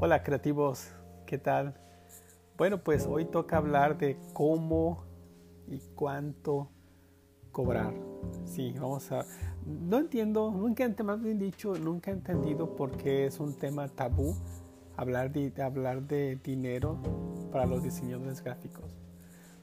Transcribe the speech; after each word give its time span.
Hola 0.00 0.22
creativos, 0.22 0.92
¿qué 1.26 1.38
tal? 1.38 1.74
Bueno, 2.56 2.84
pues 2.84 3.04
hoy 3.04 3.24
toca 3.24 3.56
hablar 3.56 3.98
de 3.98 4.16
cómo 4.32 5.02
y 5.66 5.80
cuánto 5.96 6.70
cobrar. 7.50 7.94
Sí, 8.44 8.76
vamos 8.78 9.10
a... 9.10 9.26
No 9.66 9.98
entiendo, 9.98 10.52
nunca, 10.52 10.88
más 11.02 11.20
bien 11.20 11.40
dicho, 11.40 11.74
nunca 11.74 12.12
he 12.12 12.14
entendido 12.14 12.76
por 12.76 12.96
qué 12.96 13.26
es 13.26 13.40
un 13.40 13.54
tema 13.54 13.88
tabú 13.88 14.36
hablar 14.96 15.32
de, 15.32 15.52
hablar 15.60 16.02
de 16.02 16.36
dinero 16.44 16.96
para 17.50 17.66
los 17.66 17.82
diseñadores 17.82 18.40
gráficos. 18.40 18.96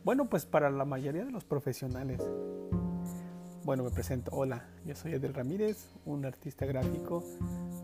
Bueno, 0.04 0.26
pues 0.26 0.46
para 0.46 0.70
la 0.70 0.84
mayoría 0.84 1.24
de 1.24 1.32
los 1.32 1.46
profesionales. 1.46 2.22
Bueno, 3.64 3.86
me 3.86 3.90
presento. 3.90 4.32
Hola, 4.34 4.68
yo 4.86 4.96
soy 4.96 5.14
Edel 5.14 5.34
Ramírez, 5.34 5.88
un 6.04 6.26
artista 6.26 6.66
gráfico 6.66 7.24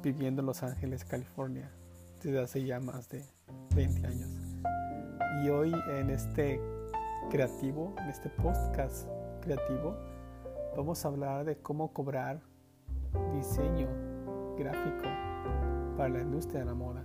viviendo 0.04 0.42
en 0.42 0.48
Los 0.48 0.64
Ángeles, 0.64 1.06
California 1.06 1.72
desde 2.24 2.40
hace 2.40 2.64
ya 2.64 2.80
más 2.80 3.10
de 3.10 3.24
20 3.76 4.08
años. 4.08 4.30
Y 5.44 5.50
hoy 5.50 5.74
en 5.90 6.10
este 6.10 6.62
creativo, 7.30 7.96
en 7.98 8.10
este 8.10 8.30
podcast 8.30 9.08
creativo, 9.42 9.96
vamos 10.76 11.04
a 11.04 11.08
hablar 11.08 11.46
de 11.46 11.58
cómo 11.58 11.92
cobrar 11.94 12.42
diseño 13.34 13.88
gráfico 14.58 15.04
para 15.98 16.10
la 16.10 16.22
industria 16.22 16.60
de 16.60 16.66
la 16.66 16.76
moda. 16.76 17.04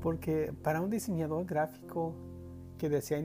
Porque 0.00 0.54
para 0.62 0.80
un 0.80 0.90
diseñador 0.90 1.44
gráfico 1.44 2.14
que 2.78 2.88
desea... 2.88 3.22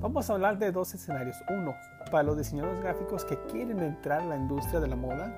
Vamos 0.00 0.30
a 0.30 0.34
hablar 0.34 0.58
de 0.58 0.70
dos 0.72 0.94
escenarios. 0.94 1.36
Uno, 1.50 1.74
para 2.10 2.22
los 2.22 2.38
diseñadores 2.38 2.80
gráficos 2.80 3.24
que 3.24 3.36
quieren 3.50 3.80
entrar 3.80 4.22
a 4.22 4.26
la 4.26 4.36
industria 4.36 4.80
de 4.80 4.86
la 4.86 4.96
moda, 4.96 5.34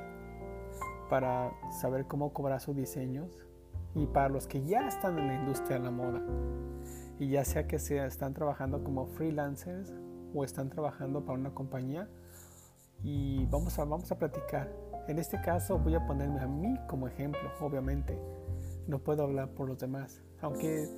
para 1.09 1.53
saber 1.71 2.07
cómo 2.07 2.33
cobrar 2.33 2.61
sus 2.61 2.77
diseños 2.77 3.47
y 3.95 4.07
para 4.07 4.29
los 4.29 4.47
que 4.47 4.63
ya 4.65 4.89
están 4.89 5.19
en 5.19 5.29
la 5.29 5.35
industria 5.35 5.79
de 5.79 5.85
la 5.85 5.91
moda 5.91 6.23
y 7.19 7.29
ya 7.29 7.45
sea 7.45 7.67
que 7.67 7.79
se 7.79 8.05
están 8.05 8.35
trabajando 8.35 8.83
como 8.83 9.07
freelancers 9.07 9.93
o 10.35 10.45
están 10.45 10.71
trabajando 10.71 11.25
para 11.25 11.39
una 11.39 11.55
compañía 11.55 12.09
y 13.03 13.45
vamos 13.47 13.79
a, 13.79 13.85
vamos 13.85 14.11
a 14.13 14.19
platicar. 14.19 14.73
En 15.09 15.19
este 15.19 15.41
caso 15.41 15.79
voy 15.79 15.95
a 15.95 16.07
ponerme 16.07 16.41
a 16.41 16.47
mí 16.47 16.77
como 16.89 17.09
ejemplo, 17.09 17.41
obviamente. 17.61 18.19
No 18.87 18.99
puedo 18.99 19.25
hablar 19.25 19.51
por 19.51 19.69
los 19.69 19.79
demás, 19.79 20.23
aunque 20.41 20.89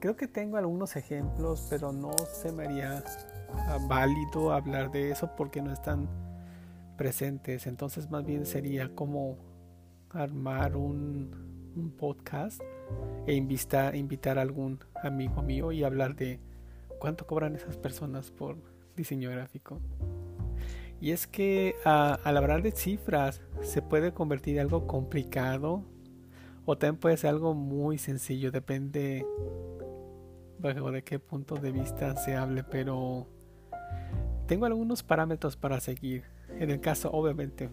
creo 0.00 0.16
que 0.16 0.26
tengo 0.26 0.56
algunos 0.56 0.96
ejemplos, 0.96 1.66
pero 1.70 1.92
no 1.92 2.12
se 2.32 2.50
me 2.50 2.64
haría 2.64 3.04
ah, 3.52 3.78
válido 3.88 4.52
hablar 4.52 4.90
de 4.90 5.10
eso 5.10 5.30
porque 5.36 5.62
no 5.62 5.72
están 5.72 6.08
presentes. 6.96 7.66
Entonces 7.66 8.10
más 8.10 8.24
bien 8.24 8.46
sería 8.46 8.94
como 8.94 9.36
armar 10.10 10.76
un, 10.76 11.51
un 11.76 11.90
podcast 11.90 12.60
e 13.26 13.34
invitar, 13.34 13.96
invitar 13.96 14.38
a 14.38 14.42
algún 14.42 14.80
amigo 15.02 15.42
mío 15.42 15.72
y 15.72 15.84
hablar 15.84 16.14
de 16.16 16.40
cuánto 16.98 17.26
cobran 17.26 17.54
esas 17.56 17.76
personas 17.76 18.30
por 18.30 18.56
diseño 18.96 19.30
gráfico. 19.30 19.80
Y 21.00 21.10
es 21.10 21.26
que 21.26 21.74
al 21.84 22.36
hablar 22.36 22.62
de 22.62 22.70
cifras 22.70 23.42
se 23.60 23.82
puede 23.82 24.12
convertir 24.12 24.54
en 24.54 24.60
algo 24.60 24.86
complicado 24.86 25.84
o 26.64 26.78
también 26.78 27.00
puede 27.00 27.16
ser 27.16 27.30
algo 27.30 27.54
muy 27.54 27.98
sencillo, 27.98 28.52
depende 28.52 29.26
de 30.60 31.02
qué 31.02 31.18
punto 31.18 31.56
de 31.56 31.72
vista 31.72 32.14
se 32.16 32.36
hable, 32.36 32.62
pero 32.62 33.26
tengo 34.46 34.66
algunos 34.66 35.02
parámetros 35.02 35.56
para 35.56 35.80
seguir. 35.80 36.22
En 36.48 36.70
el 36.70 36.80
caso, 36.80 37.10
obviamente, 37.10 37.68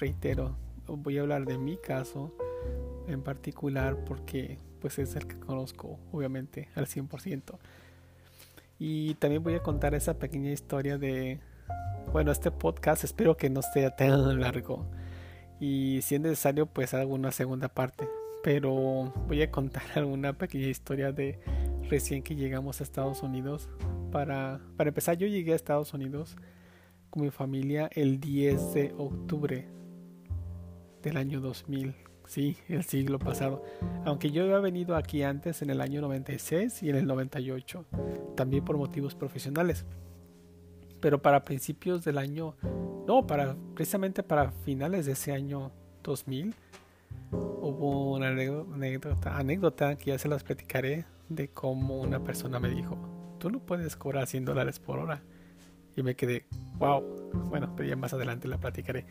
reitero, 0.00 0.56
voy 0.86 1.18
a 1.18 1.20
hablar 1.20 1.44
de 1.44 1.58
mi 1.58 1.76
caso 1.76 2.32
en 3.08 3.22
particular 3.22 3.96
porque 4.04 4.58
pues 4.80 4.98
es 4.98 5.16
el 5.16 5.26
que 5.26 5.38
conozco 5.38 5.98
obviamente 6.12 6.68
al 6.74 6.86
100%. 6.86 7.58
Y 8.78 9.14
también 9.14 9.42
voy 9.42 9.54
a 9.54 9.62
contar 9.62 9.94
esa 9.94 10.18
pequeña 10.18 10.52
historia 10.52 10.98
de, 10.98 11.40
bueno, 12.12 12.30
este 12.30 12.50
podcast 12.50 13.02
espero 13.02 13.36
que 13.36 13.50
no 13.50 13.60
sea 13.62 13.96
tan 13.96 14.40
largo 14.40 14.86
y 15.60 16.00
si 16.02 16.14
es 16.14 16.20
necesario 16.20 16.66
pues 16.66 16.94
hago 16.94 17.14
una 17.14 17.32
segunda 17.32 17.68
parte. 17.68 18.08
Pero 18.44 19.12
voy 19.26 19.42
a 19.42 19.50
contar 19.50 19.82
alguna 19.96 20.32
pequeña 20.34 20.68
historia 20.68 21.12
de 21.12 21.40
recién 21.90 22.22
que 22.22 22.36
llegamos 22.36 22.80
a 22.80 22.84
Estados 22.84 23.22
Unidos. 23.22 23.68
Para, 24.12 24.60
para 24.76 24.88
empezar 24.88 25.16
yo 25.16 25.26
llegué 25.26 25.52
a 25.52 25.56
Estados 25.56 25.92
Unidos 25.92 26.36
con 27.10 27.22
mi 27.22 27.30
familia 27.30 27.90
el 27.92 28.20
10 28.20 28.74
de 28.74 28.94
octubre 28.96 29.66
del 31.02 31.16
año 31.16 31.40
2000 31.40 32.07
sí, 32.28 32.56
el 32.68 32.84
siglo 32.84 33.18
pasado. 33.18 33.64
Aunque 34.04 34.30
yo 34.30 34.44
había 34.44 34.58
venido 34.58 34.94
aquí 34.94 35.22
antes 35.22 35.62
en 35.62 35.70
el 35.70 35.80
año 35.80 36.00
96 36.00 36.82
y 36.82 36.90
en 36.90 36.96
el 36.96 37.06
98, 37.06 37.84
también 38.36 38.64
por 38.64 38.76
motivos 38.76 39.14
profesionales. 39.14 39.84
Pero 41.00 41.20
para 41.20 41.44
principios 41.44 42.04
del 42.04 42.18
año, 42.18 42.54
no, 43.06 43.26
para 43.26 43.56
precisamente 43.74 44.22
para 44.22 44.50
finales 44.50 45.06
de 45.06 45.12
ese 45.12 45.32
año 45.32 45.72
2000, 46.02 46.54
hubo 47.32 48.14
una 48.14 48.28
anécdota, 48.28 49.36
anécdota 49.36 49.96
que 49.96 50.10
ya 50.10 50.18
se 50.18 50.28
las 50.28 50.44
platicaré 50.44 51.06
de 51.28 51.48
cómo 51.48 52.00
una 52.00 52.22
persona 52.22 52.58
me 52.58 52.68
dijo, 52.68 52.96
tú 53.38 53.50
no 53.50 53.60
puedes 53.60 53.96
cobrar 53.96 54.26
100 54.26 54.44
dólares 54.44 54.78
por 54.78 54.98
hora. 54.98 55.22
Y 55.96 56.02
me 56.02 56.14
quedé, 56.14 56.46
wow. 56.78 57.02
Bueno, 57.48 57.74
pero 57.76 57.88
ya 57.88 57.96
más 57.96 58.12
adelante 58.12 58.46
la 58.46 58.58
platicaré. 58.58 59.06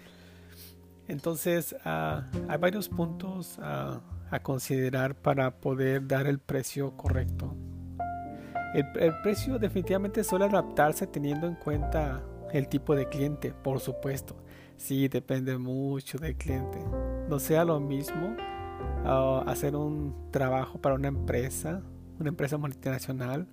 Entonces 1.07 1.75
ah, 1.85 2.23
hay 2.47 2.57
varios 2.57 2.89
puntos 2.89 3.59
a 3.59 4.01
considerar 4.41 5.15
para 5.15 5.51
poder 5.51 6.07
dar 6.07 6.27
el 6.27 6.39
precio 6.39 6.95
correcto. 6.97 7.55
El, 8.73 9.13
precio 9.23 9.57
definitivamente 9.57 10.23
suele 10.23 10.45
adaptarse 10.45 11.07
teniendo 11.07 11.47
en 11.47 11.55
cuenta 11.55 12.21
el 12.51 12.67
tipo 12.67 12.95
de 12.95 13.07
cliente, 13.07 13.51
por 13.51 13.79
supuesto. 13.79 14.35
Sí, 14.75 15.07
depende 15.07 15.57
mucho 15.57 16.17
del 16.17 16.35
cliente. 16.35 16.77
No 17.29 17.39
sea 17.39 17.65
lo 17.65 17.79
mismo 17.79 18.35
ah, 19.05 19.43
hacer 19.47 19.75
un 19.75 20.29
trabajo 20.31 20.79
para 20.79 20.95
una 20.95 21.07
empresa, 21.07 21.81
una 22.19 22.29
empresa 22.29 22.57
multinacional, 22.57 23.47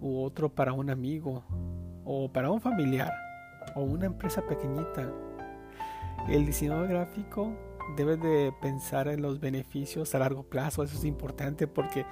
u 0.00 0.22
otro 0.22 0.48
para 0.48 0.72
un 0.72 0.90
amigo, 0.90 1.44
o 2.04 2.32
para 2.32 2.50
un 2.50 2.60
familiar, 2.60 3.12
o 3.76 3.82
una 3.82 4.06
empresa 4.06 4.42
pequeñita 4.44 5.08
el 6.28 6.46
diseñador 6.46 6.88
gráfico 6.88 7.52
debe 7.96 8.16
de 8.16 8.52
pensar 8.60 9.08
en 9.08 9.22
los 9.22 9.40
beneficios 9.40 10.14
a 10.14 10.18
largo 10.18 10.44
plazo, 10.44 10.82
eso 10.82 10.96
es 10.96 11.04
importante 11.04 11.66
porque 11.66 12.06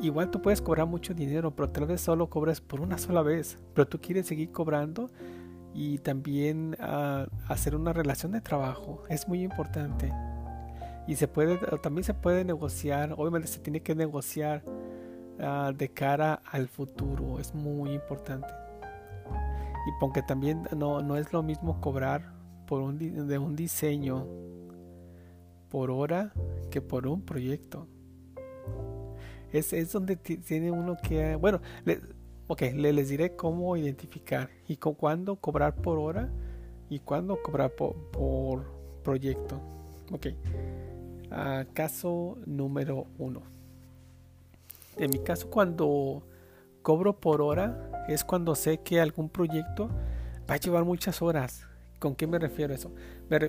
igual 0.00 0.30
tú 0.30 0.40
puedes 0.40 0.60
cobrar 0.60 0.86
mucho 0.86 1.14
dinero, 1.14 1.54
pero 1.54 1.70
tal 1.70 1.86
vez 1.86 2.00
solo 2.00 2.28
cobres 2.28 2.60
por 2.60 2.80
una 2.80 2.98
sola 2.98 3.22
vez, 3.22 3.58
pero 3.74 3.88
tú 3.88 4.00
quieres 4.00 4.26
seguir 4.26 4.52
cobrando 4.52 5.10
y 5.74 5.98
también 5.98 6.76
ah, 6.80 7.26
hacer 7.48 7.76
una 7.76 7.92
relación 7.92 8.32
de 8.32 8.40
trabajo, 8.40 9.02
es 9.08 9.28
muy 9.28 9.42
importante. 9.42 10.12
Y 11.06 11.16
se 11.16 11.26
puede, 11.28 11.58
también 11.78 12.04
se 12.04 12.14
puede 12.14 12.44
negociar, 12.44 13.14
obviamente 13.16 13.48
se 13.48 13.58
tiene 13.58 13.80
que 13.82 13.94
negociar 13.94 14.62
ah, 15.40 15.72
de 15.76 15.88
cara 15.88 16.42
al 16.50 16.68
futuro, 16.68 17.38
es 17.40 17.54
muy 17.54 17.92
importante. 17.92 18.48
Y 19.86 19.90
porque 19.98 20.22
también 20.22 20.68
no, 20.76 21.00
no 21.00 21.16
es 21.16 21.32
lo 21.32 21.42
mismo 21.42 21.80
cobrar 21.80 22.39
por 22.70 22.82
un, 22.82 23.26
de 23.26 23.36
un 23.36 23.56
diseño 23.56 24.28
por 25.70 25.90
hora 25.90 26.32
que 26.70 26.80
por 26.80 27.08
un 27.08 27.20
proyecto. 27.20 27.88
Es, 29.52 29.72
es 29.72 29.90
donde 29.90 30.14
tiene 30.14 30.70
uno 30.70 30.96
que... 31.02 31.34
Bueno, 31.34 31.60
ok, 32.46 32.62
le, 32.76 32.92
les 32.92 33.08
diré 33.08 33.34
cómo 33.34 33.76
identificar 33.76 34.50
y 34.68 34.76
con, 34.76 34.94
cuándo 34.94 35.34
cobrar 35.34 35.74
por 35.74 35.98
hora 35.98 36.30
y 36.88 37.00
cuándo 37.00 37.42
cobrar 37.42 37.72
por, 37.72 37.96
por 38.12 38.62
proyecto. 39.02 39.60
Ok, 40.12 40.26
uh, 40.28 41.72
caso 41.72 42.38
número 42.46 43.08
uno. 43.18 43.42
En 44.96 45.10
mi 45.10 45.18
caso, 45.18 45.50
cuando 45.50 46.22
cobro 46.82 47.18
por 47.18 47.42
hora, 47.42 48.04
es 48.08 48.22
cuando 48.22 48.54
sé 48.54 48.78
que 48.78 49.00
algún 49.00 49.28
proyecto 49.28 49.90
va 50.48 50.54
a 50.54 50.58
llevar 50.58 50.84
muchas 50.84 51.20
horas 51.20 51.66
¿Con 52.00 52.16
qué 52.16 52.26
me 52.26 52.38
refiero 52.38 52.72
a 52.72 52.76
eso? 52.76 52.90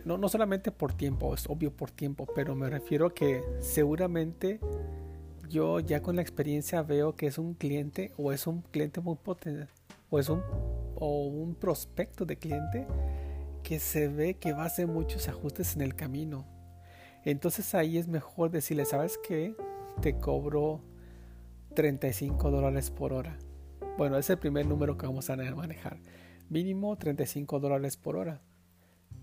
no, 0.03 0.18
no 0.18 0.30
solamente 0.30 0.71
por 0.71 0.94
tiempo, 0.94 1.33
es 1.33 1.50
obvio 1.50 1.71
por 1.71 1.89
tiempo, 1.89 2.27
pero 2.36 2.53
me 2.53 2.69
refiero 2.69 3.07
a 3.07 3.13
que 3.13 3.42
seguramente 3.62 4.59
yo 5.50 5.80
ya 5.80 6.01
con 6.01 6.18
la 6.18 6.21
experiencia 6.21 6.83
veo 6.83 7.15
que 7.15 7.27
es 7.27 7.38
un 7.38 7.53
cliente 7.53 8.12
o 8.18 8.33
es 8.33 8.48
un 8.48 8.62
cliente 8.62 9.00
muy 9.00 9.15
potente 9.15 9.68
o 10.09 10.19
es 10.19 10.27
un, 10.27 10.44
o 10.95 11.27
un 11.27 11.56
prospecto 11.56 12.25
de 12.25 12.36
cliente 12.36 12.86
que 13.63 13.80
se 13.80 14.09
ve 14.09 14.33
que 14.33 14.51
va 14.51 14.63
a 14.63 14.65
hacer 14.65 14.86
muchos 14.86 15.30
ajustes 15.30 15.75
en 15.77 15.81
el 15.81 15.95
camino. 15.95 16.45
Entonces 17.24 17.74
ahí 17.74 17.98
es 17.98 18.09
mejor 18.09 18.51
decirle, 18.51 18.83
¿sabes 18.83 19.18
qué? 19.25 19.56
Te 20.01 20.18
cobro 20.18 20.81
35 21.74 22.51
dólares 22.51 22.92
por 22.92 23.13
hora. 23.13 23.38
Bueno, 23.98 24.18
es 24.18 24.30
el 24.30 24.39
primer 24.39 24.65
número 24.65 24.98
que 24.98 25.06
vamos 25.06 25.30
a 25.30 25.38
manejar 25.38 26.00
mínimo 26.51 26.98
35 26.98 27.62
dólares 27.62 27.95
por 27.95 28.18
hora, 28.18 28.42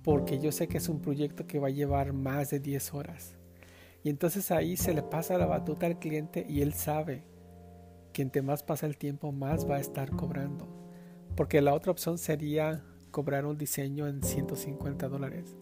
porque 0.03 0.39
yo 0.39 0.51
sé 0.51 0.67
que 0.67 0.79
es 0.79 0.89
un 0.89 1.03
proyecto 1.03 1.47
que 1.47 1.59
va 1.59 1.67
a 1.69 1.71
llevar 1.71 2.15
más 2.15 2.49
de 2.49 2.59
10 2.59 2.95
horas. 2.95 3.37
Y 4.03 4.09
entonces 4.09 4.51
ahí 4.51 4.79
se 4.79 4.95
le 4.95 5.03
pasa 5.03 5.37
la 5.37 5.45
batuta 5.45 5.85
al 5.85 5.99
cliente 5.99 6.47
y 6.49 6.63
él 6.63 6.73
sabe 6.73 7.25
que 8.15 8.23
entre 8.23 8.41
más 8.41 8.63
pasa 8.63 8.87
el 8.87 8.97
tiempo, 8.97 9.31
más 9.31 9.69
va 9.69 9.77
a 9.77 9.81
estar 9.81 10.11
cobrando. 10.13 10.67
Porque 11.37 11.61
la 11.61 11.75
otra 11.75 11.93
opción 11.93 12.17
sería 12.17 12.83
cobrar 13.11 13.45
un 13.45 13.59
diseño 13.59 14.09
en 14.09 14.23
150 14.23 15.07
dólares. 15.09 15.55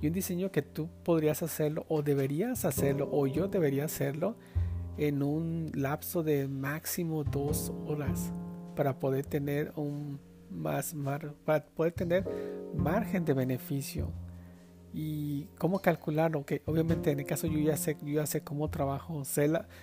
Y 0.00 0.08
un 0.08 0.12
diseño 0.12 0.50
que 0.50 0.62
tú 0.62 0.90
podrías 1.04 1.44
hacerlo 1.44 1.86
o 1.88 2.02
deberías 2.02 2.64
hacerlo 2.64 3.08
o 3.12 3.28
yo 3.28 3.46
debería 3.46 3.84
hacerlo 3.84 4.36
en 4.98 5.22
un 5.22 5.70
lapso 5.74 6.24
de 6.24 6.48
máximo 6.48 7.22
dos 7.22 7.72
horas 7.86 8.32
para 8.74 8.98
poder 8.98 9.26
tener 9.26 9.72
un 9.76 10.18
más 10.54 10.94
para 11.44 11.64
poder 11.64 11.92
tener 11.92 12.24
margen 12.76 13.24
de 13.24 13.32
beneficio 13.34 14.10
y 14.94 15.48
cómo 15.58 15.80
calcularlo 15.80 16.46
que 16.46 16.62
obviamente 16.66 17.10
en 17.10 17.18
el 17.18 17.26
caso 17.26 17.48
yo 17.48 17.58
ya 17.58 17.76
sé 17.76 17.96
yo 18.00 18.14
ya 18.14 18.26
sé 18.26 18.42
cómo 18.42 18.70
trabajo 18.70 19.22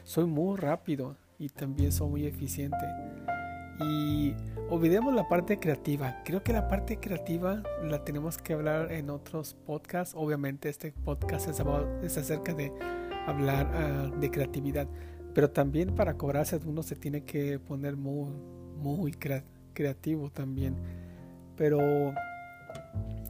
soy 0.03 0.25
muy 0.25 0.57
rápido 0.57 1.17
y 1.37 1.49
también 1.49 1.91
soy 1.91 2.09
muy 2.09 2.25
eficiente. 2.25 2.77
Y 3.79 4.35
olvidemos 4.69 5.13
la 5.13 5.27
parte 5.27 5.59
creativa 5.59 6.21
creo 6.23 6.43
que 6.43 6.53
la 6.53 6.67
parte 6.67 6.97
creativa 6.97 7.61
la 7.83 8.03
tenemos 8.05 8.37
que 8.37 8.53
hablar 8.53 8.91
en 8.91 9.09
otros 9.09 9.55
podcasts 9.65 10.13
obviamente 10.15 10.69
este 10.69 10.91
podcast 10.91 11.49
es, 11.49 12.17
acerca 12.17 12.53
de 12.53 12.71
hablar 13.25 13.69
ah, 13.73 14.11
de 14.19 14.29
creatividad 14.29 14.87
pero 15.33 15.49
también 15.49 15.95
para 15.95 16.15
cobrarse 16.15 16.59
uno 16.65 16.83
se 16.83 16.95
tiene 16.95 17.23
que 17.23 17.57
poner 17.59 17.97
muy 17.97 18.31
muy 18.77 19.11
creativo 19.13 19.60
también. 20.29 20.75
Pero 21.55 21.79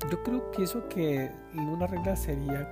yo 0.10 0.24
creo 0.24 0.52
que 0.52 0.64
eso 0.64 0.88
que 0.90 1.30
una 1.56 1.88
regla 1.88 2.16
sería 2.16 2.68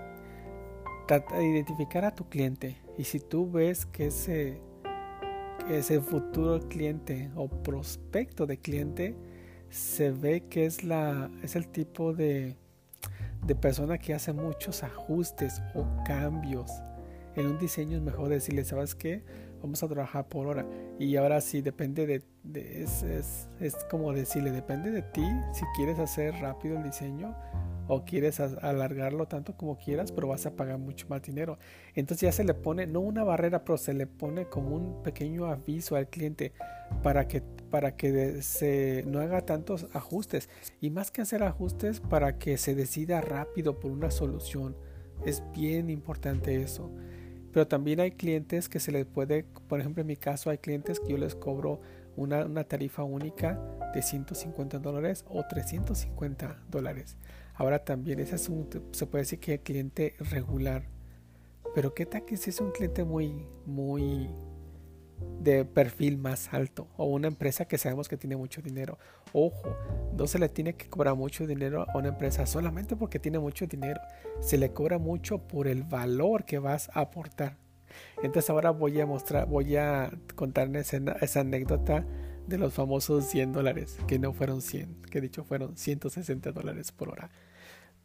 identificar 1.41 2.05
a 2.05 2.13
tu 2.13 2.27
cliente. 2.29 2.77
Y 2.97 3.03
si 3.03 3.19
tú 3.19 3.49
ves 3.49 3.85
que 3.85 4.07
ese, 4.07 4.59
ese 5.69 6.01
futuro 6.01 6.59
cliente 6.67 7.31
o 7.35 7.47
prospecto 7.47 8.45
de 8.45 8.57
cliente 8.57 9.15
se 9.69 10.11
ve 10.11 10.43
que 10.49 10.65
es 10.65 10.83
la 10.83 11.29
es 11.43 11.55
el 11.55 11.67
tipo 11.67 12.13
de, 12.13 12.55
de 13.45 13.55
persona 13.55 13.97
que 13.97 14.13
hace 14.13 14.33
muchos 14.33 14.83
ajustes 14.83 15.61
o 15.75 15.85
cambios 16.05 16.71
en 17.35 17.45
un 17.45 17.59
diseño 17.59 17.97
es 17.97 18.03
mejor 18.03 18.29
decirle 18.29 18.65
sabes 18.65 18.95
qué 18.95 19.23
vamos 19.61 19.81
a 19.83 19.87
trabajar 19.87 20.27
por 20.27 20.47
hora. 20.47 20.65
Y 20.99 21.15
ahora 21.15 21.41
sí, 21.41 21.61
depende 21.61 22.05
de, 22.07 22.23
es, 22.53 23.03
es, 23.59 23.75
como 23.89 24.13
decirle, 24.13 24.51
depende 24.51 24.91
de 24.91 25.01
ti 25.01 25.25
si 25.53 25.65
quieres 25.75 25.99
hacer 25.99 26.33
rápido 26.35 26.77
el 26.77 26.83
diseño 26.83 27.35
o 27.87 28.05
quieres 28.05 28.39
alargarlo 28.39 29.27
tanto 29.27 29.57
como 29.57 29.77
quieras, 29.77 30.11
pero 30.11 30.27
vas 30.27 30.45
a 30.45 30.55
pagar 30.55 30.77
mucho 30.77 31.07
más 31.09 31.23
dinero. 31.23 31.57
Entonces 31.95 32.21
ya 32.21 32.31
se 32.31 32.43
le 32.43 32.53
pone, 32.53 32.85
no 32.85 32.99
una 32.99 33.23
barrera, 33.23 33.65
pero 33.65 33.79
se 33.79 33.93
le 33.93 34.05
pone 34.05 34.45
como 34.45 34.75
un 34.75 35.01
pequeño 35.01 35.45
aviso 35.45 35.95
al 35.95 36.07
cliente 36.07 36.53
para 37.01 37.27
que, 37.27 37.41
para 37.41 37.95
que 37.95 38.43
se, 38.43 39.03
no 39.07 39.19
haga 39.19 39.41
tantos 39.41 39.87
ajustes. 39.93 40.49
Y 40.79 40.91
más 40.91 41.09
que 41.09 41.23
hacer 41.23 41.41
ajustes, 41.41 41.99
para 41.99 42.37
que 42.37 42.57
se 42.57 42.75
decida 42.75 43.21
rápido 43.21 43.79
por 43.79 43.91
una 43.91 44.11
solución. 44.11 44.75
Es 45.25 45.43
bien 45.51 45.89
importante 45.89 46.61
eso. 46.61 46.91
Pero 47.51 47.67
también 47.67 47.99
hay 47.99 48.11
clientes 48.11 48.69
que 48.69 48.79
se 48.79 48.91
les 48.91 49.05
puede, 49.05 49.43
por 49.67 49.79
ejemplo 49.79 50.01
en 50.01 50.07
mi 50.07 50.17
caso 50.17 50.49
hay 50.49 50.59
clientes 50.59 50.99
que 50.99 51.11
yo 51.11 51.17
les 51.17 51.35
cobro 51.35 51.79
una, 52.15 52.63
tarifa 52.65 53.03
única 53.03 53.59
de 53.93 54.01
150 54.01 54.79
dólares 54.79 55.25
o 55.29 55.43
350 55.47 56.63
dólares. 56.69 57.17
Ahora 57.55 57.83
también 57.83 58.19
ese 58.19 58.35
es 58.35 58.49
un, 58.49 58.67
se 58.91 59.05
puede 59.05 59.23
decir 59.23 59.39
que 59.39 59.55
es 59.55 59.61
cliente 59.61 60.15
regular. 60.19 60.83
Pero 61.75 61.93
qué 61.93 62.05
tal 62.05 62.25
que 62.25 62.37
si 62.37 62.49
es 62.49 62.59
un 62.61 62.71
cliente 62.71 63.03
muy, 63.03 63.45
muy 63.65 64.29
de 65.39 65.65
perfil 65.65 66.17
más 66.17 66.53
alto 66.53 66.87
o 66.97 67.05
una 67.05 67.27
empresa 67.27 67.65
que 67.65 67.77
sabemos 67.77 68.09
que 68.09 68.17
tiene 68.17 68.35
mucho 68.35 68.61
dinero. 68.61 68.97
Ojo, 69.33 69.75
no 70.17 70.27
se 70.27 70.39
le 70.39 70.49
tiene 70.49 70.73
que 70.73 70.89
cobrar 70.89 71.15
mucho 71.15 71.47
dinero 71.47 71.85
a 71.89 71.97
una 71.97 72.09
empresa 72.09 72.45
solamente 72.45 72.95
porque 72.95 73.19
tiene 73.19 73.39
mucho 73.39 73.65
dinero. 73.65 74.01
Se 74.41 74.57
le 74.57 74.73
cobra 74.73 74.97
mucho 74.97 75.39
por 75.39 75.67
el 75.67 75.83
valor 75.83 76.43
que 76.45 76.59
vas 76.59 76.89
a 76.93 77.01
aportar. 77.01 77.57
Entonces 78.21 78.49
ahora 78.49 78.71
voy 78.71 78.99
a 78.99 79.05
mostrar, 79.05 79.47
voy 79.47 79.75
a 79.75 80.11
contarles 80.35 80.93
esa, 80.93 81.39
anécdota 81.39 82.05
de 82.47 82.57
los 82.57 82.73
famosos 82.73 83.25
100 83.25 83.53
dólares, 83.53 83.97
que 84.07 84.19
no 84.19 84.33
fueron 84.33 84.61
100, 84.61 85.03
que 85.09 85.21
dicho 85.21 85.43
fueron 85.43 85.77
160 85.77 86.51
dólares 86.51 86.91
por 86.91 87.09
hora. 87.09 87.29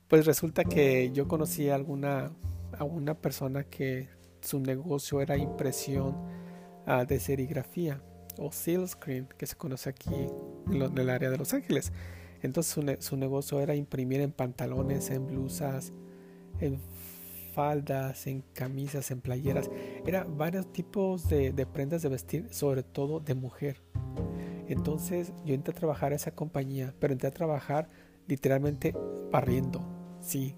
Pues 0.08 0.26
resulta 0.26 0.64
que 0.64 1.10
yo 1.12 1.28
conocí 1.28 1.70
a 1.70 1.74
alguna, 1.74 2.32
a 2.78 2.84
una 2.84 3.14
persona 3.14 3.64
que 3.64 4.08
su 4.40 4.60
negocio 4.60 5.20
era 5.20 5.36
impresión 5.36 6.14
de 6.86 7.18
serigrafía 7.18 8.00
o 8.38 8.50
screen 8.52 9.28
que 9.38 9.46
se 9.46 9.56
conoce 9.56 9.90
aquí 9.90 10.10
en, 10.70 10.98
el 10.98 11.10
área 11.10 11.30
de 11.30 11.38
Los 11.38 11.54
Ángeles. 11.54 11.92
Entonces 12.42 12.98
su, 13.00 13.16
negocio 13.16 13.60
era 13.60 13.74
imprimir 13.74 14.20
en 14.20 14.32
pantalones, 14.32 15.10
en 15.10 15.26
blusas, 15.26 15.92
en 16.60 16.78
faldas, 17.54 18.26
en 18.26 18.42
camisas, 18.52 19.10
en 19.10 19.20
playeras. 19.20 19.70
Era 20.06 20.24
varios 20.24 20.70
tipos 20.72 21.28
de, 21.28 21.52
de, 21.52 21.64
prendas 21.66 22.02
de 22.02 22.10
vestir, 22.10 22.48
sobre 22.50 22.82
todo 22.82 23.20
de 23.20 23.34
mujer. 23.34 23.80
Entonces 24.68 25.32
yo 25.44 25.54
entré 25.54 25.72
a 25.72 25.76
trabajar 25.76 26.12
a 26.12 26.16
esa 26.16 26.32
compañía, 26.32 26.94
pero 26.98 27.12
entré 27.12 27.28
a 27.28 27.32
trabajar 27.32 27.88
literalmente 28.26 28.94
barriendo. 29.30 29.80
Sí. 30.20 30.56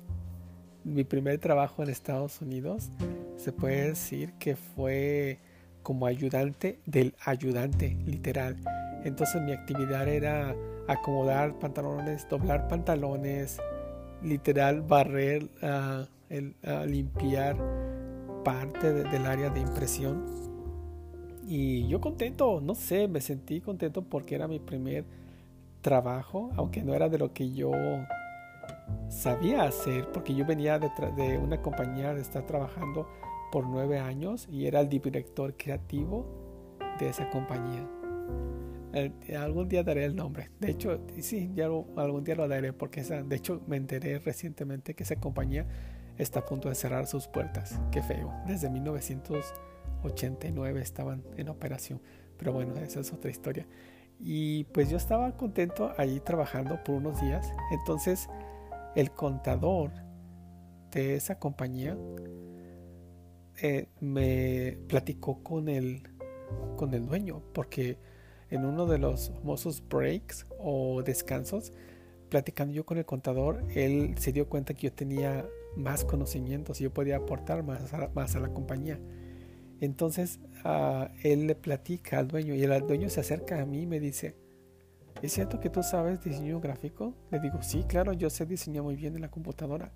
Mi 0.83 1.05
primer 1.05 1.39
trabajo 1.39 1.83
en 1.83 1.91
Estados 1.91 2.41
Unidos 2.41 2.91
se 3.37 3.53
puede 3.53 3.89
decir 3.89 4.33
que 4.35 4.55
fue 4.55 5.41
como 5.87 6.07
ayudante 6.07 6.81
del 6.85 7.15
ayudante, 7.25 7.97
literal. 8.07 8.57
Entonces 9.05 9.41
mi 9.41 9.53
actividad 9.53 10.09
era 10.09 10.53
acomodar 10.89 11.57
pantalones, 11.61 12.29
doblar 12.29 12.67
pantalones, 12.67 13.59
literal 14.21 14.83
barrer, 14.83 15.49
ah, 15.63 16.05
limpiar 16.89 17.57
parte 18.45 18.93
del 18.93 19.27
área 19.27 19.49
de 19.49 19.61
impresión. 19.61 20.25
Y 21.47 21.87
yo 21.87 22.01
contento, 22.01 22.61
no 22.61 22.75
sé, 22.75 23.07
me 23.07 23.21
sentí 23.21 23.61
contento 23.61 24.03
porque 24.03 24.35
era 24.35 24.49
mi 24.49 24.59
primer 24.59 25.05
trabajo, 25.83 26.51
aunque 26.57 26.83
no 26.83 26.95
era 26.95 27.09
de 27.09 27.19
lo 27.19 27.33
que 27.33 27.53
yo 27.53 27.71
sabía 29.09 29.63
hacer, 29.63 30.11
porque 30.11 30.35
yo 30.35 30.45
venía 30.45 30.81
de 30.81 31.39
una 31.39 31.63
compañía 31.63 32.13
de 32.13 32.23
estar 32.23 32.45
trabajando 32.45 33.07
por 33.51 33.67
nueve 33.67 33.99
años 33.99 34.47
y 34.51 34.67
era 34.67 34.81
el 34.81 34.89
director 34.89 35.57
creativo 35.57 36.27
de 36.99 37.09
esa 37.09 37.29
compañía. 37.31 37.89
algún 39.39 39.69
día 39.69 39.83
daré 39.83 40.05
el 40.05 40.17
nombre. 40.17 40.51
De 40.61 40.71
hecho, 40.71 41.01
sí, 41.21 41.51
ya 41.55 41.67
algún 41.67 42.25
día 42.25 42.35
lo 42.35 42.49
daré 42.49 42.73
porque 42.73 43.03
de 43.03 43.37
hecho 43.37 43.61
me 43.67 43.77
enteré 43.77 44.19
recientemente 44.19 44.95
que 44.95 45.03
esa 45.03 45.17
compañía 45.17 45.67
está 46.19 46.41
a 46.41 46.45
punto 46.45 46.69
de 46.69 46.75
cerrar 46.75 47.07
sus 47.07 47.29
puertas. 47.29 47.81
Qué 47.91 48.03
feo. 48.03 48.33
Desde 48.47 48.71
1989 48.71 50.81
estaban 50.81 51.23
en 51.37 51.49
operación. 51.49 52.01
Pero 52.39 52.53
bueno, 52.53 52.75
esa 52.77 53.01
es 53.01 53.13
otra 53.13 53.31
historia. 53.31 53.67
Y 54.19 54.65
pues 54.65 54.89
yo 54.89 54.97
estaba 54.97 55.37
contento 55.37 55.93
ahí 55.99 56.21
trabajando 56.21 56.83
por 56.83 56.95
unos 56.97 57.21
días. 57.21 57.53
Entonces 57.71 58.29
el 58.95 59.11
contador 59.11 59.91
de 60.91 61.17
esa 61.17 61.39
compañía 61.39 61.99
eh, 63.63 63.89
me 64.01 64.79
platicó 64.89 65.43
con 65.43 65.69
el, 65.69 66.03
con 66.77 66.95
el 66.95 67.07
dueño, 67.07 67.43
porque 67.53 67.99
en 68.51 68.65
uno 68.65 68.87
de 68.87 68.99
los 68.99 69.31
famosos 69.31 69.83
breaks 69.89 70.47
o 70.59 71.03
descansos, 71.03 71.73
platicando 72.29 72.75
yo 72.75 72.85
con 72.85 72.99
el 72.99 73.05
contador, 73.05 73.65
él 73.75 74.15
se 74.19 74.33
dio 74.33 74.49
cuenta 74.49 74.75
que 74.75 74.89
yo 74.89 74.93
tenía 74.93 75.47
más 75.77 76.05
conocimientos 76.05 76.81
y 76.81 76.85
yo 76.85 76.93
podía 76.93 77.17
aportar 77.17 77.63
más 77.63 77.93
a, 77.93 78.11
más 78.15 78.37
a 78.37 78.41
la 78.41 78.49
compañía. 78.49 78.99
Entonces 79.81 80.41
uh, 80.65 81.07
él 81.23 81.47
le 81.47 81.55
platica 81.55 82.19
al 82.19 82.29
dueño 82.29 82.55
y 82.55 82.63
el 82.63 82.87
dueño 82.87 83.11
se 83.11 83.21
acerca 83.21 83.61
a 83.61 83.67
mí 83.67 83.83
y 83.83 83.87
me 83.87 84.01
dice, 84.01 84.37
¿es 85.23 85.33
cierto 85.33 85.61
que 85.61 85.71
tú 85.71 85.83
sabes 85.83 86.23
diseño 86.23 86.61
gráfico? 86.61 87.15
Le 87.31 87.41
digo, 87.41 87.63
sí, 87.63 87.85
claro, 87.87 88.13
yo 88.13 88.31
sé 88.31 88.47
diseñar 88.47 88.85
muy 88.85 88.97
bien 88.97 89.15
en 89.15 89.21
la 89.21 89.31
computadora 89.31 89.93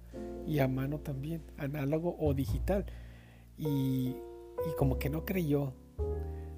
y 0.46 0.58
a 0.58 0.68
mano 0.68 1.00
también, 1.00 1.42
análogo 1.56 2.16
o 2.18 2.34
digital 2.34 2.84
y, 3.60 4.16
como 4.76 4.98
que 4.98 5.10
no 5.10 5.24
creyó. 5.24 5.74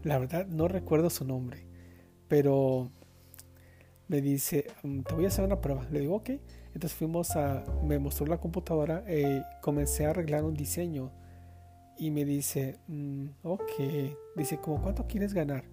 La 0.05 0.19
verdad 0.19 0.47
no 0.47 0.69
recuerdo 0.69 1.11
su 1.11 1.25
nombre, 1.25 1.67
pero 2.29 2.91
me 4.09 4.21
dice, 4.21 4.67
mm, 4.83 5.01
te 5.03 5.15
voy 5.15 5.25
a 5.25 5.29
hacer 5.29 5.45
una 5.45 5.61
prueba. 5.61 5.87
Le 5.91 6.01
digo, 6.01 6.17
ok. 6.17 6.31
Entonces 6.75 6.95
fuimos 6.95 7.37
a, 7.37 7.65
me 7.85 7.99
mostró 7.99 8.27
la 8.27 8.39
computadora, 8.39 9.05
y 9.07 9.13
eh, 9.13 9.43
comencé 9.61 10.07
a 10.07 10.11
arreglar 10.11 10.45
un 10.45 10.55
diseño 10.55 11.13
y 11.99 12.11
me 12.11 12.25
dice, 12.25 12.79
mm, 12.89 13.27
ok, 13.43 13.71
dice, 14.37 14.59
como 14.59 14.81
cuánto 14.81 15.07
quieres 15.07 15.35
ganar? 15.35 15.65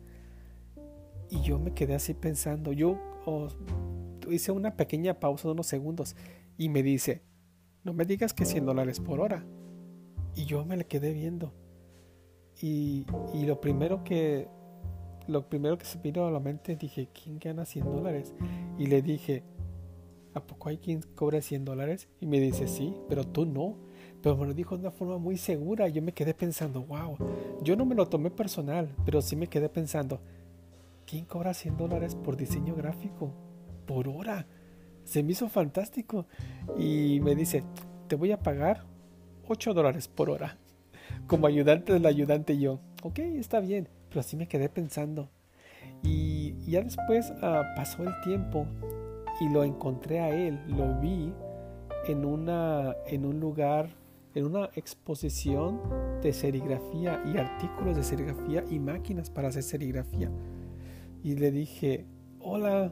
Y 1.29 1.41
yo 1.41 1.59
me 1.59 1.74
quedé 1.74 1.95
así 1.95 2.13
pensando, 2.13 2.74
yo 2.74 2.98
hice 4.29 4.51
una 4.51 4.75
pequeña 4.75 5.19
pausa 5.19 5.48
de 5.48 5.53
unos 5.53 5.67
segundos 5.67 6.15
y 6.57 6.69
me 6.69 6.83
dice, 6.83 7.24
no 7.83 7.93
me 7.93 8.05
digas 8.05 8.33
que 8.33 8.45
100 8.45 8.65
dólares 8.65 9.00
por 9.00 9.21
hora. 9.21 9.45
Y 10.39 10.46
yo 10.46 10.63
me 10.63 10.77
le 10.77 10.86
quedé 10.86 11.12
viendo. 11.12 11.51
Y, 12.62 13.05
y 13.34 13.46
lo 13.46 13.60
primero 13.60 14.05
que 14.05 14.48
lo 15.27 15.50
primero 15.50 15.77
que 15.77 15.84
se 15.84 16.00
vino 16.00 16.25
a 16.25 16.31
la 16.31 16.39
mente 16.39 16.77
dije, 16.77 17.10
¿quién 17.13 17.39
gana 17.39 17.65
100 17.65 17.91
dólares? 17.91 18.34
Y 18.77 18.88
le 18.88 19.01
dije, 19.01 19.43
¿a 20.34 20.39
poco 20.39 20.69
hay 20.69 20.77
quien 20.77 21.01
cobra 21.13 21.41
100 21.41 21.65
dólares? 21.65 22.08
Y 22.22 22.25
me 22.25 22.39
dice, 22.39 22.69
sí, 22.69 22.96
pero 23.10 23.25
tú 23.27 23.46
no. 23.46 23.75
Pero 24.24 24.38
me 24.38 24.48
lo 24.48 24.53
dijo 24.53 24.77
de 24.77 24.84
una 24.84 24.91
forma 24.91 25.17
muy 25.17 25.36
segura. 25.36 25.89
Yo 25.89 26.01
me 26.01 26.13
quedé 26.13 26.34
pensando, 26.34 26.84
wow. 26.84 27.17
Yo 27.62 27.75
no 27.75 27.86
me 27.86 27.93
lo 27.93 28.08
tomé 28.08 28.31
personal, 28.31 28.96
pero 29.03 29.22
sí 29.22 29.36
me 29.36 29.48
quedé 29.48 29.67
pensando, 29.67 30.22
¿quién 31.05 31.25
cobra 31.25 31.53
100 31.53 31.75
dólares 31.75 32.15
por 32.15 32.38
diseño 32.38 32.75
gráfico? 32.75 33.34
Por 33.86 34.08
hora. 34.08 34.48
Se 35.03 35.22
me 35.22 35.34
hizo 35.34 35.50
fantástico. 35.50 36.27
Y 36.77 37.19
me 37.19 37.36
dice, 37.36 37.65
te 38.08 38.15
voy 38.15 38.31
a 38.31 38.39
pagar 38.39 38.86
8 39.50 39.74
dólares 39.74 40.08
por 40.08 40.29
hora. 40.29 40.58
Como 41.27 41.48
ayudante 41.48 41.91
del 41.91 42.06
ayudante 42.06 42.58
yo. 42.58 42.79
Ok, 43.03 43.20
está 43.20 43.60
bien. 43.60 43.89
Pero 44.10 44.24
sí 44.24 44.38
me 44.38 44.48
quedé 44.48 44.70
pensando. 44.70 45.29
Y 46.03 46.53
ya 46.70 46.82
después 46.82 47.34
ah, 47.41 47.63
pasó 47.75 48.03
el 48.03 48.13
tiempo 48.22 48.68
y 49.41 49.50
lo 49.50 49.63
encontré 49.63 50.20
a 50.20 50.29
él. 50.29 50.60
Lo 50.68 51.00
vi 51.00 51.34
en, 52.08 52.25
una, 52.25 52.96
en 53.08 53.25
un 53.25 53.39
lugar, 53.39 53.89
en 54.36 54.46
una 54.46 54.70
exposición 54.75 55.82
de 56.22 56.32
serigrafía 56.32 57.22
y 57.25 57.38
artículos 57.38 57.96
de 57.96 58.03
serigrafía 58.03 58.63
y 58.70 58.79
máquinas 58.79 59.29
para 59.29 59.50
hacer 59.50 59.63
serigrafía. 59.63 60.29
Y 61.24 61.36
le 61.36 61.51
dije, 61.51 62.06
hola, 62.39 62.91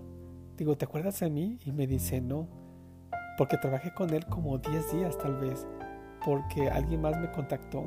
digo, 0.58 0.76
¿te 0.76 0.86
acuerdas 0.86 1.20
de 1.20 1.30
mí? 1.30 1.60
Y 1.66 1.72
me 1.72 1.88
dice, 1.88 2.20
no, 2.20 2.48
porque 3.38 3.58
trabajé 3.58 3.94
con 3.94 4.14
él 4.14 4.26
como 4.26 4.58
10 4.58 4.92
días 4.92 5.18
tal 5.18 5.38
vez, 5.38 5.66
porque 6.28 6.68
alguien 6.68 7.00
más 7.00 7.18
me 7.22 7.32
contactó 7.32 7.86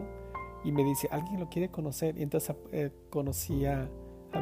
y 0.64 0.72
me 0.72 0.82
dice, 0.82 1.08
alguien 1.10 1.40
lo 1.40 1.50
quiere 1.50 1.68
conocer. 1.68 2.16
Y 2.16 2.22
entonces 2.22 2.56
eh, 2.72 2.90
conocí 3.10 3.66
a, 3.66 3.86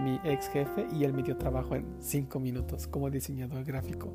mi 0.00 0.20
ex 0.22 0.48
jefe 0.50 0.86
y 0.92 1.02
él 1.02 1.12
me 1.12 1.24
dio 1.24 1.36
trabajo 1.36 1.74
en 1.74 1.96
cinco 1.98 2.38
minutos 2.38 2.86
como 2.86 3.10
diseñador 3.10 3.64
gráfico. 3.64 4.12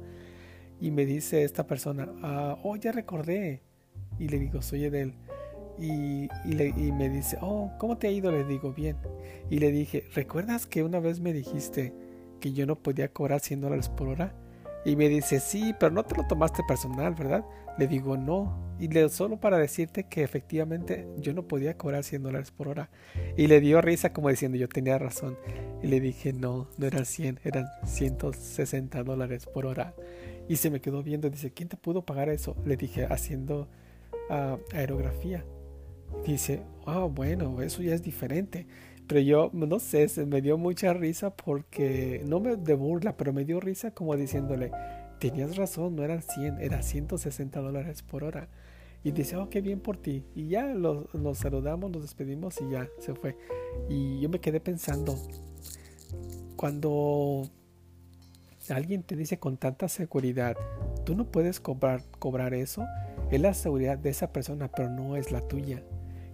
Y 0.79 0.91
me 0.91 1.05
dice 1.05 1.43
esta 1.43 1.67
persona, 1.67 2.07
ah, 2.21 2.57
oh, 2.63 2.77
ya 2.77 2.93
recordé. 2.93 3.61
Y 4.19 4.29
le 4.29 4.39
digo, 4.39 4.61
soy 4.61 4.85
Edel. 4.85 5.15
Y, 5.77 6.29
y, 6.45 6.53
le, 6.53 6.69
y 6.69 6.93
me 6.93 7.09
dice, 7.09 7.37
oh, 7.41 7.69
¿cómo 7.77 7.97
te 7.97 8.07
ha 8.07 8.11
ido? 8.11 8.31
Le 8.31 8.45
digo, 8.45 8.71
bien. 8.71 8.95
Y 9.49 9.59
le 9.59 9.69
dije, 9.73 10.05
¿recuerdas 10.15 10.65
que 10.65 10.83
una 10.83 11.01
vez 11.01 11.19
me 11.19 11.33
dijiste 11.33 11.93
que 12.39 12.53
yo 12.53 12.65
no 12.65 12.77
podía 12.77 13.11
cobrar 13.11 13.41
100 13.41 13.59
dólares 13.59 13.89
por 13.89 14.07
hora? 14.07 14.33
Y 14.85 14.95
me 14.95 15.07
dice, 15.07 15.39
sí, 15.39 15.73
pero 15.79 15.91
no 15.91 16.03
te 16.03 16.15
lo 16.15 16.27
tomaste 16.27 16.61
personal, 16.67 17.13
¿verdad? 17.13 17.45
Le 17.77 17.87
digo, 17.87 18.17
no. 18.17 18.75
Y 18.79 18.87
le, 18.89 19.07
solo 19.09 19.37
para 19.37 19.57
decirte 19.57 20.05
que 20.05 20.23
efectivamente 20.23 21.07
yo 21.17 21.33
no 21.33 21.47
podía 21.47 21.77
cobrar 21.77 22.03
100 22.03 22.23
dólares 22.23 22.51
por 22.51 22.67
hora. 22.67 22.89
Y 23.37 23.47
le 23.47 23.61
dio 23.61 23.81
risa 23.81 24.11
como 24.11 24.29
diciendo, 24.29 24.57
yo 24.57 24.67
tenía 24.67 24.97
razón. 24.97 25.37
Y 25.81 25.87
le 25.87 25.99
dije, 25.99 26.33
no, 26.33 26.67
no 26.77 26.85
eran 26.85 27.05
100, 27.05 27.39
eran 27.43 27.65
160 27.85 29.03
dólares 29.03 29.45
por 29.45 29.65
hora. 29.65 29.93
Y 30.49 30.57
se 30.57 30.69
me 30.69 30.81
quedó 30.81 31.01
viendo, 31.01 31.29
dice, 31.29 31.51
¿quién 31.51 31.69
te 31.69 31.77
pudo 31.77 32.05
pagar 32.05 32.29
eso? 32.29 32.55
Le 32.65 32.75
dije, 32.75 33.05
haciendo 33.05 33.69
uh, 34.29 34.57
aerografía. 34.75 35.45
Dice, 36.25 36.61
ah, 36.85 37.07
bueno, 37.09 37.61
eso 37.61 37.81
ya 37.81 37.93
es 37.93 38.03
diferente. 38.03 38.67
Pero 39.13 39.25
yo, 39.25 39.51
no 39.53 39.79
sé, 39.79 40.07
me 40.25 40.41
dio 40.41 40.57
mucha 40.57 40.91
risa 40.91 41.29
porque, 41.35 42.23
no 42.25 42.39
me 42.39 42.55
de 42.55 42.73
burla, 42.73 43.15
pero 43.15 43.31
me 43.31 43.45
dio 43.45 43.59
risa 43.59 43.91
como 43.91 44.15
diciéndole, 44.15 44.71
tenías 45.19 45.55
razón, 45.55 45.95
no 45.95 46.03
eran 46.03 46.23
100, 46.23 46.59
era 46.59 46.81
160 46.81 47.59
dólares 47.59 48.01
por 48.01 48.23
hora. 48.23 48.47
Y 49.03 49.11
dice, 49.11 49.35
oh, 49.35 49.51
qué 49.51 49.61
bien 49.61 49.81
por 49.81 49.97
ti. 49.97 50.25
Y 50.33 50.47
ya 50.47 50.65
nos 50.73 51.37
saludamos, 51.37 51.91
nos 51.91 52.01
despedimos 52.01 52.59
y 52.59 52.71
ya 52.71 52.89
se 52.97 53.13
fue. 53.13 53.37
Y 53.87 54.19
yo 54.19 54.29
me 54.29 54.39
quedé 54.39 54.59
pensando, 54.59 55.15
cuando 56.55 57.43
alguien 58.69 59.03
te 59.03 59.15
dice 59.15 59.37
con 59.37 59.57
tanta 59.57 59.89
seguridad, 59.89 60.57
tú 61.05 61.15
no 61.15 61.29
puedes 61.29 61.59
cobrar 61.59 62.53
eso, 62.55 62.83
es 63.29 63.39
la 63.39 63.53
seguridad 63.53 63.99
de 63.99 64.09
esa 64.09 64.33
persona, 64.33 64.71
pero 64.75 64.89
no 64.89 65.17
es 65.17 65.31
la 65.31 65.47
tuya. 65.47 65.83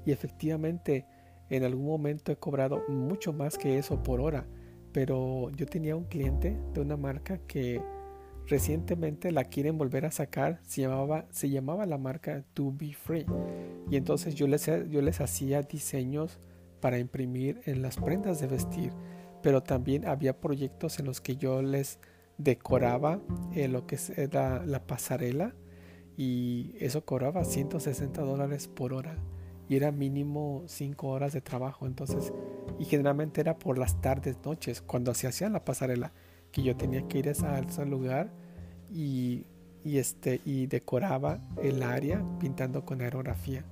Y 0.06 0.14
efectivamente, 0.14 1.06
en 1.50 1.64
algún 1.64 1.88
momento 1.88 2.32
he 2.32 2.36
cobrado 2.38 2.84
mucho 2.88 3.34
más 3.34 3.58
que 3.58 3.78
eso 3.78 4.04
por 4.04 4.22
hora, 4.22 4.46
pero 4.92 5.50
yo 5.52 5.66
tenía 5.66 5.96
un 5.96 6.06
cliente 6.06 6.58
de 6.74 6.82
una 6.82 6.98
marca 6.98 7.40
que 7.48 7.82
recientemente 8.48 9.32
la 9.32 9.46
quieren 9.46 9.78
volver 9.78 10.06
a 10.06 10.12
sacar, 10.12 10.60
se 10.64 10.82
llamaba, 10.82 11.26
se 11.30 11.50
llamaba 11.50 11.86
la 11.86 11.98
marca 11.98 12.44
To 12.54 12.72
Be 12.72 12.94
Free. 12.94 13.26
Y 13.90 13.96
entonces 13.96 14.36
yo 14.36 14.48
les, 14.48 14.66
yo 14.66 15.02
les 15.02 15.22
hacía 15.22 15.62
diseños 15.62 16.40
para 16.80 16.98
imprimir 16.98 17.62
en 17.66 17.82
las 17.82 17.98
prendas 17.98 18.40
de 18.40 18.48
vestir, 18.48 18.92
pero 19.42 19.62
también 19.62 20.08
había 20.08 20.40
proyectos 20.40 21.00
en 21.00 21.06
los 21.06 21.22
que 21.22 21.36
yo 21.36 21.62
les 21.62 22.00
decoraba 22.38 23.20
en 23.54 23.74
lo 23.74 23.86
que 23.86 23.98
era 24.16 24.66
la 24.66 24.88
pasarela 24.88 25.54
y 26.18 26.74
eso 26.80 27.06
cobraba 27.06 27.44
160 27.44 28.22
dólares 28.22 28.68
por 28.68 28.94
hora 28.94 29.18
y 29.70 29.76
era 29.76 29.92
mínimo 29.92 30.64
5 30.66 31.08
horas 31.08 31.32
de 31.32 31.42
trabajo. 31.42 31.86
Entonces, 31.86 32.34
y 32.80 32.86
generalmente 32.86 33.40
era 33.40 33.58
por 33.60 33.78
las 33.78 34.02
tardes, 34.02 34.38
noches, 34.44 34.82
cuando 34.82 35.14
se 35.14 35.28
hacía 35.28 35.48
la 35.50 35.64
pasarela, 35.64 36.12
que 36.52 36.64
yo 36.64 36.76
tenía 36.76 37.08
que 37.08 37.20
ir 37.20 37.30
a 37.30 37.32
ese 37.32 37.86
lugar 37.86 38.32
y, 38.92 39.46
y, 39.84 40.00
este, 40.00 40.42
y 40.44 40.66
decoraba 40.66 41.40
el 41.62 41.84
área 41.84 42.26
pintando 42.40 42.84
con 42.84 43.02
aerografía. 43.02 43.64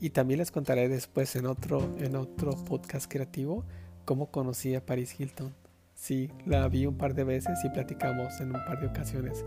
Y 0.00 0.10
también 0.10 0.38
les 0.38 0.50
contaré 0.50 0.88
después 0.88 1.36
en 1.36 1.46
otro, 1.46 1.94
en 1.98 2.16
otro 2.16 2.52
podcast 2.64 3.10
creativo 3.10 3.64
cómo 4.06 4.30
conocí 4.30 4.74
a 4.74 4.86
Paris 4.86 5.20
Hilton. 5.20 5.54
Sí, 5.94 6.30
la 6.46 6.66
vi 6.68 6.86
un 6.86 6.96
par 6.96 7.12
de 7.12 7.24
veces 7.24 7.58
y 7.64 7.68
platicamos 7.68 8.40
en 8.40 8.54
un 8.54 8.64
par 8.64 8.80
de 8.80 8.86
ocasiones. 8.86 9.44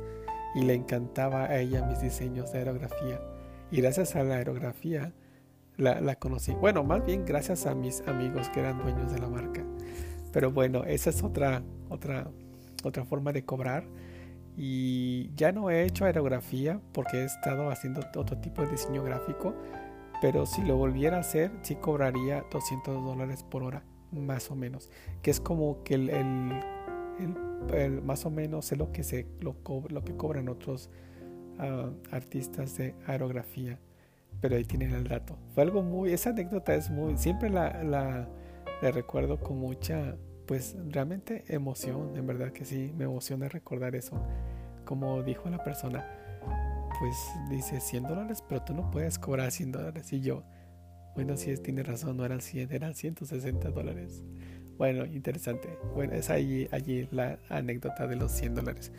Y 0.54 0.62
le 0.62 0.76
encantaba 0.76 1.46
a 1.46 1.60
ella 1.60 1.84
mis 1.86 2.02
diseños 2.02 2.52
de 2.52 2.60
aerografía. 2.60 3.20
Y 3.72 3.78
gracias 3.78 4.16
a 4.16 4.24
la 4.24 4.36
aerografía 4.36 5.14
la, 5.82 6.16
conocí. 6.16 6.54
Bueno, 6.54 6.84
más 6.84 7.04
bien 7.06 7.26
gracias 7.26 7.66
a 7.66 7.74
mis 7.74 8.02
amigos 8.08 8.50
que 8.50 8.60
eran 8.60 8.78
dueños 8.78 9.12
de 9.12 9.20
la 9.20 9.28
marca. 9.28 9.66
Pero 10.32 10.52
bueno, 10.52 10.84
esa 10.84 11.10
es 11.10 11.24
otra, 11.24 11.64
otra, 11.90 12.30
otra 12.84 13.04
forma 13.04 13.32
de 13.34 13.44
cobrar. 13.44 13.86
Y 14.56 15.34
ya 15.36 15.52
no 15.52 15.70
he 15.70 15.84
hecho 15.84 16.06
aerografía 16.06 16.80
porque 16.94 17.18
he 17.18 17.26
estado 17.26 17.70
haciendo 17.70 18.02
otro 18.16 18.38
tipo 18.38 18.62
de 18.62 18.70
diseño 18.70 19.04
gráfico. 19.04 19.56
Pero 20.22 20.46
si 20.46 20.62
lo 20.62 20.78
volviera 20.78 21.18
a 21.18 21.22
hacer, 21.22 21.52
sí 21.64 21.76
cobraría 21.76 22.46
200 22.52 23.04
dólares 23.04 23.44
por 23.44 23.64
hora, 23.64 23.84
más 24.12 24.52
o 24.52 24.56
menos. 24.56 24.90
Que 25.24 25.32
es 25.32 25.40
como 25.40 25.84
que 25.84 25.96
el, 25.96 26.10
el, 27.74 28.02
más 28.04 28.26
o 28.26 28.30
menos 28.30 28.72
es 28.72 28.78
lo 28.78 28.92
que, 28.92 29.04
se, 29.04 29.26
lo, 29.40 29.56
lo 29.90 30.04
que 30.04 30.16
cobran 30.16 30.48
otros 30.48 30.92
ah, 31.58 31.90
artistas 32.12 32.78
de 32.78 32.94
aerografía 33.08 33.80
pero 34.42 34.56
ahí 34.56 34.66
tienen 34.66 34.94
el 34.94 35.08
dato. 35.08 35.38
Fue 35.54 35.64
algo 35.64 35.84
muy, 35.84 36.12
esa 36.12 36.32
anécdota 36.32 36.74
es 36.74 36.90
muy, 36.90 37.18
siempre 37.18 37.50
la, 37.50 37.84
la, 37.84 38.28
recuerdo 38.92 39.40
con 39.40 39.60
mucha, 39.60 40.16
pues 40.48 40.76
realmente 40.90 41.46
emoción, 41.48 42.18
en 42.18 42.26
verdad 42.26 42.52
que 42.52 42.66
sí, 42.66 42.92
me 42.98 43.06
emociona 43.06 43.48
recordar 43.48 43.96
eso. 43.96 44.20
Como 44.84 45.22
dijo 45.22 45.50
la 45.50 45.64
persona, 45.64 46.04
pues 47.00 47.16
dice 47.50 47.80
100 47.80 48.04
dólares, 48.04 48.44
pero 48.50 48.64
tú 48.64 48.74
no 48.74 48.90
puedes 48.90 49.20
cobrar 49.20 49.52
100 49.52 49.72
dólares. 49.72 50.12
Y 50.12 50.22
yo, 50.22 50.44
bueno, 51.14 51.38
sí, 51.38 51.56
tiene 51.58 51.84
razón, 51.84 52.18
no 52.18 52.26
eran 52.26 52.42
100, 52.42 52.72
eran 52.72 52.96
160 52.96 53.70
dólares. 53.70 54.24
Bueno, 54.78 55.06
interesante. 55.06 55.78
Bueno, 55.94 56.14
es 56.14 56.32
allí, 56.32 56.68
allí 56.72 57.08
la 57.12 57.38
anécdota 57.50 58.08
de 58.08 58.16
los 58.16 58.32
100 58.32 58.56
dólares. 58.56 58.92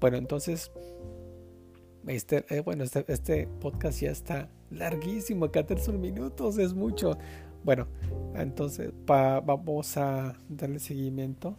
Bueno, 0.00 0.16
entonces, 0.16 0.72
este, 2.08 2.44
eh, 2.48 2.60
bueno, 2.60 2.82
este, 2.82 3.04
este 3.06 3.46
podcast 3.60 4.00
ya 4.00 4.10
está 4.10 4.48
larguísimo, 4.72 5.50
14 5.50 5.92
minutos, 5.92 6.58
es 6.58 6.74
mucho. 6.74 7.16
Bueno, 7.64 7.86
entonces 8.34 8.92
vamos 9.06 9.96
a 9.96 10.34
darle 10.48 10.78
seguimiento. 10.78 11.56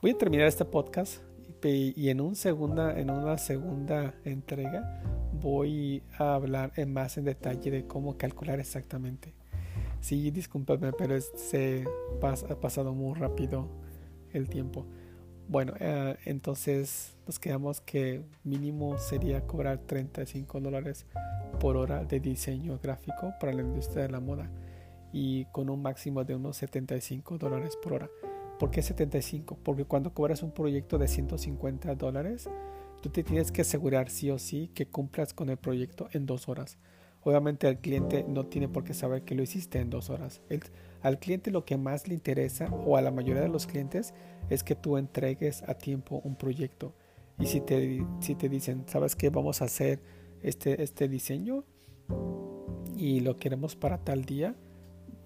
Voy 0.00 0.12
a 0.12 0.18
terminar 0.18 0.46
este 0.46 0.64
podcast 0.64 1.22
y, 1.62 2.08
en, 2.08 2.20
un 2.20 2.36
segunda, 2.36 2.98
en 2.98 3.10
una 3.10 3.36
segunda 3.36 4.14
entrega 4.24 5.02
voy 5.32 6.02
a 6.18 6.34
hablar 6.34 6.72
en 6.76 6.92
más 6.92 7.18
en 7.18 7.24
detalle 7.24 7.70
de 7.70 7.86
cómo 7.86 8.16
calcular 8.16 8.60
exactamente. 8.60 9.34
Sí, 10.00 10.30
discúlpame, 10.30 10.92
pero 10.92 11.20
se 11.20 11.84
ha 12.22 12.60
pasado 12.60 12.94
muy 12.94 13.14
rápido 13.18 13.68
el 14.32 14.48
tiempo. 14.48 14.86
Bueno, 15.50 15.72
eh, 15.80 16.16
entonces 16.26 17.16
nos 17.26 17.40
quedamos 17.40 17.80
que 17.80 18.22
mínimo 18.44 18.96
sería 18.98 19.48
cobrar 19.48 19.78
35 19.78 20.60
dólares 20.60 21.06
por 21.58 21.76
hora 21.76 22.04
de 22.04 22.20
diseño 22.20 22.78
gráfico 22.80 23.34
para 23.40 23.52
la 23.52 23.62
industria 23.62 24.04
de 24.04 24.10
la 24.10 24.20
moda 24.20 24.48
y 25.12 25.46
con 25.46 25.68
un 25.68 25.82
máximo 25.82 26.22
de 26.22 26.36
unos 26.36 26.56
75 26.58 27.36
dólares 27.36 27.76
por 27.82 27.94
hora. 27.94 28.10
¿Por 28.60 28.70
qué 28.70 28.80
75? 28.80 29.58
Porque 29.64 29.84
cuando 29.84 30.14
cobras 30.14 30.44
un 30.44 30.52
proyecto 30.52 30.98
de 30.98 31.08
150 31.08 31.96
dólares, 31.96 32.48
tú 33.02 33.08
te 33.08 33.24
tienes 33.24 33.50
que 33.50 33.62
asegurar 33.62 34.08
sí 34.08 34.30
o 34.30 34.38
sí 34.38 34.70
que 34.72 34.86
cumplas 34.86 35.34
con 35.34 35.50
el 35.50 35.56
proyecto 35.56 36.08
en 36.12 36.26
dos 36.26 36.48
horas. 36.48 36.78
Obviamente 37.22 37.66
al 37.66 37.80
cliente 37.80 38.24
no 38.28 38.46
tiene 38.46 38.68
por 38.68 38.84
qué 38.84 38.94
saber 38.94 39.24
que 39.24 39.34
lo 39.34 39.42
hiciste 39.42 39.80
en 39.80 39.90
dos 39.90 40.10
horas. 40.10 40.42
Al 41.02 41.18
cliente 41.18 41.50
lo 41.50 41.64
que 41.64 41.76
más 41.76 42.08
le 42.08 42.14
interesa, 42.14 42.66
o 42.66 42.96
a 42.96 43.02
la 43.02 43.10
mayoría 43.10 43.42
de 43.42 43.48
los 43.48 43.66
clientes, 43.66 44.14
es 44.48 44.64
que 44.64 44.74
tú 44.74 44.96
entregues 44.96 45.62
a 45.62 45.74
tiempo 45.74 46.20
un 46.24 46.36
proyecto. 46.36 46.94
Y 47.38 47.46
si 47.46 47.60
te, 47.60 48.04
si 48.20 48.34
te 48.34 48.48
dicen, 48.48 48.84
¿sabes 48.86 49.16
qué? 49.16 49.30
Vamos 49.30 49.62
a 49.62 49.64
hacer 49.64 50.00
este, 50.42 50.82
este 50.82 51.08
diseño 51.08 51.64
y 52.96 53.20
lo 53.20 53.36
queremos 53.36 53.76
para 53.76 53.98
tal 53.98 54.24
día, 54.24 54.54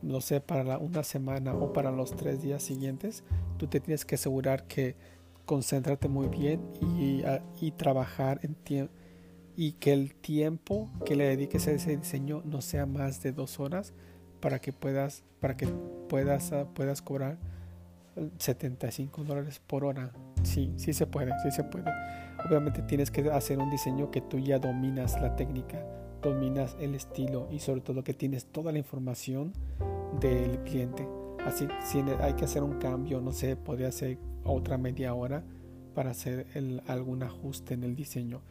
no 0.02 0.21
sé, 0.21 0.40
para 0.40 0.78
una 0.78 1.02
semana 1.02 1.54
o 1.54 1.73
para 1.73 1.90
los 1.90 2.14
tres 2.14 2.43
días 2.43 2.62
siguientes, 2.62 3.25
tú 3.57 3.66
te 3.66 3.81
tienes 3.81 4.04
que 4.04 4.14
asegurar 4.14 4.66
que 4.66 4.97
concéntrate 5.45 6.09
muy 6.09 6.28
bien 6.28 6.61
y, 6.81 7.23
y 7.61 7.73
trabajar 7.73 8.38
en 8.43 8.54
tiempo 8.54 8.93
y 9.57 9.73
que 9.73 9.93
el 9.93 10.14
tiempo 10.14 10.90
que 11.04 11.16
le 11.16 11.25
dediques 11.25 11.69
a 11.69 11.73
ese 11.73 11.97
diseño 11.97 12.43
no 12.45 12.61
sea 12.61 12.87
más 12.87 13.23
de 13.23 13.33
dos 13.33 13.61
horas 13.61 13.93
para 14.44 14.58
que 14.58 14.74
puedas 14.74 15.24
para 15.40 15.56
que 15.56 15.66
puedas 15.66 16.52
ah, 16.52 16.66
puedas 16.74 17.00
cobrar 17.00 17.38
75 18.36 19.24
dólares 19.24 19.58
por 19.66 19.86
hora. 19.86 20.12
Sí 20.42 20.70
sí 20.76 20.92
se 20.92 21.06
puede 21.06 21.32
sí 21.42 21.50
se 21.50 21.64
puede. 21.64 21.90
Obviamente 22.46 22.82
tienes 22.82 23.10
que 23.10 23.30
hacer 23.30 23.58
un 23.58 23.70
diseño 23.70 24.10
que 24.10 24.20
tú 24.20 24.38
ya 24.38 24.58
dominas 24.58 25.18
la 25.18 25.34
técnica 25.34 25.82
dominas 26.22 26.76
el 26.78 26.94
estilo 26.94 27.48
y 27.50 27.60
sobre 27.60 27.80
todo 27.80 28.04
que 28.04 28.12
tienes 28.12 28.44
toda 28.44 28.70
la 28.70 28.76
información 28.76 29.54
del 30.20 30.58
cliente. 30.64 31.08
Así 31.46 31.66
si 31.82 32.00
hay 32.00 32.34
que 32.34 32.44
hacer 32.44 32.62
un 32.62 32.78
cambio 32.78 33.22
no 33.22 33.32
sé 33.32 33.56
podría 33.56 33.88
hacer 33.88 34.18
otra 34.44 34.76
media 34.76 35.14
hora 35.14 35.42
para 35.94 36.10
hacer 36.10 36.48
algún 36.86 37.22
ajuste 37.22 37.72
en 37.72 37.82
el 37.82 37.96
diseño. 37.96 38.42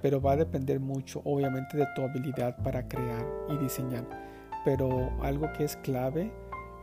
Pero 0.00 0.20
va 0.20 0.32
a 0.32 0.36
depender 0.36 0.78
mucho 0.78 1.22
obviamente 1.24 1.76
de 1.76 1.88
tu 1.96 2.02
habilidad 2.02 2.62
para 2.62 2.86
crear 2.86 3.26
y 3.48 3.56
diseñar. 3.56 4.29
Pero 4.64 5.10
algo 5.22 5.52
que 5.56 5.64
es 5.64 5.76
clave 5.76 6.32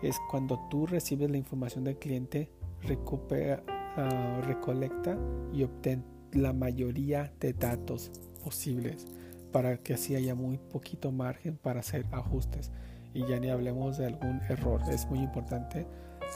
es 0.02 0.18
cuando 0.30 0.60
tú 0.70 0.86
recibes 0.86 1.30
la 1.30 1.38
información 1.38 1.84
del 1.84 1.98
cliente, 1.98 2.50
recupera, 2.84 3.64
ah, 3.68 4.42
recolecta 4.46 5.18
y 5.54 5.64
obtén 5.64 6.04
la 6.34 6.54
mayoría 6.54 7.32
de 7.40 7.54
datos 7.54 8.12
posibles 8.44 9.08
para 9.52 9.78
que 9.78 9.94
así 9.94 10.16
haya 10.16 10.36
muy 10.36 10.58
poquito 10.58 11.12
margen 11.12 11.58
para 11.58 11.80
hacer 11.80 12.06
ajustes. 12.12 12.72
Y 13.14 13.26
ya 13.26 13.40
ni 13.40 13.50
hablemos 13.50 13.98
de 13.98 14.06
algún 14.06 14.42
error. 14.50 14.82
Es 14.92 15.08
muy 15.08 15.20
importante 15.20 15.88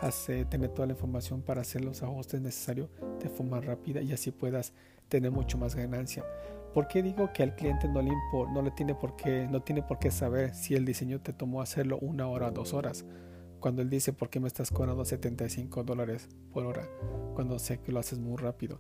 hacer, 0.02 0.46
tener 0.46 0.70
toda 0.70 0.88
la 0.88 0.94
información 0.94 1.42
para 1.42 1.62
hacer 1.62 1.84
los 1.84 2.02
ajustes 2.02 2.42
necesarios 2.42 2.90
de 3.22 3.30
forma 3.30 3.60
rápida 3.60 4.02
y 4.02 4.14
así 4.14 4.32
puedas 4.32 4.74
tener 5.10 5.32
mucho 5.32 5.58
más 5.58 5.76
ganancia. 5.76 6.24
¿Por 6.74 6.88
qué 6.88 7.04
digo 7.04 7.34
que 7.34 7.44
al 7.44 7.56
cliente 7.56 7.88
no 7.90 8.02
le, 8.02 8.12
no 8.54 8.62
le 8.62 8.72
tiene 8.72 8.96
por 8.96 9.18
qué, 9.18 9.48
no 9.50 9.62
tiene 9.62 9.84
por 9.84 10.00
qué 10.00 10.10
saber 10.10 10.56
si 10.56 10.74
el 10.74 10.86
diseño 10.86 11.20
te 11.20 11.34
tomó 11.34 11.62
hacerlo 11.62 11.98
una 12.00 12.28
hora 12.28 12.48
o 12.48 12.52
dos 12.52 12.74
horas? 12.74 13.06
Cuando 13.60 13.82
él 13.82 13.90
dice, 13.90 14.14
¿por 14.14 14.30
qué 14.30 14.40
me 14.40 14.48
estás 14.48 14.72
cobrando 14.72 15.04
75 15.04 15.84
dólares 15.84 16.30
por 16.54 16.66
hora? 16.66 16.88
Cuando 17.36 17.60
sé 17.60 17.80
que 17.80 17.92
lo 17.92 18.00
haces 18.00 18.20
muy 18.20 18.38
rápido. 18.38 18.80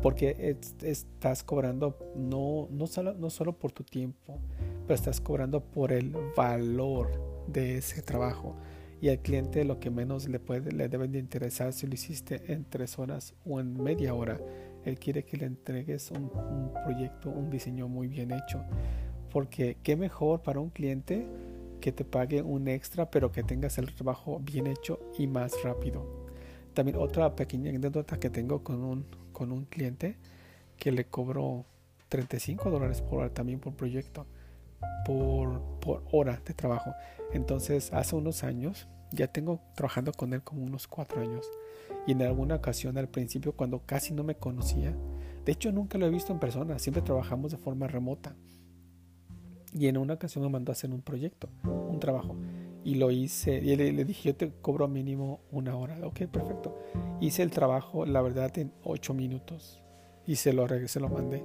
Porque 0.00 0.56
estás 0.82 1.42
cobrando 1.42 1.98
no, 2.14 2.68
no, 2.70 2.86
solo, 2.86 3.14
no 3.14 3.30
solo 3.30 3.58
por 3.58 3.72
tu 3.72 3.82
tiempo, 3.82 4.38
pero 4.82 4.94
estás 4.94 5.20
cobrando 5.20 5.60
por 5.60 5.92
el 5.92 6.14
valor 6.36 7.44
de 7.48 7.78
ese 7.78 8.00
trabajo. 8.00 8.54
Y 9.00 9.08
al 9.08 9.20
cliente 9.20 9.64
lo 9.64 9.80
que 9.80 9.90
menos 9.90 10.28
le, 10.28 10.40
puede, 10.40 10.72
le 10.72 10.88
deben 10.88 11.12
de 11.12 11.18
interesar 11.18 11.72
si 11.72 11.86
lo 11.86 11.94
hiciste 11.94 12.52
en 12.52 12.64
tres 12.64 12.98
horas 12.98 13.34
o 13.44 13.60
en 13.60 13.80
media 13.80 14.14
hora 14.14 14.40
él 14.84 14.98
quiere 14.98 15.24
que 15.24 15.36
le 15.36 15.46
entregues 15.46 16.10
un, 16.10 16.30
proyecto, 16.84 17.30
un 17.30 17.50
diseño 17.50 17.88
muy 17.88 18.08
bien 18.08 18.30
hecho. 18.30 18.62
Porque 19.30 19.76
qué 19.82 19.96
mejor 19.96 20.42
para 20.42 20.60
un 20.60 20.70
cliente 20.70 21.26
que 21.80 21.92
te 21.92 22.04
pague 22.04 22.42
un 22.42 22.68
extra, 22.68 23.10
pero 23.10 23.30
que 23.30 23.42
tengas 23.42 23.78
el 23.78 23.94
trabajo 23.94 24.40
bien 24.40 24.66
hecho 24.66 24.98
y 25.18 25.26
más 25.26 25.62
rápido. 25.62 26.04
También 26.74 26.98
otra 26.98 27.34
pequeña 27.34 27.70
anécdota 27.70 28.18
que 28.18 28.30
tengo 28.30 28.62
con 28.62 28.82
un, 28.82 29.06
con 29.32 29.52
un 29.52 29.64
cliente 29.64 30.16
que 30.76 30.92
le 30.92 31.04
cobró 31.04 31.66
35 32.08 32.70
dólares 32.70 33.02
por 33.02 33.20
hora 33.20 33.30
también 33.30 33.60
por 33.60 33.74
proyecto, 33.74 34.26
por, 35.04 35.60
por 35.80 36.04
hora 36.10 36.40
de 36.44 36.54
trabajo. 36.54 36.92
Entonces, 37.32 37.92
hace 37.92 38.16
unos 38.16 38.44
años, 38.44 38.88
ya 39.10 39.28
tengo 39.28 39.60
trabajando 39.74 40.12
con 40.12 40.32
él 40.32 40.42
como 40.42 40.64
unos 40.64 40.86
cuatro 40.86 41.20
años 41.20 41.46
y 42.06 42.12
en 42.12 42.22
alguna 42.22 42.56
ocasión 42.56 42.96
al 42.98 43.08
principio 43.08 43.52
cuando 43.52 43.82
casi 43.84 44.14
no 44.14 44.24
me 44.24 44.34
conocía, 44.34 44.96
de 45.44 45.52
hecho 45.52 45.72
nunca 45.72 45.98
lo 45.98 46.06
he 46.06 46.10
visto 46.10 46.32
en 46.32 46.38
persona, 46.38 46.78
siempre 46.78 47.02
trabajamos 47.02 47.50
de 47.52 47.58
forma 47.58 47.86
remota. 47.86 48.34
Y 49.74 49.86
en 49.86 49.98
una 49.98 50.14
ocasión 50.14 50.44
me 50.44 50.50
mandó 50.50 50.72
a 50.72 50.74
hacer 50.74 50.90
un 50.90 51.02
proyecto, 51.02 51.48
un 51.64 52.00
trabajo. 52.00 52.36
Y 52.84 52.94
lo 52.94 53.10
hice, 53.10 53.56
y 53.58 53.76
le, 53.76 54.04
dije, 54.04 54.28
yo 54.28 54.36
te 54.36 54.50
cobro 54.62 54.88
mínimo 54.88 55.40
una 55.50 55.76
hora. 55.76 55.98
Ok, 56.06 56.22
perfecto. 56.26 56.78
Hice 57.20 57.42
el 57.42 57.50
trabajo, 57.50 58.06
la 58.06 58.22
verdad, 58.22 58.56
en 58.58 58.72
ocho 58.82 59.12
minutos. 59.12 59.82
Y 60.26 60.36
se 60.36 60.54
lo, 60.54 60.66
se 60.88 61.00
lo 61.00 61.10
mandé. 61.10 61.44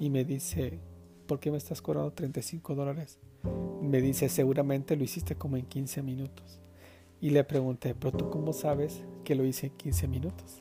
Y 0.00 0.08
me 0.08 0.24
dice, 0.24 0.80
¿por 1.26 1.40
qué 1.40 1.50
me 1.50 1.58
estás 1.58 1.82
cobrando 1.82 2.12
35 2.12 2.74
dólares? 2.74 3.18
Me 3.82 4.00
dice, 4.00 4.30
seguramente 4.30 4.96
lo 4.96 5.04
hiciste 5.04 5.36
como 5.36 5.58
en 5.58 5.66
15 5.66 6.02
minutos. 6.02 6.60
Y 7.20 7.30
le 7.30 7.44
pregunté, 7.44 7.94
pero 7.94 8.12
tú 8.12 8.30
cómo 8.30 8.52
sabes 8.52 9.04
que 9.24 9.34
lo 9.34 9.44
hice 9.44 9.68
en 9.68 9.76
15 9.76 10.08
minutos? 10.08 10.58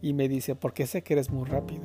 Y 0.00 0.14
me 0.14 0.28
dice, 0.28 0.54
porque 0.54 0.86
sé 0.86 1.02
que 1.02 1.14
eres 1.14 1.30
muy 1.30 1.44
rápido. 1.48 1.82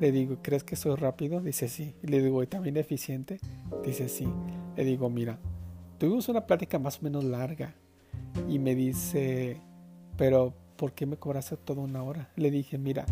Le 0.00 0.12
digo, 0.12 0.38
¿crees 0.42 0.62
que 0.62 0.76
soy 0.76 0.94
rápido? 0.96 1.40
Dice, 1.40 1.68
sí. 1.68 1.94
Y 2.02 2.08
le 2.08 2.22
digo, 2.22 2.42
¿y 2.42 2.46
también 2.46 2.76
eficiente? 2.76 3.38
Dice, 3.84 4.08
sí. 4.08 4.28
Le 4.76 4.84
digo, 4.84 5.08
mira, 5.10 5.38
tuvimos 5.98 6.28
una 6.28 6.46
plática 6.46 6.78
más 6.78 6.98
o 6.98 7.02
menos 7.02 7.24
larga. 7.24 7.74
Y 8.48 8.58
me 8.58 8.74
dice, 8.74 9.60
pero 10.16 10.54
¿por 10.76 10.92
qué 10.92 11.06
me 11.06 11.16
cobraste 11.16 11.56
toda 11.56 11.82
una 11.82 12.02
hora? 12.02 12.30
Le 12.36 12.50
dije, 12.50 12.78
mira, 12.78 13.06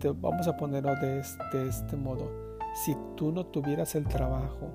te, 0.00 0.10
vamos 0.10 0.48
a 0.48 0.56
ponerlo 0.56 0.94
de 0.96 1.22
de 1.52 1.68
este 1.68 1.96
modo. 1.96 2.30
Si 2.84 2.94
tú 3.16 3.32
no 3.32 3.46
tuvieras 3.46 3.94
el 3.94 4.06
trabajo, 4.06 4.70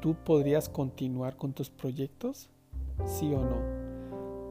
¿tú 0.00 0.14
podrías 0.24 0.68
continuar 0.68 1.36
con 1.36 1.52
tus 1.52 1.70
proyectos? 1.70 2.50
Sí 3.06 3.32
o 3.34 3.40
no. 3.40 3.74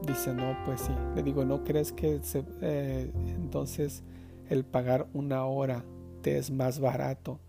Dice, 0.06 0.34
no, 0.34 0.56
pues 0.64 0.82
sí. 0.82 0.92
Le 1.14 1.22
digo, 1.22 1.44
¿no 1.44 1.64
crees 1.64 1.92
que 1.92 2.20
eh, 2.60 3.10
entonces 3.26 4.02
el 4.48 4.64
pagar 4.64 5.06
una 5.14 5.44
hora 5.46 5.84
te 6.22 6.38
es 6.38 6.50
más 6.50 6.80
barato 6.80 7.40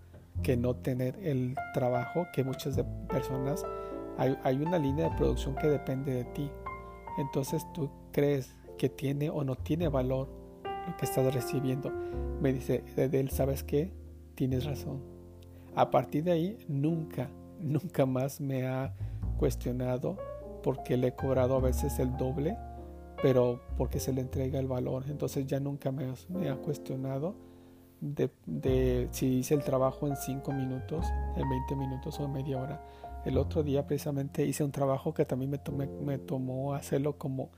que 0.42 0.56
no 0.56 0.76
tener 0.76 1.18
el 1.22 1.56
trabajo? 1.74 2.28
Que 2.34 2.44
muchas 2.44 2.76
de 2.76 2.84
personas, 3.10 3.66
hay, 4.18 4.38
hay 4.44 4.62
una 4.62 4.78
línea 4.78 5.10
de 5.10 5.18
producción 5.18 5.56
que 5.56 5.68
depende 5.68 6.14
de 6.14 6.24
ti. 6.26 6.50
Entonces 7.18 7.66
tú 7.74 7.90
crees 8.12 8.56
que 8.78 8.90
tiene 8.90 9.30
o 9.30 9.44
no 9.44 9.56
tiene 9.56 9.88
valor 9.88 10.30
lo 10.88 10.98
que 10.98 11.06
estás 11.06 11.34
recibiendo. 11.34 11.92
Me 12.42 12.54
dice, 12.54 12.84
de 12.96 13.20
él, 13.20 13.30
¿sabes 13.30 13.64
qué? 13.64 13.92
Tienes 14.36 14.66
razón. 14.66 15.02
A 15.76 15.92
partir 15.92 16.24
de 16.24 16.32
ahí, 16.32 16.58
nunca, 16.68 17.30
nunca 17.60 18.06
más 18.06 18.40
me 18.40 18.68
ha 18.68 18.94
cuestionado 19.38 20.18
porque 20.66 20.98
le 20.98 21.10
he 21.10 21.12
cobrado 21.14 21.58
a 21.58 21.60
veces 21.60 22.00
el 22.00 22.18
doble, 22.18 22.58
pero 23.22 23.62
porque 23.78 24.00
se 24.00 24.12
le 24.12 24.22
entrega 24.22 24.58
el 24.58 24.66
valor. 24.66 25.04
Entonces 25.10 25.46
ya 25.46 25.60
nunca 25.60 25.92
me, 25.92 26.10
ha 26.50 26.56
cuestionado 26.56 27.36
de, 28.02 29.08
si 29.12 29.28
hice 29.28 29.54
el 29.54 29.64
trabajo 29.64 30.08
en 30.08 30.16
5 30.16 30.52
minutos, 30.54 31.06
en 31.38 31.48
20 31.48 31.76
minutos 31.76 32.20
o 32.20 32.26
en 32.26 32.34
media 32.34 32.58
hora. 32.58 32.84
El 33.26 33.38
otro 33.38 33.62
día 33.62 33.86
precisamente 33.86 34.44
hice 34.44 34.64
un 34.64 34.72
trabajo 34.72 35.14
que 35.14 35.24
también 35.24 35.52
me, 35.52 35.60
tomé, 35.60 35.86
me 35.86 36.18
tomó 36.18 36.74
hacerlo 36.74 37.20
como 37.20 37.52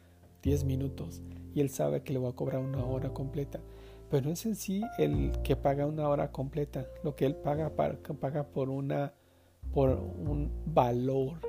10 0.43 0.65
minutos 0.65 1.21
y 1.55 1.61
él 1.61 1.69
sabe 1.69 2.03
que 2.03 2.11
le 2.11 2.19
voy 2.19 2.31
a 2.31 2.35
cobrar 2.35 2.61
una 2.61 2.83
hora 2.83 3.13
completa. 3.13 3.61
Pero 4.09 4.25
no 4.25 4.33
es 4.33 4.45
en 4.45 4.55
sí 4.55 4.83
el 4.97 5.31
que 5.43 5.55
paga 5.55 5.85
una 5.85 6.09
hora 6.09 6.33
completa, 6.33 6.85
lo 7.05 7.15
que 7.15 7.25
él 7.25 7.37
paga, 7.37 7.71
paga 7.73 8.43
por, 8.47 8.69
una, 8.69 9.13
por 9.71 9.91
un 9.91 10.51
valor 10.65 11.39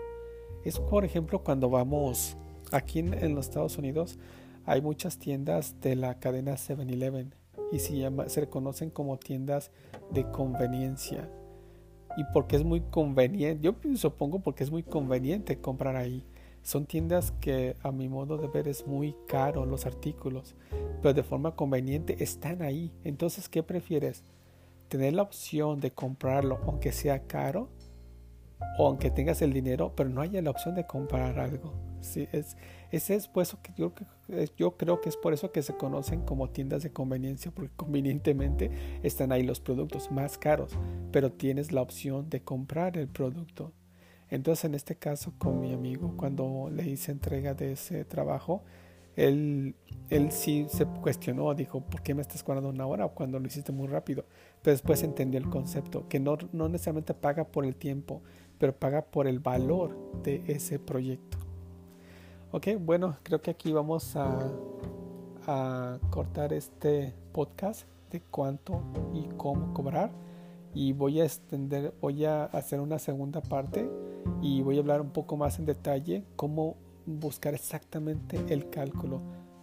es 0.65 0.79
por 0.79 1.05
ejemplo 1.05 1.43
cuando 1.43 1.71
vamos 1.71 2.37
aquí 2.73 2.99
en, 2.99 3.35
los 3.35 3.47
Estados 3.47 3.79
Unidos 3.79 4.19
hay 4.67 4.83
muchas 4.83 5.19
tiendas 5.19 5.81
de 5.81 5.97
la 5.97 6.19
cadena 6.19 6.55
7-Eleven 6.55 7.35
y 7.73 7.79
se, 7.79 8.11
se 8.27 8.41
reconocen 8.41 8.91
como 8.91 9.19
tiendas 9.19 9.71
de 10.11 10.31
conveniencia. 10.31 11.31
Y 12.17 12.25
porque 12.33 12.57
es 12.57 12.65
muy 12.65 12.81
conveniente, 12.81 13.63
yo 13.63 13.75
supongo 13.97 14.41
porque 14.41 14.65
es 14.65 14.71
muy 14.71 14.83
conveniente 14.83 15.61
comprar 15.61 15.97
ahí. 15.97 16.25
Son 16.63 16.85
tiendas 16.85 17.33
que 17.41 17.77
a 17.83 17.93
mi 17.93 18.09
modo 18.09 18.37
de 18.37 18.49
ver 18.49 18.69
es 18.69 18.87
muy 18.87 19.15
caro 19.27 19.65
los 19.65 19.87
artículos, 19.87 20.55
pero 21.01 21.15
de 21.15 21.23
forma 21.23 21.55
conveniente 21.55 22.23
están 22.23 22.61
ahí. 22.63 22.93
Entonces, 23.05 23.49
¿qué 23.49 23.63
prefieres? 23.63 24.23
Tener 24.89 25.15
la 25.15 25.23
opción 25.23 25.81
de 25.81 25.93
comprarlo 25.93 26.59
aunque 26.67 26.93
sea 26.93 27.21
caro 27.27 27.69
o 28.79 28.87
aunque 28.87 29.11
tengas 29.11 29.43
el 29.43 29.53
dinero, 29.53 29.93
pero 29.97 30.09
no 30.09 30.21
haya 30.21 30.41
la 30.43 30.51
opción 30.51 30.75
de 30.75 30.87
comprar 30.87 31.39
algo. 31.39 31.73
Sí, 32.01 32.29
es, 32.33 32.57
ese 32.91 33.17
es 33.17 33.29
por 33.29 33.43
eso 33.43 33.59
que 33.63 33.73
yo, 33.77 33.93
yo 34.57 34.77
creo 34.77 35.01
que 35.01 35.09
es 35.09 35.17
por 35.17 35.33
eso 35.33 35.51
que 35.53 35.63
se 35.63 35.77
conocen 35.77 36.23
como 36.23 36.51
tiendas 36.51 36.83
de 36.83 36.93
conveniencia, 36.93 37.51
porque 37.51 37.73
convenientemente 37.77 38.71
están 39.03 39.33
ahí 39.33 39.43
los 39.43 39.61
productos 39.61 40.11
más 40.11 40.39
caros, 40.39 40.73
pero 41.11 41.33
tienes 41.33 41.73
la 41.73 41.83
opción 41.83 42.31
de 42.31 42.43
comprar 42.43 42.97
el 42.97 43.09
producto. 43.09 43.73
Entonces, 44.31 44.65
en 44.67 44.75
este 44.75 44.95
caso, 44.97 45.33
con 45.39 45.61
mi 45.61 45.73
amigo, 45.73 46.15
cuando 46.17 46.71
le 46.71 46.87
hice 46.89 47.13
entrega 47.13 47.55
de 47.55 47.73
ese 47.73 48.05
trabajo, 48.05 48.63
él, 49.17 49.75
él 50.11 50.31
sí 50.31 50.67
se 50.69 50.87
cuestionó, 50.87 51.53
dijo, 51.55 51.81
¿por 51.81 52.03
qué 52.03 52.15
me 52.15 52.23
estás 52.23 52.45
cobrando 52.45 52.69
una 52.69 52.87
hora 52.87 53.09
cuando 53.09 53.41
lo 53.41 53.47
hiciste 53.47 53.73
muy 53.73 53.89
rápido? 53.89 54.25
Pero 54.63 54.75
después 54.75 55.03
entendió 55.03 55.41
el 55.41 55.49
concepto, 55.49 56.09
que 56.09 56.21
no, 56.21 56.39
no 56.53 56.69
necesariamente 56.69 57.15
paga 57.15 57.45
por 57.45 57.65
el 57.65 57.75
tiempo, 57.75 58.23
pero 58.59 58.77
paga 58.77 59.03
por 59.03 59.27
el 59.27 59.39
valor 59.39 59.97
de 60.23 60.43
ese 60.47 60.79
proyecto. 60.79 61.39
Ok, 62.51 62.69
bueno, 62.81 63.17
creo 63.23 63.43
que 63.43 63.51
aquí 63.51 63.73
vamos 63.73 64.17
a, 64.17 64.39
cortar 66.11 66.53
este 66.53 67.15
podcast 67.33 67.87
de 68.11 68.21
cuánto 68.21 68.83
y 69.15 69.29
cómo 69.39 69.73
cobrar 69.73 70.11
y 70.75 70.93
voy 70.93 71.23
a 71.23 71.25
extender, 71.25 71.95
voy 72.03 72.27
a 72.27 72.45
hacer 72.45 72.81
una 72.81 72.99
segunda 72.99 73.41
parte 73.41 73.89
y 74.43 74.61
voy 74.61 74.77
a 74.77 74.81
hablar 74.81 75.01
un 75.01 75.09
poco 75.09 75.39
más 75.39 75.59
en 75.59 75.65
detalle 75.65 76.25
cómo 76.37 76.77
buscar 77.07 77.55
exactamente 77.55 78.39
el 78.51 78.69
cálculo 78.69 79.23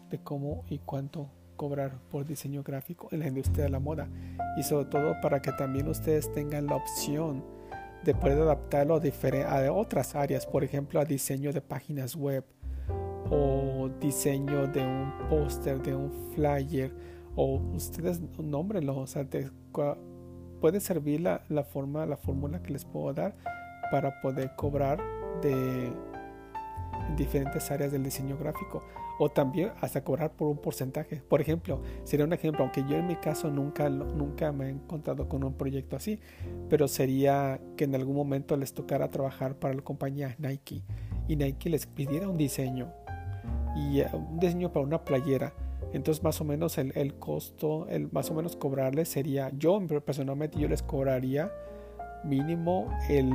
de 0.09 0.17
cómo 0.17 0.63
y 0.69 0.79
cuánto 0.79 1.29
cobrar 1.55 1.99
por 2.09 2.25
diseño 2.25 2.63
gráfico 2.63 3.07
en 3.11 3.19
la 3.19 3.27
industria 3.27 3.65
de 3.65 3.69
la 3.69 3.79
moda 3.79 4.09
y 4.57 4.63
sobre 4.63 4.85
todo 4.85 5.13
para 5.21 5.41
que 5.41 5.51
también 5.51 5.87
ustedes 5.87 6.31
tengan 6.33 6.65
la 6.65 6.77
opción 6.77 7.43
de 8.05 8.13
poder 8.13 8.39
adaptarlo 8.39 8.95
a 8.95 9.71
otras 9.73 10.15
áreas, 10.15 10.45
por 10.45 10.63
ejemplo 10.63 10.99
a 10.99 11.05
diseño 11.05 11.51
de 11.51 11.61
páginas 11.61 12.15
web 12.15 12.45
o 13.31 13.89
diseño 13.99 14.67
de 14.67 14.85
un 14.85 15.11
póster, 15.27 15.81
de 15.81 15.95
un 15.95 16.11
flyer 16.33 16.93
o 17.35 17.55
ustedes 17.73 18.21
nómbrenlo, 18.37 18.95
o 18.97 19.07
sea, 19.07 19.27
puede 20.61 20.79
servir 20.79 21.21
la, 21.21 21.43
la 21.49 21.63
forma, 21.63 22.05
la 22.05 22.15
fórmula 22.15 22.61
que 22.61 22.71
les 22.71 22.85
puedo 22.85 23.11
dar 23.13 23.35
para 23.91 24.21
poder 24.21 24.55
cobrar 24.55 25.01
de 25.41 25.91
en 27.07 27.15
diferentes 27.15 27.69
áreas 27.71 27.91
del 27.91 28.03
diseño 28.03 28.37
gráfico 28.37 28.83
o 29.17 29.29
también 29.29 29.71
hasta 29.81 30.03
cobrar 30.03 30.31
por 30.31 30.47
un 30.47 30.57
porcentaje. 30.57 31.21
Por 31.27 31.41
ejemplo, 31.41 31.81
sería 32.03 32.25
un 32.25 32.33
ejemplo, 32.33 32.63
aunque 32.63 32.83
yo 32.87 32.97
en 32.97 33.07
mi 33.07 33.15
caso 33.15 33.49
nunca, 33.49 33.89
nunca 33.89 34.51
me 34.51 34.67
he 34.67 34.69
encontrado 34.69 35.29
con 35.29 35.43
un 35.43 35.53
proyecto 35.53 35.95
así, 35.95 36.19
pero 36.69 36.87
sería 36.87 37.59
que 37.77 37.85
en 37.85 37.95
algún 37.95 38.15
momento 38.15 38.57
les 38.57 38.73
tocara 38.73 39.09
trabajar 39.09 39.55
para 39.55 39.73
la 39.73 39.81
compañía 39.81 40.35
Nike 40.37 40.83
y 41.27 41.35
Nike 41.35 41.69
les 41.69 41.85
pidiera 41.85 42.29
un 42.29 42.37
diseño 42.37 42.91
y 43.75 44.01
eh, 44.01 44.07
un 44.13 44.39
diseño 44.39 44.71
para 44.71 44.85
una 44.85 45.03
playera. 45.03 45.53
Entonces 45.93 46.23
más 46.23 46.41
o 46.41 46.43
menos 46.43 46.77
el, 46.77 46.91
el 46.95 47.15
costo, 47.15 47.87
el 47.87 48.11
más 48.11 48.29
o 48.29 48.33
menos 48.33 48.55
cobrarles 48.55 49.07
sería, 49.07 49.49
yo 49.57 49.79
personalmente 50.05 50.59
yo 50.59 50.67
les 50.67 50.83
cobraría 50.83 51.51
mínimo 52.25 52.87
el... 53.09 53.31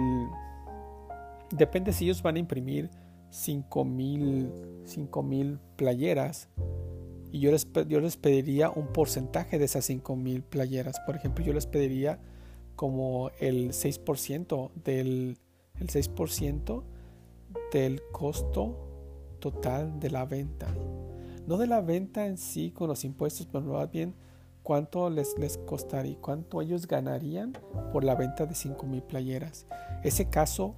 Depende 1.50 1.92
si 1.92 2.04
ellos 2.04 2.22
van 2.22 2.36
a 2.36 2.38
imprimir 2.38 2.90
5 3.30 3.84
mil 3.84 5.58
playeras 5.76 6.48
y 7.32 7.40
yo 7.40 7.52
les, 7.52 7.66
yo 7.88 8.00
les 8.00 8.16
pediría 8.16 8.70
un 8.70 8.88
porcentaje 8.88 9.58
de 9.58 9.64
esas 9.64 9.84
5 9.84 10.16
mil 10.16 10.42
playeras. 10.42 10.98
Por 11.00 11.16
ejemplo, 11.16 11.44
yo 11.44 11.52
les 11.52 11.66
pediría 11.66 12.18
como 12.74 13.30
el 13.38 13.70
6% 13.70 14.70
del, 14.84 15.38
el 15.78 15.88
6% 15.88 16.82
del 17.72 18.02
costo 18.10 18.76
total 19.38 20.00
de 20.00 20.10
la 20.10 20.24
venta. 20.24 20.74
No 21.46 21.56
de 21.56 21.66
la 21.66 21.80
venta 21.80 22.26
en 22.26 22.36
sí 22.36 22.72
con 22.72 22.88
los 22.88 23.04
impuestos, 23.04 23.46
pero 23.46 23.64
más 23.64 23.90
bien 23.90 24.14
cuánto 24.62 25.08
les, 25.08 25.38
les 25.38 25.58
costaría, 25.58 26.16
cuánto 26.20 26.60
ellos 26.62 26.86
ganarían 26.86 27.52
por 27.92 28.02
la 28.02 28.14
venta 28.14 28.46
de 28.46 28.54
5 28.54 28.86
mil 28.86 29.02
playeras. 29.02 29.66
Ese 30.02 30.28
caso 30.28 30.74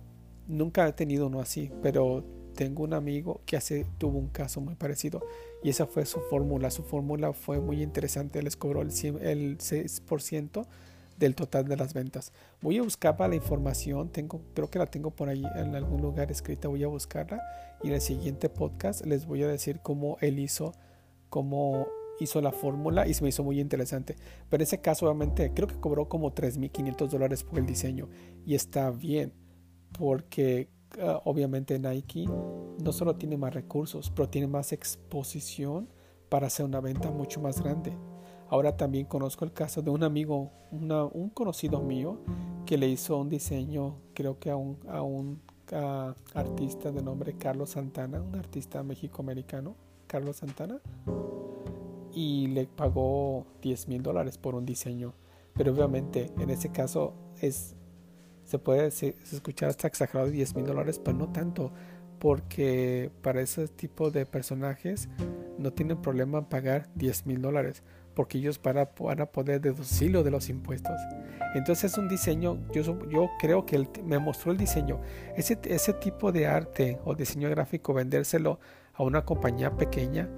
nunca 0.46 0.86
he 0.86 0.92
tenido 0.92 1.28
uno 1.28 1.40
así, 1.40 1.70
pero 1.82 2.24
tengo 2.52 2.82
un 2.82 2.94
amigo 2.94 3.40
que 3.46 3.56
hace, 3.56 3.86
tuvo 3.98 4.18
un 4.18 4.28
caso 4.28 4.60
muy 4.60 4.74
parecido 4.74 5.22
y 5.62 5.70
esa 5.70 5.86
fue 5.86 6.06
su 6.06 6.20
fórmula. 6.20 6.70
Su 6.70 6.82
fórmula 6.82 7.32
fue 7.32 7.60
muy 7.60 7.82
interesante, 7.82 8.42
les 8.42 8.56
cobró 8.56 8.82
el, 8.82 8.88
el 8.88 9.58
6% 9.58 10.66
del 11.18 11.34
total 11.34 11.66
de 11.66 11.76
las 11.76 11.94
ventas. 11.94 12.32
Voy 12.60 12.78
a 12.78 12.82
buscar 12.82 13.18
la 13.18 13.34
información, 13.34 14.08
tengo, 14.10 14.42
creo 14.54 14.68
que 14.68 14.78
la 14.78 14.86
tengo 14.86 15.10
por 15.10 15.28
ahí 15.28 15.44
en 15.56 15.74
algún 15.74 16.02
lugar 16.02 16.30
escrita, 16.30 16.68
voy 16.68 16.82
a 16.82 16.88
buscarla 16.88 17.42
y 17.82 17.88
en 17.88 17.94
el 17.94 18.00
siguiente 18.00 18.48
podcast 18.48 19.04
les 19.06 19.26
voy 19.26 19.42
a 19.42 19.48
decir 19.48 19.80
cómo 19.80 20.16
él 20.20 20.38
hizo, 20.38 20.72
cómo 21.28 21.86
hizo 22.18 22.40
la 22.40 22.52
fórmula 22.52 23.06
y 23.06 23.14
se 23.14 23.22
me 23.22 23.28
hizo 23.28 23.44
muy 23.44 23.60
interesante. 23.60 24.16
Pero 24.48 24.62
en 24.62 24.66
ese 24.66 24.80
caso 24.80 25.06
obviamente 25.06 25.52
creo 25.54 25.68
que 25.68 25.80
cobró 25.80 26.08
como 26.08 26.34
3.500 26.34 27.08
dólares 27.08 27.44
por 27.44 27.58
el 27.58 27.66
diseño 27.66 28.08
y 28.44 28.54
está 28.54 28.90
bien 28.90 29.32
porque 29.92 30.68
Ah, 31.00 31.20
obviamente 31.24 31.78
Nike 31.78 32.26
no 32.26 32.92
solo 32.92 33.16
tiene 33.16 33.36
más 33.36 33.54
recursos, 33.54 34.10
pero 34.10 34.28
tiene 34.28 34.46
más 34.46 34.72
exposición 34.72 35.88
para 36.28 36.46
hacer 36.46 36.66
una 36.66 36.80
venta 36.80 37.10
mucho 37.10 37.40
más 37.40 37.62
grande. 37.62 37.96
Ahora 38.48 38.76
también 38.76 39.06
conozco 39.06 39.44
el 39.44 39.52
caso 39.52 39.80
de 39.80 39.90
un 39.90 40.02
amigo, 40.02 40.50
un 40.70 41.30
conocido 41.30 41.80
mío, 41.80 42.18
que 42.66 42.76
le 42.76 42.88
hizo 42.88 43.16
un 43.16 43.30
diseño, 43.30 43.96
creo 44.14 44.38
que 44.38 44.50
a 44.50 44.56
un, 44.56 44.78
a 44.88 45.00
un 45.02 45.40
artista 46.34 46.92
de 46.92 47.02
nombre 47.02 47.38
Carlos 47.38 47.70
Santana, 47.70 48.20
un 48.20 48.34
artista 48.34 48.82
mexicoamericano, 48.82 49.74
Carlos 50.06 50.36
Santana, 50.36 50.80
y 52.12 52.48
le 52.48 52.66
pagó 52.66 53.46
10 53.62 53.88
mil 53.88 54.02
dólares 54.02 54.36
por 54.36 54.54
un 54.54 54.66
diseño. 54.66 55.14
Pero 55.54 55.72
obviamente 55.72 56.30
en 56.38 56.50
ese 56.50 56.70
caso 56.70 57.14
es 57.40 57.74
se 58.44 58.58
puede 58.58 58.86
escuchar 58.86 59.70
hasta 59.70 59.88
exagerado 59.88 60.26
de 60.26 60.36
10 60.36 60.56
mil 60.56 60.66
dólares, 60.66 61.00
pero 61.02 61.16
no 61.16 61.32
tanto, 61.32 61.72
porque 62.18 63.10
para 63.22 63.40
ese 63.40 63.68
tipo 63.68 64.10
de 64.10 64.26
personajes 64.26 65.08
no 65.58 65.72
tienen 65.72 66.00
problema 66.00 66.38
en 66.38 66.44
pagar 66.44 66.88
10 66.94 67.26
mil 67.26 67.42
dólares, 67.42 67.82
porque 68.14 68.38
ellos 68.38 68.60
van 68.62 68.78
a, 68.78 68.86
poder 68.86 69.60
deducirlo 69.60 70.22
de 70.22 70.30
los 70.30 70.48
impuestos. 70.48 71.00
Entonces 71.54 71.92
es 71.92 71.98
un 71.98 72.08
diseño, 72.08 72.58
yo, 72.72 72.82
yo 73.08 73.30
creo 73.40 73.66
que 73.66 73.88
me 74.04 74.18
mostró 74.18 74.52
el 74.52 74.58
diseño. 74.58 75.00
Ese, 75.36 75.58
ese 75.64 75.92
tipo 75.94 76.32
de 76.32 76.46
arte 76.46 76.98
o 77.04 77.14
diseño 77.14 77.50
gráfico, 77.50 77.92
vendérselo 77.92 78.58
a 78.94 79.02
una 79.02 79.24
compañía 79.24 79.76
pequeña, 79.76 80.28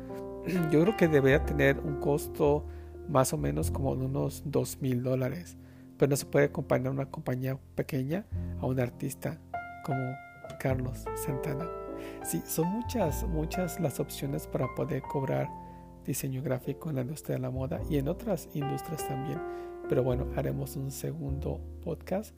yo 0.70 0.82
creo 0.82 0.96
que 0.96 1.08
debería 1.08 1.44
tener 1.44 1.78
un 1.78 2.00
costo 2.00 2.64
más 3.08 3.32
o 3.32 3.38
menos 3.38 3.70
como 3.70 3.94
de 3.96 4.06
unos 4.06 4.42
2 4.46 4.80
mil 4.80 5.02
dólares 5.02 5.58
pero 5.98 6.10
no 6.10 6.16
se 6.16 6.26
puede 6.26 6.46
acompañar 6.46 6.92
una 6.92 7.10
compañía 7.10 7.58
pequeña 7.74 8.26
a 8.60 8.66
un 8.66 8.80
artista 8.80 9.38
como 9.84 10.14
Carlos 10.58 11.04
Santana. 11.14 11.68
Sí, 12.22 12.42
son 12.46 12.68
muchas, 12.68 13.26
muchas 13.28 13.80
las 13.80 14.00
opciones 14.00 14.46
para 14.46 14.74
poder 14.74 15.02
cobrar 15.02 15.48
diseño 16.04 16.42
gráfico 16.42 16.90
en 16.90 16.96
la 16.96 17.02
industria 17.02 17.36
de 17.36 17.42
la 17.42 17.50
moda 17.50 17.80
y 17.88 17.96
en 17.98 18.08
otras 18.08 18.48
industrias 18.54 19.06
también. 19.06 19.40
Pero 19.88 20.02
bueno, 20.02 20.26
haremos 20.36 20.76
un 20.76 20.90
segundo 20.90 21.60
podcast. 21.82 22.34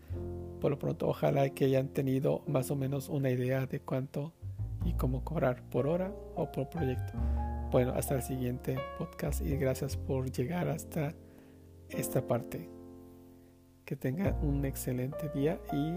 Por 0.60 0.72
lo 0.72 0.78
pronto, 0.78 1.08
ojalá 1.08 1.48
que 1.50 1.66
hayan 1.66 1.88
tenido 1.88 2.42
más 2.46 2.70
o 2.70 2.76
menos 2.76 3.08
una 3.08 3.30
idea 3.30 3.66
de 3.66 3.80
cuánto 3.80 4.32
y 4.84 4.94
cómo 4.94 5.24
cobrar 5.24 5.62
por 5.70 5.86
hora 5.86 6.12
o 6.34 6.50
por 6.50 6.68
proyecto. 6.68 7.12
Bueno, 7.70 7.92
hasta 7.94 8.14
el 8.14 8.22
siguiente 8.22 8.78
podcast 8.98 9.44
y 9.44 9.56
gracias 9.56 9.96
por 9.96 10.30
llegar 10.30 10.68
hasta 10.68 11.14
esta 11.88 12.26
parte 12.26 12.75
que 13.86 13.94
tengan 13.94 14.36
un 14.44 14.64
excelente 14.64 15.28
día 15.28 15.60
y 15.72 15.96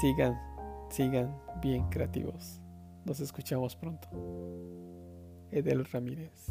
sigan, 0.00 0.40
sigan 0.88 1.36
bien 1.60 1.84
creativos. 1.90 2.60
Nos 3.04 3.20
escuchamos 3.20 3.76
pronto. 3.76 4.08
Edel 5.50 5.84
Ramírez, 5.84 6.46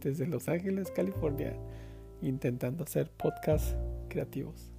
desde 0.00 0.26
Los 0.26 0.46
Ángeles, 0.50 0.90
California, 0.90 1.56
intentando 2.20 2.84
hacer 2.84 3.10
podcasts 3.10 3.74
creativos. 4.10 4.70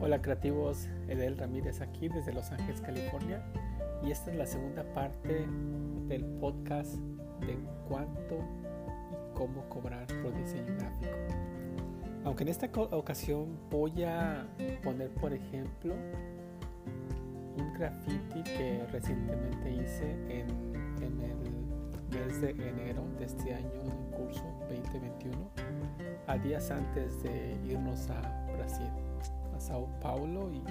Hola 0.00 0.22
creativos, 0.22 0.88
Edel 1.06 1.36
Ramírez 1.36 1.82
aquí 1.82 2.08
desde 2.08 2.32
Los 2.32 2.50
Ángeles, 2.50 2.80
California 2.80 3.44
y 4.04 4.10
esta 4.10 4.30
es 4.30 4.36
la 4.36 4.46
segunda 4.46 4.84
parte 4.92 5.46
del 6.08 6.24
podcast 6.40 6.94
de 7.40 7.58
cuánto 7.88 8.38
y 9.10 9.36
cómo 9.36 9.66
cobrar 9.68 10.06
por 10.22 10.36
diseño 10.36 10.74
gráfico. 10.78 11.16
Aunque 12.24 12.42
en 12.42 12.48
esta 12.48 12.66
ocasión 12.66 13.58
voy 13.70 14.02
a 14.04 14.46
poner, 14.82 15.10
por 15.10 15.32
ejemplo, 15.32 15.94
un 17.56 17.72
graffiti 17.74 18.42
que 18.42 18.84
recientemente 18.92 19.72
hice 19.72 20.10
en, 20.28 20.48
en 21.02 21.20
el 21.20 21.36
mes 22.10 22.40
de 22.40 22.50
enero 22.50 23.04
de 23.18 23.24
este 23.24 23.54
año 23.54 23.82
en 23.82 24.10
curso 24.18 24.44
2021, 24.68 25.50
a 26.26 26.38
días 26.38 26.70
antes 26.70 27.22
de 27.22 27.56
irnos 27.66 28.08
a 28.10 28.46
Brasil, 28.56 28.90
a 29.54 29.60
Sao 29.60 29.88
Paulo 30.00 30.50
y 30.52 30.62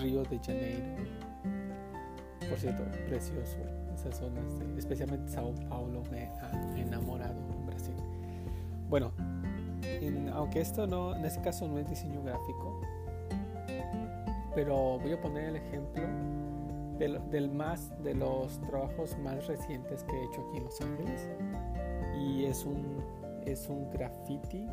Río 0.00 0.22
de 0.24 0.38
Janeiro. 0.38 1.27
Por 2.48 2.58
cierto, 2.58 2.82
precioso 3.08 3.58
esas 3.94 4.18
zonas, 4.18 4.44
especialmente 4.76 5.30
Sao 5.30 5.54
Paulo 5.68 6.02
me 6.10 6.24
ha 6.24 6.76
enamorado 6.76 7.36
en 7.52 7.66
Brasil. 7.66 7.94
Bueno, 8.88 9.12
aunque 10.32 10.60
esto 10.60 10.86
no, 10.86 11.14
en 11.16 11.24
este 11.24 11.40
caso 11.42 11.66
no 11.66 11.78
es 11.78 11.88
diseño 11.88 12.22
gráfico, 12.22 12.80
pero 14.54 14.98
voy 14.98 15.12
a 15.12 15.20
poner 15.20 15.50
el 15.50 15.56
ejemplo 15.56 16.02
del, 16.98 17.50
más 17.50 17.90
de 18.02 18.14
los 18.14 18.60
trabajos 18.62 19.16
más 19.18 19.46
recientes 19.46 20.04
que 20.04 20.16
he 20.16 20.24
hecho 20.24 20.46
aquí 20.48 20.58
en 20.58 20.64
Los 20.64 20.80
Ángeles 20.80 21.28
y 22.20 22.44
es 22.44 22.64
un 22.64 22.98
es 23.46 23.68
un 23.68 23.88
graffiti 23.90 24.66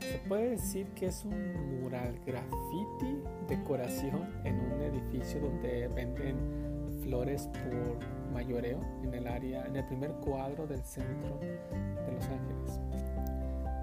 se 0.00 0.18
puede 0.26 0.50
decir 0.50 0.86
que 0.94 1.06
es 1.06 1.24
un 1.24 1.82
mural 1.82 2.18
graffiti 2.24 3.22
decoración 3.48 4.28
en 4.44 4.58
un 4.58 4.80
edificio 4.80 5.40
donde 5.40 5.88
venden 5.88 6.67
flores 7.08 7.48
por 7.48 8.32
mayoreo 8.32 8.80
en 9.02 9.14
el 9.14 9.26
área 9.26 9.66
en 9.66 9.76
el 9.76 9.84
primer 9.86 10.12
cuadro 10.12 10.66
del 10.66 10.82
centro 10.84 11.38
de 11.40 12.12
Los 12.12 12.24
Ángeles. 12.24 12.80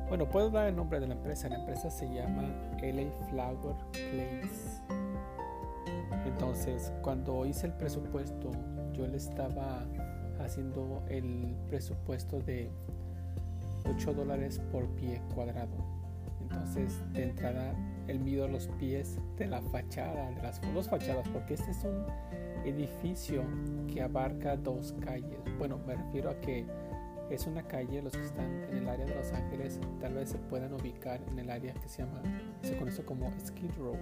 Bueno 0.07 0.29
puedo 0.29 0.49
dar 0.51 0.67
el 0.67 0.75
nombre 0.75 0.99
de 0.99 1.07
la 1.07 1.15
empresa. 1.15 1.49
La 1.49 1.59
empresa 1.59 1.89
se 1.89 2.05
llama 2.13 2.43
LA 2.81 3.09
Flower 3.29 3.75
Place 3.91 5.05
entonces, 6.25 6.91
cuando 7.01 7.45
hice 7.45 7.67
el 7.67 7.73
presupuesto, 7.73 8.51
yo 8.93 9.07
le 9.07 9.17
estaba 9.17 9.85
haciendo 10.39 11.03
el 11.07 11.55
presupuesto 11.67 12.39
de 12.39 12.71
8 13.89 14.13
dólares 14.13 14.59
por 14.71 14.88
pie 14.95 15.21
cuadrado. 15.33 15.75
Entonces, 16.41 16.99
de 17.13 17.23
entrada, 17.23 17.73
él 18.07 18.19
mido 18.19 18.47
los 18.47 18.67
pies 18.79 19.17
de 19.38 19.47
la 19.47 19.61
fachada, 19.61 20.31
de 20.31 20.41
las 20.41 20.61
dos 20.73 20.89
fachadas, 20.89 21.27
porque 21.29 21.55
este 21.55 21.71
es 21.71 21.83
un 21.83 22.05
edificio 22.65 23.43
que 23.91 24.01
abarca 24.01 24.58
dos 24.58 24.93
calles. 24.99 25.39
Bueno, 25.58 25.80
me 25.86 25.95
refiero 25.95 26.30
a 26.30 26.39
que 26.41 26.65
es 27.30 27.47
una 27.47 27.63
calle, 27.63 28.01
los 28.01 28.13
que 28.13 28.23
están 28.23 28.63
en 28.69 28.78
el 28.78 28.89
área 28.89 29.06
de 29.06 29.15
Los 29.15 29.34
Ángeles 29.34 29.80
tal 29.99 30.13
vez 30.13 30.30
se 30.30 30.38
puedan 30.38 30.73
ubicar 30.73 31.21
en 31.28 31.39
el 31.39 31.49
área 31.49 31.73
que 31.73 31.89
se 31.89 32.04
llama, 32.04 32.21
se 32.62 32.78
conoce 32.78 33.04
como 33.04 33.32
Skid 33.39 33.71
Row 33.78 33.97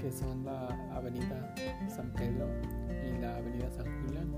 que 0.00 0.10
son 0.10 0.44
la 0.44 0.68
avenida 0.94 1.54
San 1.88 2.12
Pedro 2.12 2.48
y 3.06 3.20
la 3.20 3.36
avenida 3.36 3.70
San 3.70 3.86
Julián, 4.02 4.32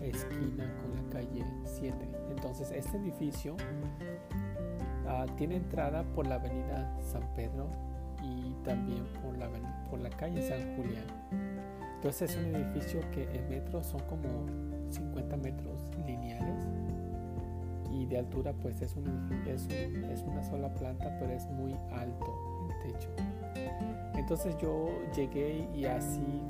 esquina 0.00 0.70
con 0.80 0.94
la 0.94 1.10
calle 1.10 1.44
7. 1.64 1.96
Entonces 2.30 2.70
este 2.72 2.98
edificio 2.98 3.54
uh, 5.06 5.26
tiene 5.36 5.56
entrada 5.56 6.02
por 6.14 6.26
la 6.26 6.36
avenida 6.36 6.94
San 7.00 7.22
Pedro 7.34 7.68
y 8.22 8.54
también 8.64 9.04
por 9.22 9.36
la, 9.38 9.48
por 9.88 10.00
la 10.00 10.10
calle 10.10 10.46
San 10.46 10.76
Julián. 10.76 11.51
Entonces 12.02 12.32
es 12.32 12.36
un 12.44 12.56
edificio 12.56 13.00
que 13.12 13.22
en 13.32 13.48
metros 13.48 13.86
son 13.86 14.00
como 14.08 14.26
50 14.90 15.36
metros 15.36 15.88
lineales 16.04 16.66
y 17.92 18.06
de 18.06 18.18
altura 18.18 18.52
pues 18.60 18.82
es, 18.82 18.96
un, 18.96 19.06
es, 19.46 19.66
un, 19.66 20.04
es 20.06 20.22
una 20.22 20.42
sola 20.42 20.74
planta 20.74 21.16
pero 21.20 21.32
es 21.32 21.46
muy 21.46 21.76
alto 21.92 22.66
el 22.68 22.90
techo. 22.90 23.08
Entonces 24.16 24.56
yo 24.60 24.88
llegué 25.14 25.68
y 25.76 25.84
así, 25.84 26.42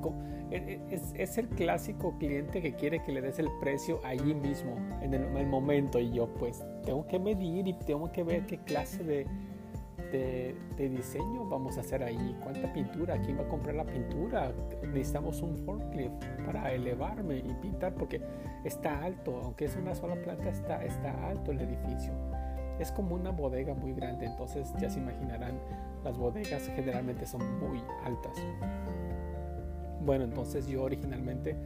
e, 0.50 0.56
e, 0.56 0.80
es, 0.88 1.12
es, 1.16 1.36
el 1.36 1.48
clásico 1.50 2.16
cliente 2.18 2.62
que 2.62 2.74
quiere 2.74 3.02
que 3.02 3.12
le 3.12 3.20
des 3.20 3.38
el 3.38 3.50
precio 3.60 4.00
allí 4.04 4.32
mismo, 4.32 4.74
en 5.02 5.12
el, 5.12 5.46
momento, 5.46 6.00
y 6.00 6.12
yo 6.12 6.32
pues 6.32 6.64
tengo 6.82 7.06
que 7.06 7.18
medir 7.18 7.68
y 7.68 7.74
tengo 7.74 8.10
que 8.10 8.22
ver 8.22 8.46
qué 8.46 8.56
clase 8.56 9.04
de, 9.04 9.26
de, 10.12 10.54
de, 10.76 10.88
diseño 10.88 11.48
vamos 11.48 11.78
a 11.78 11.80
hacer 11.80 12.02
ahí, 12.04 12.38
cuánta 12.42 12.72
pintura, 12.72 13.20
quién 13.22 13.38
va 13.38 13.42
a 13.42 13.48
comprar 13.48 13.74
la 13.74 13.84
pintura, 13.84 14.52
necesitamos 14.86 15.42
un 15.42 15.56
forklift 15.56 16.12
para 16.46 16.72
elevarme 16.72 17.38
y 17.38 17.54
pintar 17.60 17.94
porque 17.94 18.20
está 18.62 19.02
alto, 19.02 19.40
aunque 19.42 19.64
es 19.64 19.74
una 19.76 19.94
sola 19.94 20.14
planta, 20.16 20.50
está, 20.50 20.84
está 20.84 21.28
alto 21.28 21.50
el 21.50 21.60
edificio. 21.60 22.12
Es 22.78 22.92
como 22.92 23.14
una 23.14 23.30
bodega 23.30 23.74
muy 23.74 23.94
grande, 23.94 24.26
entonces 24.26 24.72
ya 24.78 24.90
se 24.90 24.98
imaginarán 25.00 25.58
las 26.04 26.18
bodegas 26.18 26.68
generalmente 26.74 27.26
son 27.26 27.42
muy 27.60 27.80
altas. 28.04 28.32
Bueno, 30.04 30.24
entonces 30.24 30.66
yo 30.66 30.82
originalmente 30.82 31.56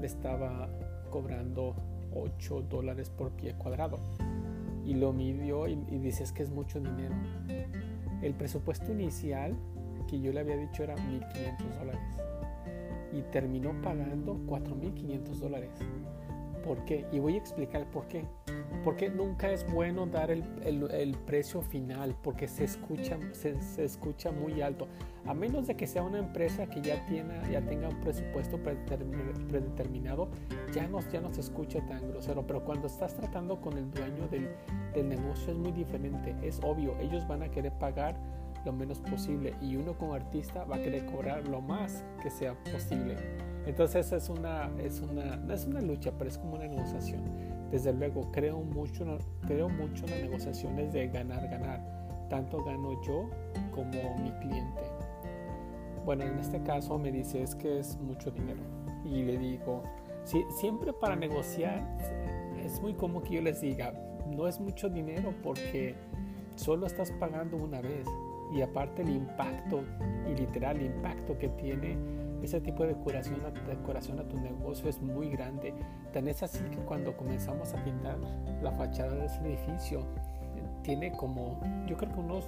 le 0.00 0.06
estaba 0.06 0.68
cobrando 1.10 1.76
8 2.12 2.62
dólares 2.62 3.10
por 3.10 3.30
pie 3.32 3.54
cuadrado. 3.54 3.98
Y 4.84 4.94
lo 4.94 5.12
midió 5.12 5.68
y, 5.68 5.78
y 5.88 5.98
dices 5.98 6.32
que 6.32 6.42
es 6.42 6.50
mucho 6.50 6.80
dinero. 6.80 7.14
El 8.22 8.34
presupuesto 8.34 8.92
inicial 8.92 9.54
que 10.06 10.20
yo 10.20 10.32
le 10.32 10.40
había 10.40 10.56
dicho 10.56 10.82
era 10.82 10.96
1.500 10.96 11.78
dólares. 11.78 12.00
Y 13.12 13.22
terminó 13.32 13.80
pagando 13.82 14.36
4.500 14.46 15.22
dólares. 15.38 15.70
¿Por 16.64 16.84
qué? 16.84 17.06
Y 17.12 17.18
voy 17.18 17.34
a 17.34 17.38
explicar 17.38 17.88
por 17.90 18.06
qué. 18.08 18.24
Porque 18.84 19.08
nunca 19.08 19.50
es 19.50 19.70
bueno 19.70 20.06
dar 20.06 20.30
el, 20.30 20.44
el, 20.64 21.16
precio 21.26 21.62
final 21.62 22.14
porque 22.22 22.46
se 22.46 22.64
escucha, 22.64 23.18
se, 23.32 23.60
se, 23.60 23.84
escucha 23.84 24.30
muy 24.30 24.62
alto. 24.62 24.88
A 25.24 25.34
menos 25.34 25.66
de 25.66 25.74
que 25.74 25.86
sea 25.86 26.02
una 26.02 26.18
empresa 26.18 26.66
que 26.66 26.80
ya, 26.80 27.04
tiene, 27.06 27.34
ya 27.50 27.60
tenga 27.60 27.88
un 27.88 28.00
presupuesto 28.00 28.58
predeterminado, 28.58 30.28
ya 30.72 30.86
no, 30.86 31.00
ya 31.10 31.20
no 31.20 31.32
se 31.32 31.40
escucha 31.40 31.84
tan 31.86 32.08
grosero. 32.08 32.46
Pero 32.46 32.64
cuando 32.64 32.86
estás 32.86 33.14
tratando 33.14 33.60
con 33.60 33.76
el 33.76 33.90
dueño 33.90 34.28
del, 34.28 34.48
del 34.94 35.08
negocio 35.08 35.52
es 35.52 35.58
muy 35.58 35.72
diferente. 35.72 36.36
Es 36.42 36.60
obvio, 36.62 36.96
ellos 37.00 37.26
van 37.26 37.42
a 37.42 37.50
querer 37.50 37.72
pagar 37.72 38.16
lo 38.66 38.72
menos 38.72 38.98
posible 38.98 39.54
y 39.62 39.76
uno 39.76 39.96
como 39.96 40.14
artista 40.14 40.64
va 40.64 40.76
a 40.76 40.82
querer 40.82 41.06
cobrar 41.06 41.46
lo 41.48 41.60
más 41.60 42.04
que 42.22 42.30
sea 42.30 42.54
posible. 42.72 43.16
Entonces 43.64 44.12
es 44.12 44.28
una, 44.28 44.70
es 44.78 45.00
una, 45.00 45.36
no 45.36 45.54
es 45.54 45.64
una 45.64 45.80
lucha, 45.80 46.12
pero 46.18 46.28
es 46.28 46.36
como 46.36 46.54
una 46.54 46.66
negociación. 46.66 47.22
Desde 47.70 47.92
luego, 47.92 48.30
creo 48.32 48.60
mucho, 48.60 49.18
creo 49.46 49.68
mucho 49.68 50.04
en 50.04 50.10
las 50.10 50.20
negociaciones 50.20 50.92
de 50.92 51.08
ganar, 51.08 51.48
ganar. 51.48 51.80
Tanto 52.28 52.64
gano 52.64 53.00
yo 53.02 53.28
como 53.74 54.16
mi 54.18 54.30
cliente. 54.32 54.82
Bueno, 56.04 56.24
en 56.24 56.38
este 56.38 56.62
caso 56.62 56.98
me 56.98 57.10
dice 57.10 57.42
es 57.42 57.54
que 57.54 57.80
es 57.80 57.98
mucho 57.98 58.30
dinero. 58.30 58.62
Y 59.04 59.22
le 59.22 59.38
digo, 59.38 59.82
si, 60.24 60.44
siempre 60.50 60.92
para 60.92 61.16
negociar 61.16 61.82
es 62.64 62.80
muy 62.80 62.94
común 62.94 63.22
que 63.22 63.34
yo 63.34 63.42
les 63.42 63.60
diga, 63.60 63.92
no 64.26 64.46
es 64.46 64.60
mucho 64.60 64.88
dinero 64.88 65.34
porque 65.42 65.94
solo 66.56 66.86
estás 66.86 67.10
pagando 67.12 67.56
una 67.56 67.80
vez. 67.80 68.06
Y 68.52 68.62
aparte 68.62 69.02
el 69.02 69.10
impacto, 69.10 69.82
y 70.30 70.34
literal 70.36 70.76
el 70.76 70.86
impacto 70.86 71.36
que 71.36 71.48
tiene 71.48 71.96
ese 72.42 72.60
tipo 72.60 72.84
de 72.84 72.94
decoración, 72.94 73.40
decoración 73.66 74.20
a 74.20 74.28
tu 74.28 74.38
negocio 74.38 74.88
es 74.88 75.00
muy 75.00 75.30
grande. 75.30 75.74
Tan 76.12 76.28
es 76.28 76.42
así 76.42 76.62
que 76.70 76.78
cuando 76.78 77.16
comenzamos 77.16 77.72
a 77.74 77.84
pintar 77.84 78.18
la 78.62 78.72
fachada 78.72 79.14
de 79.14 79.26
ese 79.26 79.40
edificio, 79.40 80.00
tiene 80.82 81.12
como, 81.12 81.60
yo 81.86 81.96
creo 81.96 82.12
que 82.12 82.20
unos 82.20 82.44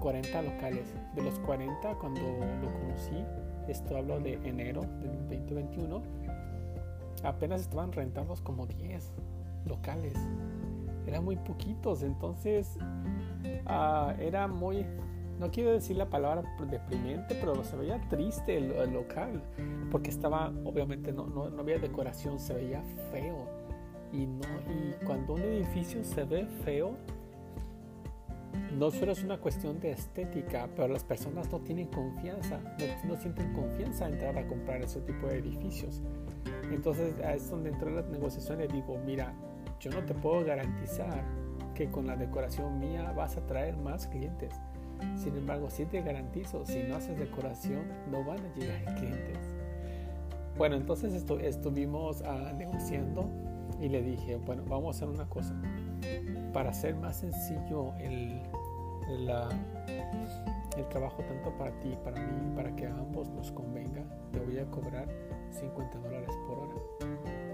40 0.00 0.42
locales. 0.42 0.94
De 1.14 1.22
los 1.22 1.38
40, 1.40 1.94
cuando 1.94 2.20
lo 2.20 2.72
conocí, 2.80 3.24
esto 3.68 3.96
hablo 3.96 4.20
de 4.20 4.34
enero 4.44 4.82
del 5.00 5.12
2021, 5.28 6.02
apenas 7.22 7.60
estaban 7.62 7.92
rentados 7.92 8.40
como 8.40 8.66
10 8.66 9.12
locales. 9.66 10.14
Eran 11.06 11.24
muy 11.24 11.36
poquitos, 11.36 12.02
entonces 12.02 12.76
uh, 13.66 14.10
era 14.20 14.46
muy 14.46 14.84
no 15.38 15.50
quiero 15.50 15.72
decir 15.72 15.96
la 15.96 16.10
palabra 16.10 16.42
deprimente, 16.68 17.36
pero 17.36 17.62
se 17.62 17.76
veía 17.76 18.00
triste 18.08 18.56
el, 18.56 18.92
local, 18.92 19.42
porque 19.90 20.10
estaba, 20.10 20.52
obviamente 20.64 21.12
no, 21.12 21.50
había 21.58 21.78
decoración, 21.78 22.38
se 22.38 22.54
veía 22.54 22.82
feo. 23.12 23.46
Y, 24.12 24.26
cuando 25.04 25.34
un 25.34 25.42
edificio 25.42 26.02
se 26.02 26.24
ve 26.24 26.46
feo, 26.64 26.96
no 28.76 28.90
solo 28.90 29.12
es 29.12 29.22
una 29.22 29.38
cuestión 29.38 29.80
de 29.80 29.92
estética, 29.92 30.68
pero 30.74 30.88
las 30.88 31.04
personas 31.04 31.50
no 31.52 31.60
tienen 31.60 31.86
confianza, 31.88 32.58
no, 32.58 33.14
no 33.14 33.20
sienten 33.20 33.52
confianza 33.52 34.06
en 34.06 34.14
entrar 34.14 34.36
a 34.38 34.46
comprar 34.46 34.82
ese 34.82 35.00
tipo 35.02 35.26
de 35.28 35.38
edificios. 35.38 36.02
Entonces 36.70 37.14
es 37.18 37.50
donde 37.50 37.70
entró 37.70 37.90
la 37.90 38.02
negociación 38.02 38.60
y 38.60 38.66
digo, 38.66 38.98
mira, 39.04 39.32
yo 39.80 39.90
no 39.90 40.04
te 40.04 40.14
puedo 40.14 40.44
garantizar 40.44 41.22
que 41.74 41.90
con 41.90 42.06
la 42.06 42.16
decoración 42.16 42.80
mía 42.80 43.12
vas 43.12 43.36
a 43.36 43.46
traer 43.46 43.76
más 43.76 44.06
clientes 44.08 44.60
sin 45.16 45.36
embargo, 45.36 45.70
si 45.70 45.84
te 45.84 46.02
garantizo, 46.02 46.64
si 46.64 46.82
no 46.84 46.96
haces 46.96 47.18
decoración, 47.18 47.82
no 48.10 48.24
van 48.24 48.38
a 48.38 48.54
llegar 48.54 48.94
clientes. 48.98 49.38
Bueno, 50.56 50.76
entonces 50.76 51.14
estuvimos 51.42 52.20
uh, 52.22 52.56
negociando 52.56 53.30
y 53.80 53.88
le 53.88 54.02
dije, 54.02 54.36
bueno, 54.36 54.64
vamos 54.68 54.96
a 54.96 54.98
hacer 54.98 55.08
una 55.08 55.28
cosa. 55.28 55.54
Para 56.52 56.70
hacer 56.70 56.96
más 56.96 57.18
sencillo 57.18 57.94
el, 57.98 58.42
el, 59.08 59.30
el 60.76 60.88
trabajo 60.88 61.22
tanto 61.22 61.56
para 61.56 61.70
ti, 61.80 61.96
para 62.02 62.20
mí, 62.20 62.56
para 62.56 62.74
que 62.74 62.86
a 62.86 62.94
ambos 62.94 63.28
nos 63.30 63.52
convenga, 63.52 64.02
te 64.32 64.40
voy 64.40 64.58
a 64.58 64.64
cobrar 64.66 65.08
50 65.50 65.98
dólares 65.98 66.30
por 66.46 66.58
hora. 66.58 66.74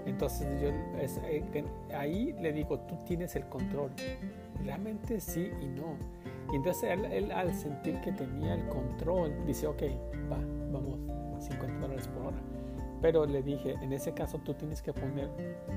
Entonces 0.05 0.47
yo 0.61 0.69
eh, 0.69 1.65
ahí 1.95 2.33
le 2.39 2.53
digo, 2.53 2.79
tú 2.81 2.97
tienes 3.05 3.35
el 3.35 3.45
control. 3.45 3.91
Realmente 4.63 5.19
sí 5.19 5.51
y 5.61 5.67
no. 5.67 5.97
Y 6.51 6.55
entonces 6.55 6.97
él, 7.11 7.31
al 7.31 7.53
sentir 7.53 7.99
que 8.01 8.11
tenía 8.11 8.53
el 8.53 8.67
control, 8.67 9.33
dice, 9.45 9.67
ok, 9.67 9.83
va, 10.31 10.37
vamos, 10.71 10.99
50 11.43 11.79
dólares 11.79 12.07
por 12.07 12.27
hora. 12.27 12.37
Pero 13.01 13.25
le 13.25 13.43
dije, 13.43 13.75
en 13.81 13.93
ese 13.93 14.13
caso 14.13 14.39
tú 14.39 14.53
tienes 14.53 14.81
que 14.81 14.93
poner 14.93 15.29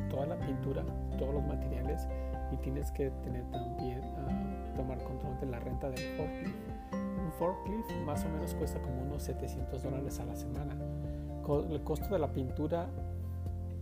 toda 0.09 0.27
la 0.27 0.39
pintura, 0.39 0.85
todos 1.19 1.35
los 1.35 1.45
materiales 1.45 2.07
y 2.53 2.57
tienes 2.57 2.91
que 2.93 3.11
tener 3.23 3.45
también, 3.51 4.01
uh, 4.01 4.77
tomar 4.77 5.03
control 5.03 5.39
de 5.41 5.47
la 5.47 5.59
renta 5.59 5.91
del 5.91 6.17
forklift. 6.17 6.57
Un 6.93 7.33
forklift 7.33 7.91
más 8.07 8.25
o 8.25 8.29
menos 8.29 8.55
cuesta 8.55 8.81
como 8.81 9.03
unos 9.03 9.23
700 9.25 9.83
dólares 9.83 10.19
a 10.21 10.25
la 10.25 10.37
semana. 10.37 10.77
El 11.71 11.83
costo 11.83 12.09
de 12.09 12.19
la 12.19 12.29
pintura 12.29 12.89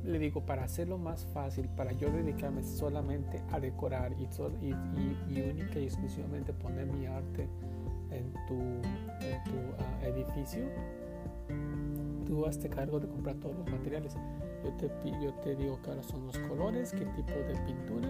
le 0.07 0.19
digo, 0.19 0.41
para 0.47 0.65
hacerlo 0.65 0.99
más 0.99 1.27
fácil, 1.27 1.69
para 1.69 1.93
yo 1.93 2.11
dedicarme 2.11 2.63
solamente 2.63 3.43
a 3.51 3.61
decorar 3.61 4.13
y, 4.13 4.25
y, 4.65 5.41
única 5.41 5.79
y 5.79 5.85
exclusivamente 5.85 6.53
poner 6.53 6.87
mi 6.87 7.07
arte 7.07 7.49
en 8.11 8.33
tu, 8.47 8.55
en 8.55 9.45
tu 9.45 9.59
ah, 9.79 10.07
edificio, 10.07 10.65
tú 12.25 12.47
hazte 12.47 12.69
cargo 12.69 13.01
de 13.01 13.09
comprar 13.09 13.37
todos 13.37 13.57
los 13.57 13.71
materiales. 13.71 14.17
Yo 14.65 14.73
te, 14.75 14.91
yo 15.23 15.33
te 15.35 15.57
digo 15.57 15.79
cuáles 15.85 16.07
son 16.07 16.27
los 16.27 16.39
colores, 16.39 16.93
qué 16.93 17.05
tipo 17.05 17.33
de 17.33 17.55
pintura 17.67 18.09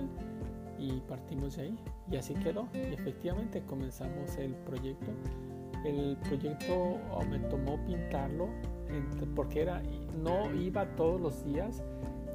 y 0.78 1.00
partimos 1.08 1.56
de 1.56 1.62
ahí. 1.62 1.78
Y 2.10 2.16
así 2.16 2.34
quedó. 2.34 2.68
Y 2.74 2.94
efectivamente 2.94 3.62
comenzamos 3.62 4.36
el 4.36 4.54
proyecto. 4.54 5.12
El 5.84 6.16
proyecto 6.18 6.98
oh, 7.12 7.24
me 7.24 7.38
tomó 7.38 7.78
pintarlo 7.86 8.48
porque 9.34 9.62
era, 9.62 9.82
no 10.16 10.52
iba 10.54 10.86
todos 10.96 11.20
los 11.20 11.44
días 11.44 11.82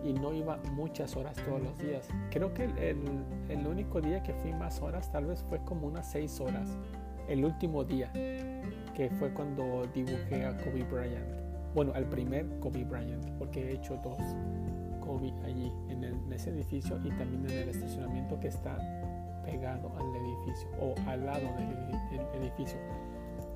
y 0.04 0.13
no 0.13 0.34
iba 0.34 0.58
muchas 0.74 1.15
horas 1.15 1.36
todos 1.46 1.62
los 1.62 1.78
días. 1.78 2.08
Creo 2.32 2.54
que 2.54 2.65
el, 2.65 3.06
el, 3.50 3.67
único 3.67 4.02
día 4.02 4.24
que 4.24 4.34
fui 4.34 4.54
más 4.54 4.82
horas 4.82 5.12
tal 5.12 5.26
vez 5.26 5.44
fue 5.44 5.60
como 5.65 5.88
unas 5.88 6.12
seis 6.12 6.39
horas. 6.39 6.78
El 7.28 7.46
último 7.46 7.84
día, 7.84 8.12
que 8.13 9.10
fue 9.20 9.32
cuando 9.34 9.88
dibujé 9.94 10.46
a 10.46 10.58
Kobe 10.58 10.84
Bryant. 10.84 11.41
Bueno, 11.74 11.94
al 11.96 12.06
primer 12.06 12.60
Kobe 12.60 12.84
Bryant, 12.84 13.26
porque 13.38 13.70
he 13.70 13.74
hecho 13.76 13.98
dos 14.04 14.20
Kobe 15.00 15.34
allí 15.46 15.72
en, 15.89 16.04
en 16.04 16.34
ese 16.34 16.50
edificio 16.50 17.00
y 17.04 17.10
también 17.12 17.46
en 17.50 17.58
el 17.60 17.70
estacionamiento 17.70 18.39
que 18.39 18.48
está 18.48 18.78
pegado 19.46 19.91
al 19.98 20.15
edificio 20.15 20.70
o 20.80 20.96
al 21.08 21.26
lado 21.26 21.48
del 21.58 22.41
edificio. 22.41 22.80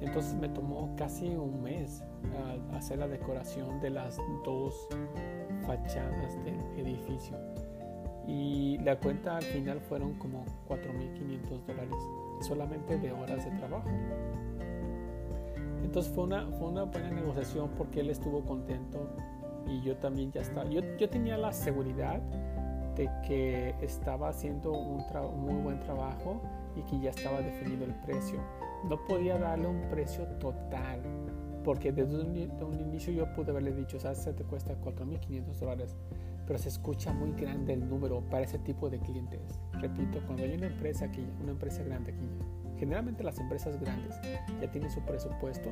Entonces 0.01 0.35
me 0.35 0.49
tomó 0.49 0.93
casi 0.95 1.27
un 1.27 1.61
mes 1.61 2.03
ah, 2.37 2.44
hacer 2.77 2.99
la 2.99 3.07
decoración 3.07 3.79
de 3.79 3.89
las 3.89 4.17
dos 4.43 4.87
fachadas 5.65 6.35
del 6.43 6.59
edificio. 6.77 7.37
Y 8.27 8.77
la 8.79 8.99
cuenta 8.99 9.37
al 9.37 9.43
final 9.43 9.79
fueron 9.81 10.13
como 10.15 10.45
4.500 10.67 11.65
dólares 11.65 11.95
solamente 12.41 12.97
de 12.97 13.11
horas 13.11 13.45
de 13.45 13.51
trabajo. 13.51 13.89
Entonces 15.83 16.11
fue 16.13 16.23
una, 16.23 16.47
fue 16.47 16.67
una 16.69 16.83
buena 16.83 17.11
negociación 17.11 17.69
porque 17.77 17.99
él 17.99 18.09
estuvo 18.09 18.43
contento 18.43 19.07
y 19.67 19.81
yo 19.81 19.95
también 19.97 20.31
ya 20.31 20.41
estaba. 20.41 20.67
Yo, 20.69 20.81
yo 20.97 21.09
tenía 21.09 21.37
la 21.37 21.53
seguridad 21.53 22.19
de 22.95 23.09
que 23.27 23.75
estaba 23.81 24.29
haciendo 24.29 24.71
un, 24.71 25.03
un 25.03 25.39
muy 25.41 25.61
buen 25.61 25.79
trabajo 25.79 26.41
y 26.75 26.81
que 26.83 26.99
ya 26.99 27.11
estaba 27.11 27.41
definido 27.41 27.85
el 27.85 27.93
precio 27.93 28.39
no 28.87 28.97
podía 29.05 29.37
darle 29.37 29.67
un 29.67 29.81
precio 29.89 30.25
total, 30.39 31.01
porque 31.65 31.91
desde 31.91 32.21
un, 32.21 32.79
inicio 32.79 33.11
yo 33.11 33.33
pude 33.33 33.49
haberle 33.49 33.73
dicho, 33.73 33.99
sabes, 33.99 34.19
se 34.19 34.33
te 34.33 34.43
cuesta 34.43 34.79
4.500 34.79 35.59
dólares, 35.59 35.95
pero 36.45 36.59
se 36.59 36.69
escucha 36.69 37.11
muy 37.11 37.31
grande 37.31 37.73
el 37.73 37.89
número 37.89 38.21
para 38.29 38.45
ese 38.45 38.59
tipo 38.59 38.87
de 38.87 38.99
clientes. 38.99 39.41
Repito, 39.73 40.21
cuando 40.27 40.43
hay 40.43 40.53
una 40.53 40.67
empresa 40.67 41.05
aquí, 41.05 41.25
una 41.41 41.53
empresa 41.53 41.83
grande 41.83 42.11
aquí, 42.11 42.29
generalmente 42.77 43.23
las 43.23 43.39
empresas 43.39 43.79
grandes 43.81 44.15
ya 44.61 44.69
tienen 44.69 44.91
su 44.91 45.01
presupuesto, 45.01 45.71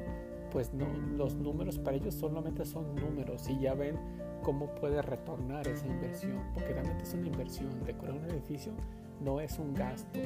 pues 0.52 0.74
no, 0.74 0.88
los 1.16 1.36
números 1.36 1.78
para 1.78 1.98
ellos 1.98 2.16
solamente 2.16 2.66
son 2.66 2.96
números 2.96 3.48
y 3.48 3.60
ya 3.60 3.76
ven 3.76 3.96
cómo 4.42 4.74
puede 4.76 5.00
retornar 5.04 5.68
esa 5.68 5.86
inversión, 5.86 6.42
porque 6.56 6.74
realmente 6.74 7.04
es 7.04 7.14
una 7.14 7.28
inversión. 7.28 7.84
Decorar 7.86 8.16
un 8.16 8.26
edificio 8.26 8.74
no 9.22 9.40
es 9.40 9.60
un 9.60 9.76
gasto, 9.76 10.20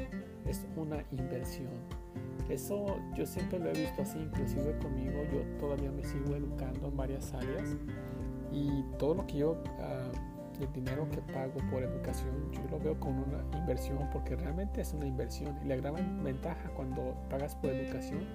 es 0.45 0.65
una 0.77 1.03
inversión. 1.11 1.67
Eso 2.49 2.97
yo 3.15 3.25
siempre 3.25 3.59
lo 3.59 3.69
he 3.69 3.73
visto 3.73 4.01
así, 4.01 4.19
inclusive 4.19 4.77
conmigo, 4.79 5.23
yo 5.31 5.41
todavía 5.59 5.91
me 5.91 6.03
sigo 6.03 6.35
educando 6.35 6.87
en 6.87 6.97
varias 6.97 7.33
áreas 7.33 7.75
y 8.51 8.83
todo 8.97 9.15
lo 9.15 9.27
que 9.27 9.39
yo, 9.39 9.57
ah, 9.79 10.09
el 10.61 10.71
dinero 10.73 11.07
que 11.09 11.17
pago 11.33 11.59
por 11.69 11.83
educación, 11.83 12.51
yo 12.51 12.61
lo 12.71 12.79
veo 12.79 12.99
como 12.99 13.23
una 13.23 13.57
inversión 13.59 13.99
porque 14.11 14.35
realmente 14.35 14.81
es 14.81 14.93
una 14.93 15.05
inversión 15.05 15.55
y 15.63 15.67
la 15.67 15.75
gran 15.75 16.23
ventaja 16.23 16.69
cuando 16.75 17.15
pagas 17.29 17.55
por 17.55 17.69
educación 17.71 18.25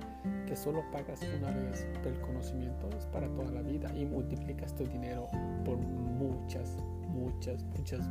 que 0.47 0.55
solo 0.55 0.85
pagas 0.93 1.21
una 1.39 1.51
vez, 1.51 1.87
pero 2.03 2.15
el 2.15 2.21
conocimiento 2.21 2.89
es 2.97 3.07
para 3.07 3.29
toda 3.29 3.51
la 3.51 3.63
vida 3.63 3.91
y 3.97 4.05
multiplicas 4.05 4.75
tu 4.75 4.85
dinero 4.85 5.27
por 5.65 5.79
muchas, 5.79 6.77
muchas, 7.09 7.65
muchas 7.77 8.07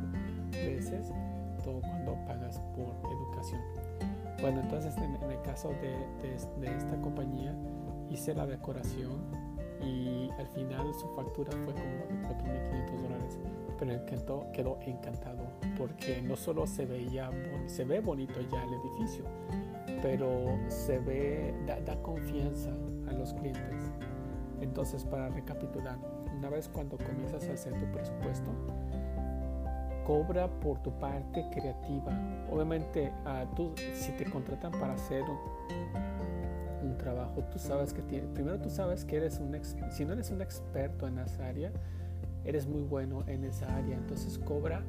veces 0.50 1.10
todo 1.62 1.80
cuando 1.80 2.14
pagas 2.26 2.58
por 2.74 2.94
educación. 3.10 3.60
Bueno, 4.42 4.60
entonces 4.60 4.96
en, 4.96 5.14
el 5.30 5.40
caso 5.42 5.70
de, 5.80 6.34
esta 6.34 7.00
compañía 7.00 7.54
hice 8.10 8.34
la 8.34 8.44
decoración 8.44 9.22
y 9.80 10.30
al 10.36 10.48
final 10.48 10.92
su 10.94 11.06
factura 11.14 11.52
fue 11.52 11.72
como 11.72 11.84
de 12.08 12.28
4.500 12.28 13.02
dólares, 13.02 13.38
pero 13.78 13.92
el 13.92 14.04
quedó, 14.04 14.52
quedó 14.52 14.78
encantado 14.84 15.44
porque 15.78 16.20
no 16.22 16.34
solo 16.36 16.66
se 16.66 16.86
veía 16.86 17.30
se 17.66 17.84
ve 17.84 18.00
bonito 18.00 18.40
ya 18.50 18.64
el 18.64 18.74
edificio, 18.74 19.24
pero 20.02 20.58
se 20.66 20.98
ve 20.98 21.54
da, 21.64 21.80
da 21.80 22.02
confianza 22.02 22.70
a 23.08 23.12
los 23.12 23.32
clientes. 23.34 23.92
Entonces, 24.60 25.04
para 25.04 25.28
recapitular, 25.28 25.98
una 26.36 26.50
vez 26.50 26.68
cuando 26.68 26.98
comienzas 26.98 27.48
a 27.48 27.52
hacer 27.52 27.74
tu 27.78 27.86
presupuesto, 27.92 28.50
cobra 30.04 30.48
por 30.48 30.82
tu 30.82 30.90
parte 30.98 31.44
creativa. 31.50 32.12
Obviamente, 32.50 33.12
uh, 33.24 33.54
tú, 33.54 33.74
si 33.94 34.12
te 34.12 34.24
contratan 34.24 34.72
para 34.72 34.94
hacer 34.94 35.22
un, 35.22 36.96
trabajo, 36.98 37.42
tú 37.50 37.58
sabes 37.58 37.92
que 37.92 38.02
tiene, 38.02 38.28
primero 38.28 38.60
tú 38.60 38.70
sabes 38.70 39.04
que 39.04 39.16
eres 39.16 39.40
un, 39.40 39.58
si 39.90 40.04
no 40.04 40.12
eres 40.12 40.30
un 40.30 40.40
experto 40.40 41.08
en 41.08 41.18
esa 41.18 41.48
área, 41.48 41.72
eres 42.44 42.68
muy 42.68 42.82
bueno 42.82 43.24
en 43.26 43.44
esa 43.44 43.74
área. 43.74 43.96
Entonces 43.96 44.38
cobra 44.38 44.82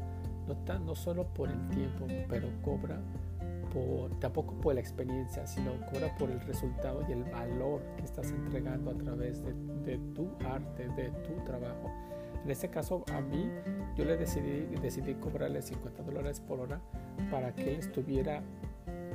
no, 0.47 0.55
tan, 0.57 0.85
no 0.85 0.93
solo 0.93 1.25
por 1.33 1.49
el 1.49 1.69
tiempo, 1.69 2.05
pero 2.29 2.49
cobra 2.61 2.99
tampoco 4.19 4.53
por 4.61 4.75
la 4.75 4.81
experiencia, 4.81 5.47
sino 5.47 5.71
cobra 5.91 6.15
por 6.17 6.29
el 6.29 6.39
resultado 6.41 7.03
y 7.07 7.13
el 7.13 7.23
valor 7.23 7.81
que 7.97 8.03
estás 8.03 8.29
entregando 8.29 8.91
a 8.91 8.95
través 8.95 9.43
de, 9.43 9.53
de 9.83 9.97
tu 10.13 10.29
arte, 10.45 10.87
de 10.89 11.09
tu 11.09 11.33
trabajo. 11.43 11.91
En 12.43 12.51
este 12.51 12.69
caso, 12.69 13.03
a 13.13 13.21
mí, 13.21 13.49
yo 13.95 14.05
le 14.05 14.17
decidí, 14.17 14.65
decidí 14.81 15.13
cobrarle 15.15 15.61
50 15.61 16.03
dólares 16.03 16.39
por 16.41 16.59
hora 16.59 16.81
para 17.31 17.53
que 17.53 17.73
él 17.73 17.79
estuviera 17.79 18.43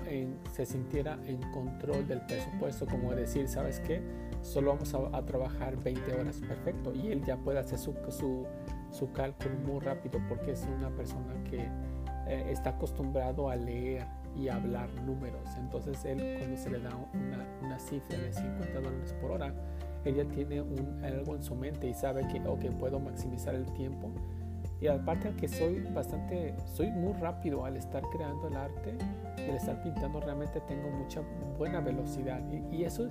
en, 0.06 0.38
se 0.52 0.64
sintiera 0.64 1.18
en 1.26 1.38
control 1.52 2.06
del 2.08 2.20
presupuesto, 2.22 2.86
como 2.86 3.14
decir, 3.14 3.48
¿sabes 3.48 3.80
qué? 3.80 4.00
Solo 4.42 4.72
vamos 4.72 4.94
a, 4.94 5.24
trabajar 5.24 5.76
20 5.76 6.14
horas, 6.14 6.40
perfecto. 6.40 6.94
Y 6.94 7.08
él 7.08 7.22
ya 7.24 7.36
puede 7.36 7.58
hacer 7.58 7.78
su, 7.78 7.94
su, 8.08 8.46
su 8.90 9.12
cálculo 9.12 9.54
muy 9.66 9.80
rápido 9.80 10.20
porque 10.28 10.52
es 10.52 10.66
una 10.78 10.90
persona 10.90 11.34
que 11.44 11.68
eh, 12.28 12.50
está 12.50 12.70
acostumbrado 12.70 13.50
a 13.50 13.56
leer 13.56 14.06
y 14.36 14.48
hablar 14.48 14.88
números. 15.02 15.48
Entonces 15.58 16.04
él 16.04 16.36
cuando 16.38 16.56
se 16.56 16.70
le 16.70 16.78
da 16.78 16.90
una, 17.12 17.46
una 17.62 17.78
cifra 17.78 18.18
de 18.18 18.32
50 18.32 18.80
dólares 18.80 19.14
por 19.20 19.32
hora, 19.32 19.52
ella 20.08 20.24
tiene 20.28 20.60
un, 20.60 21.02
algo 21.04 21.36
en 21.36 21.42
su 21.42 21.54
mente 21.54 21.88
y 21.88 21.94
sabe 21.94 22.26
que, 22.28 22.40
ok, 22.46 22.66
puedo 22.78 22.98
maximizar 22.98 23.54
el 23.54 23.66
tiempo. 23.74 24.10
Y 24.80 24.86
aparte 24.86 25.34
que 25.34 25.48
soy 25.48 25.80
bastante, 25.92 26.54
soy 26.64 26.90
muy 26.90 27.12
rápido 27.14 27.64
al 27.64 27.76
estar 27.76 28.02
creando 28.10 28.46
el 28.46 28.56
arte, 28.56 28.96
al 29.36 29.56
estar 29.56 29.82
pintando, 29.82 30.20
realmente 30.20 30.60
tengo 30.60 30.88
mucha 30.90 31.20
buena 31.58 31.80
velocidad. 31.80 32.40
Y, 32.52 32.76
y 32.76 32.84
eso 32.84 33.08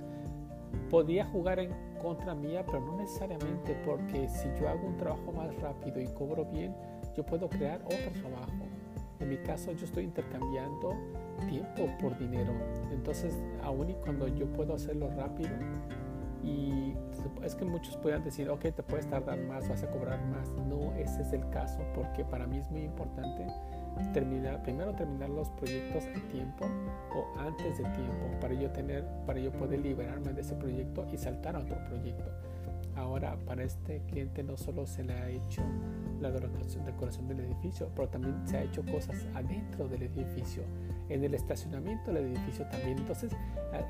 podía 0.90 1.26
jugar 1.26 1.58
en 1.58 1.70
contra 2.00 2.34
mía, 2.34 2.64
pero 2.66 2.80
no 2.80 2.96
necesariamente, 2.96 3.76
porque 3.84 4.28
si 4.28 4.48
yo 4.58 4.68
hago 4.68 4.86
un 4.86 4.96
trabajo 4.96 5.32
más 5.32 5.54
rápido 5.60 6.00
y 6.00 6.06
cobro 6.06 6.46
bien, 6.46 6.74
yo 7.14 7.24
puedo 7.24 7.48
crear 7.48 7.80
otro 7.82 8.22
trabajo. 8.22 8.64
En 9.20 9.28
mi 9.28 9.36
caso, 9.38 9.72
yo 9.72 9.84
estoy 9.84 10.04
intercambiando 10.04 10.94
tiempo 11.48 11.88
por 12.00 12.16
dinero. 12.18 12.52
Entonces, 12.92 13.36
aún 13.62 13.90
y 13.90 13.94
cuando 13.94 14.28
yo 14.28 14.46
puedo 14.52 14.74
hacerlo 14.74 15.10
rápido, 15.10 15.50
y 16.48 16.96
es 17.44 17.54
que 17.54 17.64
muchos 17.64 17.96
puedan 17.96 18.24
decir, 18.24 18.48
ok, 18.48 18.60
te 18.60 18.82
puedes 18.82 19.06
tardar 19.08 19.38
más, 19.38 19.68
vas 19.68 19.82
a 19.82 19.90
cobrar 19.90 20.24
más. 20.26 20.50
No, 20.68 20.94
ese 20.94 21.22
es 21.22 21.32
el 21.32 21.48
caso, 21.50 21.80
porque 21.94 22.24
para 22.24 22.46
mí 22.46 22.58
es 22.58 22.70
muy 22.70 22.82
importante 22.82 23.46
terminar, 24.12 24.62
primero 24.62 24.94
terminar 24.94 25.28
los 25.28 25.50
proyectos 25.50 26.04
a 26.04 26.28
tiempo 26.28 26.66
o 27.14 27.38
antes 27.40 27.78
de 27.78 27.84
tiempo, 27.84 28.26
para 28.40 28.54
yo 28.54 28.70
tener, 28.70 29.04
para 29.26 29.40
yo 29.40 29.50
poder 29.52 29.80
liberarme 29.80 30.32
de 30.32 30.40
ese 30.40 30.54
proyecto 30.54 31.06
y 31.12 31.16
saltar 31.16 31.56
a 31.56 31.60
otro 31.60 31.76
proyecto. 31.86 32.30
Ahora, 32.96 33.36
para 33.46 33.62
este 33.62 34.02
cliente 34.08 34.42
no 34.42 34.56
solo 34.56 34.84
se 34.86 35.04
le 35.04 35.12
ha 35.12 35.28
hecho 35.28 35.62
la 36.20 36.32
decoración 36.32 37.28
del 37.28 37.40
edificio, 37.40 37.88
pero 37.94 38.08
también 38.08 38.34
se 38.44 38.56
ha 38.56 38.62
hecho 38.62 38.84
cosas 38.84 39.24
adentro 39.34 39.86
del 39.88 40.02
edificio, 40.02 40.64
en 41.08 41.22
el 41.22 41.34
estacionamiento 41.34 42.12
del 42.12 42.26
edificio 42.26 42.66
también. 42.68 42.98
Entonces 42.98 43.32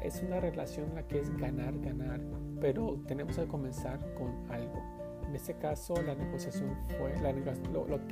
es 0.02 0.22
una 0.22 0.40
relación 0.40 0.90
en 0.90 0.94
la 0.96 1.02
que 1.04 1.20
es 1.20 1.34
ganar, 1.38 1.78
ganar, 1.78 2.20
pero 2.60 2.98
tenemos 3.06 3.36
que 3.36 3.46
comenzar 3.46 3.98
con 4.14 4.28
algo. 4.50 4.82
En 5.26 5.34
este 5.34 5.54
caso, 5.54 5.94
la 6.02 6.14
negociación 6.14 6.74
fue, 6.98 7.14
la, 7.20 7.32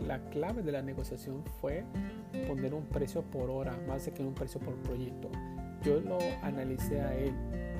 la, 0.06 0.30
clave 0.30 0.62
de 0.62 0.70
la 0.70 0.82
negociación 0.82 1.42
fue 1.60 1.82
poner 2.46 2.74
un 2.74 2.84
precio 2.84 3.22
por 3.22 3.48
hora, 3.48 3.74
más 3.88 4.04
de 4.04 4.12
que 4.12 4.22
un 4.22 4.34
precio 4.34 4.60
por 4.60 4.74
proyecto. 4.76 5.30
Yo 5.82 6.00
lo 6.00 6.18
analicé 6.42 7.00
a 7.00 7.14
él. 7.14 7.32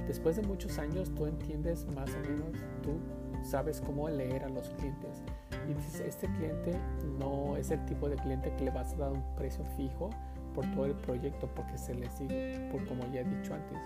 Después 0.06 0.36
de 0.36 0.42
muchos 0.42 0.78
años, 0.78 1.12
tú 1.14 1.26
entiendes 1.26 1.86
más 1.88 2.08
o 2.14 2.18
menos, 2.20 2.52
tú 2.82 2.98
sabes 3.42 3.82
cómo 3.82 4.08
leer 4.08 4.44
a 4.44 4.48
los 4.48 4.70
clientes. 4.70 5.22
Y 5.68 5.74
dices, 5.74 6.00
este 6.00 6.28
cliente 6.28 6.72
no 7.18 7.56
es 7.56 7.70
el 7.70 7.84
tipo 7.84 8.08
de 8.08 8.16
cliente 8.16 8.54
que 8.56 8.64
le 8.64 8.70
vas 8.70 8.94
a 8.94 8.96
dar 8.96 9.12
un 9.12 9.22
precio 9.34 9.64
fijo 9.76 10.08
por 10.54 10.64
todo 10.72 10.86
el 10.86 10.94
proyecto 10.94 11.48
porque 11.54 11.76
se 11.76 11.94
les 11.94 12.10
sigue, 12.12 12.70
por 12.72 12.86
como 12.86 13.02
ya 13.12 13.20
he 13.20 13.24
dicho 13.24 13.52
antes, 13.52 13.78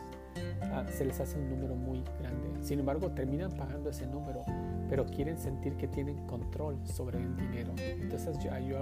ah, 0.63 0.85
se 0.91 1.05
les 1.05 1.21
hace 1.21 1.39
un 1.39 1.51
número 1.51 1.75
muy 1.75 2.03
grande. 2.19 2.63
Sin 2.63 2.79
embargo, 2.79 3.11
terminan 3.11 3.51
pagando 3.53 3.91
ese 3.91 4.07
número, 4.07 4.43
pero 4.89 5.07
quieren 5.07 5.39
sentir 5.39 5.77
que 5.77 5.89
tienen 5.89 6.27
control 6.27 6.79
sobre 6.87 7.19
el 7.19 7.37
dinero. 7.37 7.73
Entonces 7.79 8.39
yo, 8.39 8.51
yo 8.59 8.79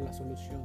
la 0.00 0.12
solución 0.12 0.60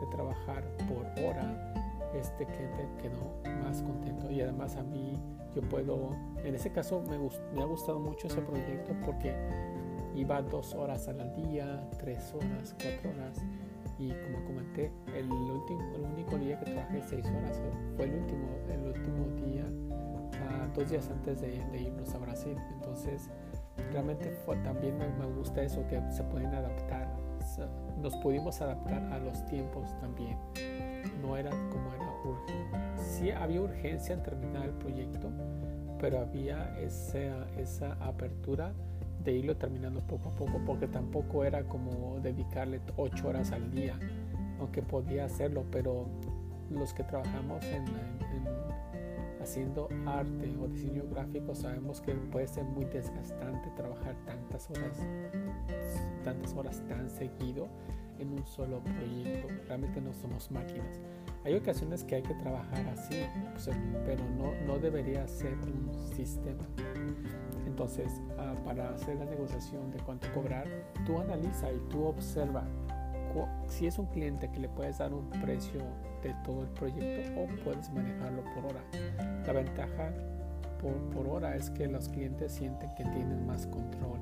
de 0.00 0.06
trabajar 0.10 0.64
por 0.88 1.06
hora, 1.24 1.74
este 2.14 2.46
cliente 2.46 2.88
quedó 3.02 3.42
más 3.62 3.82
contento 3.82 4.30
y 4.30 4.40
además 4.40 4.76
a 4.76 4.82
mí 4.82 5.18
yo 5.54 5.62
puedo, 5.62 6.10
en 6.44 6.54
ese 6.54 6.70
caso 6.70 7.02
me, 7.02 7.18
me 7.18 7.62
ha 7.62 7.66
gustado 7.66 7.98
mucho 7.98 8.26
ese 8.26 8.40
proyecto 8.40 8.94
porque 9.04 9.34
iba 10.14 10.40
dos 10.42 10.74
horas 10.74 11.08
al 11.08 11.34
día, 11.34 11.88
tres 11.98 12.32
horas, 12.34 12.74
cuatro 12.80 13.10
horas 13.10 13.38
y 13.98 14.10
como 14.10 14.44
comenté, 14.44 14.92
el, 15.14 15.30
último, 15.30 15.82
el 15.94 16.02
único 16.02 16.36
día 16.38 16.58
que 16.58 16.66
trabajé 16.66 17.02
seis 17.02 17.26
horas 17.26 17.60
fue 17.96 18.06
el 18.06 18.14
último, 18.14 18.48
el 18.68 18.80
último 18.80 19.26
día, 19.46 19.64
ah, 20.42 20.68
dos 20.74 20.90
días 20.90 21.08
antes 21.10 21.40
de, 21.40 21.56
irnos 21.80 22.14
a 22.14 22.18
Brasil. 22.18 22.56
Entonces, 22.74 23.30
realmente 23.92 24.30
fue, 24.44 24.56
también 24.58 24.98
me, 24.98 25.08
me, 25.08 25.26
gusta 25.26 25.62
eso, 25.62 25.86
que 25.86 26.00
se 26.10 26.22
pueden 26.24 26.54
adaptar, 26.54 27.08
nos 28.00 28.16
pudimos 28.16 28.60
adaptar 28.60 29.02
a 29.12 29.18
los 29.18 29.44
tiempos 29.46 29.88
también. 30.00 30.36
No 31.20 31.36
era 31.36 31.50
como 31.50 31.92
era 31.94 32.10
urgente. 32.24 32.78
Sí 32.96 33.30
había 33.30 33.60
urgencia 33.60 34.14
en 34.14 34.22
terminar 34.22 34.64
el 34.64 34.72
proyecto, 34.72 35.30
pero 36.00 36.20
había 36.20 36.78
esa, 36.80 37.46
esa 37.56 37.92
apertura 37.94 38.72
de 39.24 39.32
irlo 39.32 39.56
terminando 39.56 40.00
poco 40.00 40.28
a 40.28 40.32
poco, 40.32 40.60
porque 40.66 40.86
tampoco 40.86 41.44
era 41.44 41.64
como 41.64 42.20
dedicarle 42.20 42.80
ocho 42.96 43.28
horas 43.28 43.52
al 43.52 43.70
día, 43.70 43.98
aunque 44.58 44.82
podía 44.82 45.24
hacerlo, 45.24 45.64
pero 45.70 46.06
los 46.70 46.92
que 46.92 47.04
trabajamos 47.04 47.64
en, 47.64 47.84
haciendo 49.40 49.88
arte 50.06 50.56
o 50.60 50.66
diseño 50.68 51.04
gráfico 51.10 51.54
sabemos 51.54 52.00
que 52.00 52.14
puede 52.14 52.48
ser 52.48 52.64
muy 52.64 52.86
desgastante 52.86 53.70
trabajar 53.76 54.16
tantas 54.24 54.70
horas, 54.70 54.98
tantas 56.22 56.54
horas 56.54 56.82
tan 56.88 57.10
seguido 57.10 57.68
en 58.18 58.32
un 58.32 58.46
solo 58.46 58.82
proyecto. 58.82 59.48
Realmente 59.66 60.00
no 60.00 60.14
somos 60.14 60.50
máquinas. 60.50 60.98
Hay 61.44 61.54
ocasiones 61.54 62.04
que 62.04 62.16
hay 62.16 62.22
que 62.22 62.34
trabajar 62.34 62.86
así, 62.88 63.22
pero 64.06 64.24
no, 64.38 64.52
no 64.66 64.78
debería 64.78 65.26
ser 65.28 65.54
un 65.54 65.90
sistema. 66.16 66.64
Entonces, 67.66 68.10
ah, 68.38 68.54
para 68.64 68.90
hacer 68.90 69.16
la 69.16 69.26
negociación 69.26 69.90
de 69.90 69.98
cuánto 69.98 70.32
cobrar, 70.32 70.66
tú 71.04 71.18
analiza 71.18 71.70
y 71.70 71.78
tú 71.90 72.04
observa 72.04 72.64
si 73.66 73.86
es 73.86 73.98
un 73.98 74.06
cliente 74.06 74.50
que 74.50 74.60
le 74.60 74.68
puedes 74.68 74.98
dar 74.98 75.12
un 75.12 75.28
precio 75.42 75.80
de 76.22 76.34
todo 76.44 76.62
el 76.62 76.68
proyecto 76.68 77.40
o 77.40 77.64
puedes 77.64 77.90
manejarlo 77.92 78.42
por 78.54 78.66
hora. 78.66 78.80
La 79.46 79.52
ventaja 79.52 80.12
por, 81.12 81.26
hora 81.26 81.56
es 81.56 81.70
que 81.70 81.88
los 81.88 82.08
clientes 82.08 82.52
sienten 82.52 82.94
que 82.94 83.04
tienen 83.04 83.46
más 83.46 83.66
control, 83.66 84.18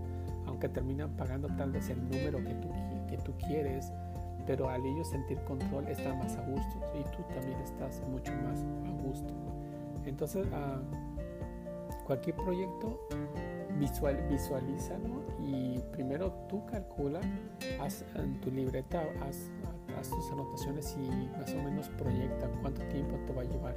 aunque 0.47 0.69
terminan 0.69 1.11
pagando 1.17 1.49
tal 1.57 1.73
vez 1.73 1.91
el 1.91 2.03
número 2.05 2.39
que 2.39 2.55
tú, 2.55 2.71
que 3.09 3.19
tú 3.19 3.33
quieres, 3.47 3.93
pero 4.47 4.69
al 4.69 4.85
ellos 4.85 5.09
sentir 5.09 5.39
control 5.45 5.89
están 5.89 6.19
más 6.19 6.37
a 6.37 6.43
gusto 6.43 6.79
y 6.99 7.03
tú 7.17 7.23
también 7.35 7.59
estás 7.61 8.03
mucho 8.09 8.33
más 8.33 8.65
a 8.87 9.03
gusto. 9.03 9.33
Entonces, 10.05 10.47
uh, 10.47 12.05
cualquier 12.05 12.37
proyecto, 12.37 12.99
visual, 13.79 14.17
visualízalo 14.29 15.23
y 15.41 15.79
primero 15.93 16.33
tú 16.49 16.65
calcula, 16.67 17.21
haz 17.81 18.05
en 18.15 18.41
tu 18.41 18.51
libreta, 18.51 19.03
haz, 19.23 19.51
tus 20.11 20.33
anotaciones 20.33 20.97
y 20.99 21.29
más 21.39 21.53
o 21.55 21.63
menos 21.63 21.89
proyecta 21.91 22.49
cuánto 22.61 22.83
tiempo 22.89 23.17
te 23.25 23.33
va 23.33 23.43
a 23.43 23.45
llevar 23.45 23.75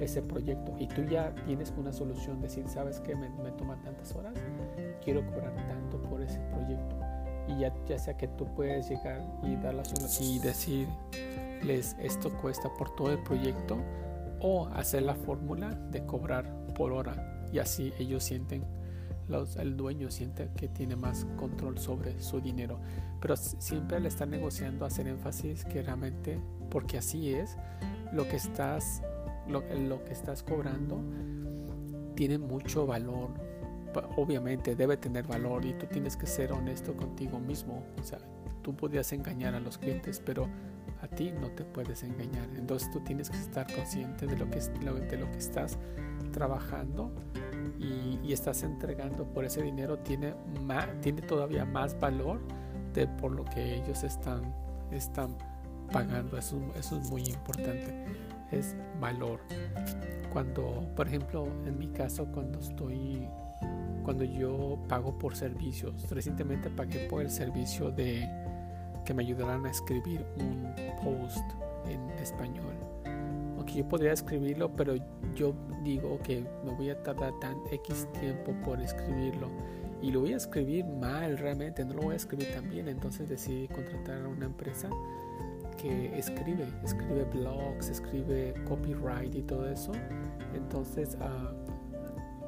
ese 0.00 0.22
proyecto. 0.22 0.74
Y 0.78 0.88
tú 0.88 1.04
ya 1.04 1.32
tienes 1.46 1.72
una 1.76 1.92
solución, 1.92 2.40
decir, 2.40 2.66
¿sabes 2.68 3.00
qué? 3.00 3.14
Me, 3.14 3.28
toma 3.52 3.80
tantas 3.82 4.14
horas, 4.16 4.34
quiero 5.04 5.24
cobrar 5.26 5.54
tanto 5.68 6.02
por 6.02 6.20
ese 6.20 6.40
proyecto. 6.52 6.97
Ya, 7.58 7.98
sea 7.98 8.16
que 8.16 8.28
tú 8.28 8.46
puedes 8.54 8.88
llegar 8.88 9.22
y 9.42 9.56
dar 9.56 9.74
la 9.74 9.84
solución 9.84 10.28
y 10.28 10.38
decirles 10.38 11.96
esto 12.00 12.30
cuesta 12.40 12.72
por 12.78 12.94
todo 12.94 13.10
el 13.10 13.22
proyecto 13.22 13.78
o 14.40 14.66
hacer 14.68 15.02
la 15.02 15.14
fórmula 15.14 15.70
de 15.90 16.04
cobrar 16.06 16.44
por 16.74 16.92
hora 16.92 17.38
y 17.52 17.58
así 17.58 17.92
ellos 17.98 18.24
sienten, 18.24 18.64
los, 19.28 19.56
el 19.56 19.76
dueño 19.76 20.10
siente 20.10 20.50
que 20.56 20.68
tiene 20.68 20.96
más 20.96 21.26
control 21.36 21.78
sobre 21.78 22.20
su 22.20 22.40
dinero. 22.40 22.78
Pero 23.20 23.36
siempre 23.36 24.00
le 24.00 24.08
están 24.08 24.30
negociando 24.30 24.84
hacer 24.84 25.08
énfasis 25.08 25.64
que 25.64 25.82
realmente, 25.82 26.38
porque 26.70 26.98
así 26.98 27.34
es, 27.34 27.56
lo 28.12 28.28
que 28.28 28.36
estás, 28.36 29.02
lo 29.48 30.04
que 30.04 30.12
estás 30.12 30.42
cobrando 30.42 31.00
tiene 32.14 32.38
mucho 32.38 32.86
valor. 32.86 33.47
Obviamente 34.16 34.74
debe 34.74 34.96
tener 34.96 35.26
valor 35.26 35.64
y 35.64 35.74
tú 35.74 35.86
tienes 35.86 36.16
que 36.16 36.26
ser 36.26 36.52
honesto 36.52 36.96
contigo 36.96 37.38
mismo. 37.38 37.84
O 37.98 38.02
sea, 38.02 38.18
tú 38.62 38.74
podías 38.74 39.12
engañar 39.12 39.54
a 39.54 39.60
los 39.60 39.78
clientes, 39.78 40.22
pero 40.24 40.48
a 41.02 41.08
ti 41.08 41.32
no 41.32 41.50
te 41.50 41.64
puedes 41.64 42.02
engañar. 42.02 42.48
Entonces 42.56 42.90
tú 42.90 43.00
tienes 43.00 43.30
que 43.30 43.38
estar 43.38 43.72
consciente 43.72 44.26
de 44.26 44.36
lo 44.36 44.48
que, 44.50 44.60
de 44.60 45.16
lo 45.16 45.30
que 45.30 45.38
estás 45.38 45.78
trabajando 46.32 47.12
y, 47.78 48.32
estás 48.32 48.62
entregando 48.62 49.24
por 49.24 49.44
ese 49.44 49.62
dinero 49.62 49.98
tiene, 49.98 50.34
tiene 51.00 51.22
todavía 51.22 51.64
más 51.64 51.98
valor 51.98 52.40
de 52.92 53.06
por 53.06 53.32
lo 53.32 53.44
que 53.44 53.76
ellos 53.76 54.04
están, 54.04 54.54
están 54.92 55.36
pagando. 55.90 56.36
Eso, 56.36 56.60
eso 56.76 56.98
es 56.98 57.10
muy 57.10 57.22
importante, 57.22 58.04
es 58.52 58.76
valor. 59.00 59.40
Cuando, 60.32 60.86
por 60.94 61.08
ejemplo, 61.08 61.48
en 61.64 61.78
mi 61.78 61.88
caso, 61.88 62.26
cuando 62.32 62.58
estoy, 62.58 63.26
cuando 64.08 64.24
yo 64.24 64.78
pago 64.88 65.18
por 65.18 65.36
servicios, 65.36 66.08
recientemente 66.08 66.70
pagué 66.70 67.00
por 67.10 67.20
el 67.20 67.28
servicio 67.28 67.90
de 67.90 68.26
que 69.04 69.12
me 69.12 69.22
ayudaran 69.22 69.66
a 69.66 69.70
escribir 69.70 70.24
un 70.38 70.66
post 71.04 71.44
en 71.86 72.08
español. 72.18 72.72
Yo 73.66 73.86
podría 73.86 74.14
escribirlo, 74.14 74.74
pero 74.74 74.94
yo 75.34 75.52
digo 75.84 76.18
que 76.22 76.42
me 76.64 76.72
voy 76.72 76.88
a 76.88 77.02
tardar 77.02 77.38
tan 77.38 77.58
X 77.70 78.08
tiempo 78.18 78.54
por 78.64 78.80
escribirlo 78.80 79.50
y 80.00 80.10
lo 80.10 80.20
voy 80.20 80.32
a 80.32 80.38
escribir 80.38 80.86
mal 80.86 81.36
realmente, 81.36 81.84
no 81.84 81.92
lo 81.92 82.04
voy 82.04 82.14
a 82.14 82.16
escribir 82.16 82.50
tan 82.54 82.70
bien, 82.70 82.88
entonces 82.88 83.28
decidí 83.28 83.68
contratar 83.68 84.22
a 84.22 84.28
una 84.28 84.46
empresa 84.46 84.88
que 85.76 86.18
escribe, 86.18 86.66
escribe 86.82 87.24
blogs, 87.24 87.90
escribe 87.90 88.54
copyright 88.66 89.34
y 89.34 89.42
todo 89.42 89.68
eso. 89.68 89.92
Entonces, 90.54 91.18
ah, 91.20 91.52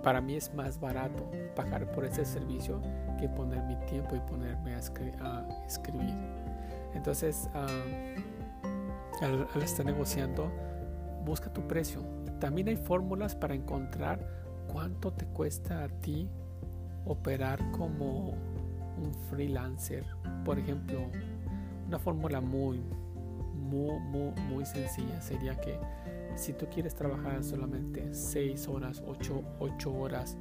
para 0.02 0.20
mí 0.20 0.34
es 0.34 0.52
más 0.54 0.80
barato 0.80 1.30
pagar 1.54 1.90
por 1.92 2.04
ese 2.04 2.24
servicio 2.24 2.80
que 3.18 3.28
poner 3.28 3.62
mi 3.64 3.76
tiempo 3.86 4.16
y 4.16 4.20
ponerme 4.20 4.74
a, 4.74 4.78
escribir. 5.66 6.14
Entonces, 6.94 7.48
ah, 7.54 7.66
al 9.54 9.62
estar 9.62 9.84
negociando, 9.84 10.50
busca 11.24 11.52
tu 11.52 11.66
precio. 11.66 12.02
También 12.38 12.68
hay 12.68 12.76
fórmulas 12.76 13.34
para 13.34 13.54
encontrar 13.54 14.18
cuánto 14.72 15.12
te 15.12 15.26
cuesta 15.26 15.84
a 15.84 15.88
ti 15.88 16.28
operar 17.04 17.58
como 17.72 18.30
un 18.30 19.14
freelancer. 19.28 20.04
Por 20.44 20.58
ejemplo, 20.58 21.00
una 21.86 21.98
fórmula 21.98 22.40
muy, 22.40 22.82
muy, 23.54 23.98
muy, 24.00 24.32
muy 24.48 24.64
sencilla 24.64 25.20
sería 25.20 25.60
que 25.60 25.78
si 26.36 26.52
tú 26.52 26.66
quieres 26.72 26.94
trabajar 26.94 27.42
solamente 27.44 28.12
6 28.12 28.68
horas, 28.68 29.02
8, 29.06 29.42
8 29.58 29.92
horas 29.92 30.36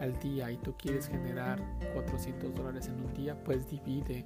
al 0.00 0.18
día 0.18 0.50
y 0.50 0.56
tú 0.56 0.74
quieres 0.76 1.08
generar 1.08 1.60
400 1.94 2.54
dólares 2.54 2.88
en 2.88 3.04
un 3.04 3.12
día, 3.14 3.42
pues 3.44 3.68
divide, 3.68 4.24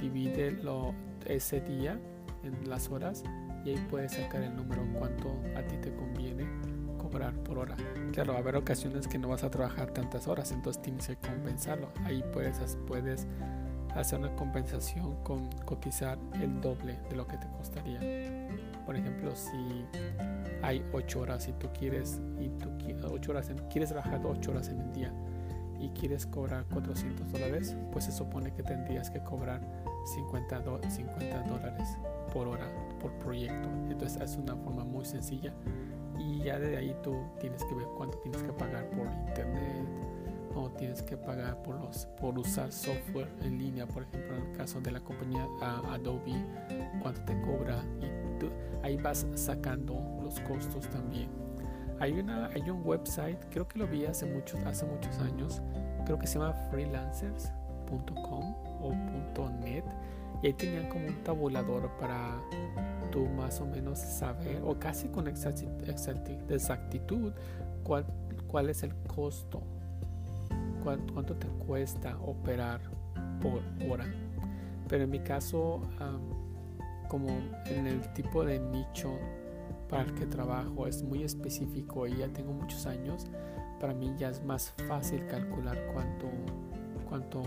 divide 0.00 0.52
lo, 0.52 0.94
ese 1.26 1.60
día 1.60 2.00
en 2.42 2.68
las 2.68 2.88
horas 2.90 3.22
y 3.64 3.70
ahí 3.70 3.86
puedes 3.90 4.12
sacar 4.12 4.42
el 4.42 4.56
número 4.56 4.82
cuánto 4.98 5.28
a 5.56 5.62
ti 5.62 5.76
te 5.76 5.94
conviene 5.94 6.46
cobrar 6.98 7.32
por 7.44 7.58
hora. 7.58 7.76
Claro, 8.12 8.32
va 8.32 8.38
a 8.38 8.42
haber 8.42 8.56
ocasiones 8.56 9.08
que 9.08 9.18
no 9.18 9.28
vas 9.28 9.44
a 9.44 9.50
trabajar 9.50 9.92
tantas 9.92 10.28
horas, 10.28 10.52
entonces 10.52 10.82
tienes 10.82 11.06
que 11.06 11.16
compensarlo. 11.16 11.90
Ahí 12.04 12.22
puedes, 12.32 12.76
puedes 12.86 13.26
hacer 13.94 14.18
una 14.18 14.34
compensación 14.36 15.22
con 15.22 15.50
cotizar 15.64 16.18
el 16.40 16.60
doble 16.60 16.98
de 17.08 17.16
lo 17.16 17.26
que 17.26 17.36
te 17.36 17.46
costaría. 17.56 18.00
Por 18.86 18.96
ejemplo, 18.96 19.34
si 19.34 19.84
hay 20.62 20.84
8 20.92 21.20
horas 21.20 21.48
y 21.48 21.52
tú 21.52 21.68
quieres 21.78 22.20
y 22.40 22.48
tú 22.48 22.70
8 23.10 23.30
horas 23.30 23.52
quieres 23.70 23.90
trabajar 23.90 24.20
8 24.24 24.50
horas 24.50 24.68
en 24.68 24.80
el 24.80 24.92
día 24.92 25.12
y 25.80 25.90
quieres 25.90 26.26
cobrar 26.26 26.64
400 26.72 27.30
dólares, 27.32 27.76
pues 27.92 28.06
se 28.06 28.12
supone 28.12 28.52
que 28.52 28.62
tendrías 28.62 29.10
que 29.10 29.20
cobrar 29.20 29.60
50, 30.14 30.62
50 30.90 31.42
dólares 31.42 31.98
por 32.32 32.48
hora 32.48 32.66
por 33.00 33.12
proyecto. 33.18 33.68
Entonces 33.88 34.20
es 34.20 34.36
una 34.36 34.56
forma 34.56 34.84
muy 34.84 35.04
sencilla 35.04 35.52
y 36.18 36.42
ya 36.42 36.58
de 36.58 36.76
ahí 36.76 36.96
tú 37.02 37.14
tienes 37.40 37.62
que 37.64 37.74
ver 37.74 37.86
cuánto 37.96 38.18
tienes 38.18 38.42
que 38.42 38.52
pagar 38.52 38.88
por 38.90 39.06
internet 39.28 39.86
o 40.58 40.70
tienes 40.70 41.02
que 41.02 41.16
pagar 41.16 41.62
por 41.62 41.80
los 41.80 42.06
por 42.20 42.38
usar 42.38 42.72
software 42.72 43.28
en 43.42 43.58
línea, 43.58 43.86
por 43.86 44.02
ejemplo 44.02 44.36
en 44.36 44.50
el 44.50 44.56
caso 44.56 44.80
de 44.80 44.90
la 44.90 45.00
compañía 45.00 45.46
Adobe, 45.60 46.44
cuánto 47.00 47.22
te 47.22 47.40
cobra 47.42 47.84
y 48.00 48.84
ahí 48.84 48.96
vas 48.96 49.26
sacando 49.34 49.94
los 50.22 50.40
costos 50.40 50.88
también. 50.88 51.28
Hay 52.00 52.12
una 52.12 52.46
hay 52.48 52.68
un 52.70 52.82
website, 52.84 53.38
creo 53.50 53.66
que 53.66 53.78
lo 53.78 53.86
vi 53.86 54.04
hace 54.04 54.26
muchos 54.26 54.60
hace 54.64 54.86
muchos 54.86 55.18
años, 55.18 55.62
creo 56.04 56.18
que 56.18 56.26
se 56.26 56.38
llama 56.38 56.52
freelancers.com 56.70 58.54
o 58.80 58.92
.net 59.60 59.84
y 60.42 60.48
ahí 60.48 60.52
tenían 60.52 60.88
como 60.88 61.06
un 61.06 61.22
tabulador 61.24 61.90
para 61.98 62.40
tú 63.10 63.26
más 63.26 63.60
o 63.60 63.66
menos 63.66 63.98
saber 63.98 64.62
o 64.64 64.78
casi 64.78 65.08
con 65.08 65.26
exactitud 65.26 67.32
cuál, 67.82 68.04
cuál 68.46 68.70
es 68.70 68.82
el 68.82 68.94
costo, 69.06 69.62
cuánto, 70.82 71.36
te 71.36 71.46
cuesta 71.66 72.16
operar 72.18 72.80
por 73.40 73.60
hora. 73.88 74.06
Pero 74.88 75.04
en 75.04 75.10
mi 75.10 75.20
caso, 75.20 75.82
como 77.08 77.28
en 77.66 77.86
el 77.86 78.12
tipo 78.14 78.44
de 78.44 78.58
nicho 78.58 79.18
para 79.88 80.02
el 80.02 80.14
que 80.14 80.26
trabajo 80.26 80.86
es 80.86 81.02
muy 81.02 81.22
específico 81.22 82.06
y 82.06 82.18
ya 82.18 82.28
tengo 82.28 82.52
muchos 82.52 82.86
años, 82.86 83.26
para 83.80 83.94
mí 83.94 84.14
ya 84.18 84.28
es 84.30 84.44
más 84.44 84.72
fácil 84.88 85.26
calcular 85.26 85.78
cuánto, 85.92 86.28
cuánto, 87.08 87.42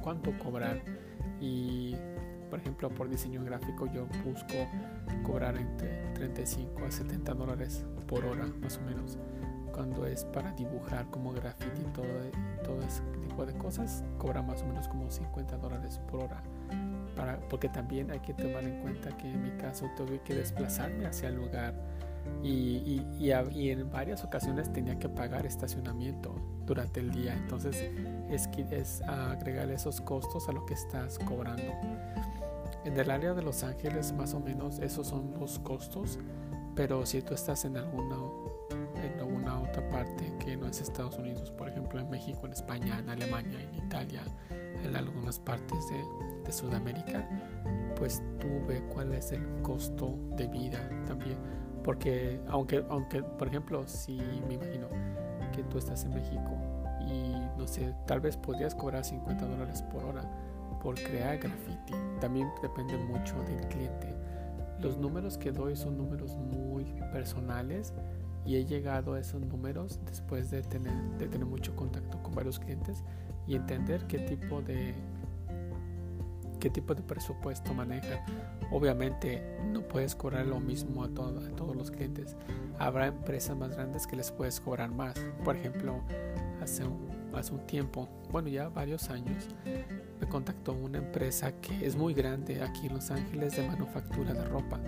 cuánto 0.00 0.38
cobrar 0.38 0.80
y 1.40 1.94
por 2.50 2.60
ejemplo 2.60 2.90
por 2.90 3.08
diseño 3.08 3.44
gráfico 3.44 3.86
yo 3.86 4.06
busco 4.24 4.54
cobrar 5.22 5.56
entre 5.56 6.12
35 6.14 6.84
a 6.84 6.90
70 6.90 7.34
dólares 7.34 7.84
por 8.06 8.24
hora 8.24 8.46
más 8.60 8.78
o 8.78 8.82
menos 8.82 9.18
cuando 9.72 10.06
es 10.06 10.24
para 10.26 10.52
dibujar 10.52 11.06
como 11.10 11.32
graffiti 11.32 11.80
y 11.80 11.92
todo, 11.92 12.04
todo 12.64 12.80
ese 12.82 13.02
tipo 13.22 13.44
de 13.46 13.54
cosas 13.54 14.04
cobra 14.18 14.42
más 14.42 14.62
o 14.62 14.66
menos 14.66 14.88
como 14.88 15.10
50 15.10 15.56
dólares 15.58 16.00
por 16.10 16.24
hora 16.24 16.42
para, 17.16 17.38
porque 17.48 17.68
también 17.68 18.10
hay 18.10 18.20
que 18.20 18.34
tomar 18.34 18.64
en 18.64 18.80
cuenta 18.80 19.16
que 19.16 19.28
en 19.28 19.42
mi 19.42 19.50
caso 19.52 19.90
tuve 19.96 20.20
que 20.20 20.34
desplazarme 20.34 21.06
hacia 21.06 21.28
el 21.28 21.36
lugar 21.36 21.74
y, 22.42 23.02
y, 23.18 23.32
y, 23.54 23.70
en 23.70 23.90
varias 23.90 24.24
ocasiones 24.24 24.72
tenía 24.72 24.98
que 24.98 25.08
pagar 25.08 25.46
estacionamiento 25.46 26.34
durante 26.66 27.00
el 27.00 27.10
día. 27.10 27.34
Entonces 27.34 27.90
es, 28.30 28.48
es 28.70 29.02
agregar 29.02 29.70
esos 29.70 30.00
costos 30.00 30.48
a 30.48 30.52
lo 30.52 30.64
que 30.64 30.74
estás 30.74 31.18
cobrando. 31.18 31.72
En 32.84 32.98
el 32.98 33.10
área 33.10 33.34
de 33.34 33.42
Los 33.42 33.62
Ángeles 33.62 34.12
más 34.12 34.34
o 34.34 34.40
menos 34.40 34.78
esos 34.80 35.06
son 35.06 35.34
los 35.38 35.58
costos, 35.60 36.18
pero 36.74 37.06
si 37.06 37.22
tú 37.22 37.34
estás 37.34 37.64
en 37.64 37.76
alguna, 37.76 38.16
parte 39.92 40.32
que 40.44 40.56
no 40.56 40.66
es 40.66 40.80
Estados 40.80 41.18
Unidos, 41.18 41.50
por 41.52 41.68
ejemplo 41.68 42.00
en 42.00 42.10
México, 42.10 42.46
en 42.46 42.52
España, 42.52 42.98
en 42.98 43.08
Alemania, 43.08 43.60
en 43.60 43.74
Italia, 43.84 44.22
en 44.50 44.96
algunas 44.96 45.38
partes 45.38 45.78
de, 45.88 46.02
de 46.44 46.52
Sudamérica, 46.52 47.28
pues 47.96 48.22
tú 48.40 48.48
ve 48.66 48.82
cuál 48.92 49.12
es 49.12 49.30
el 49.30 49.44
costo 49.62 50.18
de 50.36 50.48
vida 50.48 50.80
también 51.06 51.36
porque 51.82 52.40
aunque, 52.48 52.84
aunque, 52.88 53.22
por 53.22 53.48
ejemplo, 53.48 53.86
si 53.86 54.16
me 54.46 54.54
imagino 54.54 54.88
que 55.52 55.62
tú 55.64 55.78
estás 55.78 56.04
en 56.04 56.14
México 56.14 56.56
y 57.00 57.34
no 57.58 57.66
sé, 57.66 57.94
tal 58.06 58.20
vez 58.20 58.36
podrías 58.36 58.74
cobrar 58.74 59.04
50 59.04 59.46
dólares 59.46 59.82
por 59.82 60.04
hora 60.04 60.22
por 60.80 60.94
crear 60.94 61.38
graffiti. 61.38 61.94
También 62.20 62.50
depende 62.60 62.96
mucho 62.96 63.34
del 63.44 63.66
cliente. 63.68 64.14
Los 64.80 64.96
números 64.96 65.38
que 65.38 65.52
doy 65.52 65.76
son 65.76 65.96
números 65.96 66.36
muy 66.36 66.84
personales 67.12 67.92
y 68.44 68.56
he 68.56 68.64
llegado 68.64 69.14
a 69.14 69.20
esos 69.20 69.40
números 69.40 70.00
después 70.06 70.50
de 70.50 70.62
tener, 70.62 70.92
de 71.18 71.28
tener 71.28 71.46
mucho 71.46 71.74
contacto 71.76 72.22
con 72.22 72.34
varios 72.34 72.58
clientes 72.58 73.04
y 73.46 73.54
entender 73.54 74.06
qué 74.06 74.18
tipo 74.18 74.60
de 74.62 74.94
qué 76.62 76.70
tipo 76.70 76.94
de 76.94 77.02
presupuesto 77.02 77.74
maneja. 77.74 78.24
Obviamente 78.70 79.42
no 79.72 79.82
puedes 79.82 80.14
cobrar 80.14 80.46
lo 80.46 80.60
mismo 80.60 81.02
a, 81.02 81.06
a 81.06 81.10
todos 81.10 81.74
los 81.74 81.90
clientes. 81.90 82.36
Habrá 82.78 83.08
empresas 83.08 83.56
más 83.56 83.72
grandes 83.74 84.06
que 84.06 84.14
les 84.14 84.30
puedes 84.30 84.60
cobrar 84.60 84.92
más. 84.92 85.16
Por 85.44 85.56
ejemplo, 85.56 86.00
hace 86.62 86.84
un, 86.84 87.08
hace 87.34 87.52
un 87.52 87.66
tiempo, 87.66 88.08
bueno 88.30 88.48
ya 88.48 88.68
varios 88.68 89.10
años, 89.10 89.48
me 90.20 90.28
contactó 90.28 90.72
una 90.72 90.98
empresa 90.98 91.50
que 91.60 91.84
es 91.84 91.96
muy 91.96 92.14
grande 92.14 92.62
aquí 92.62 92.86
en 92.86 92.94
Los 92.94 93.10
Ángeles 93.10 93.56
de 93.56 93.66
manufactura 93.66 94.32
de 94.32 94.44
ropa. 94.44 94.78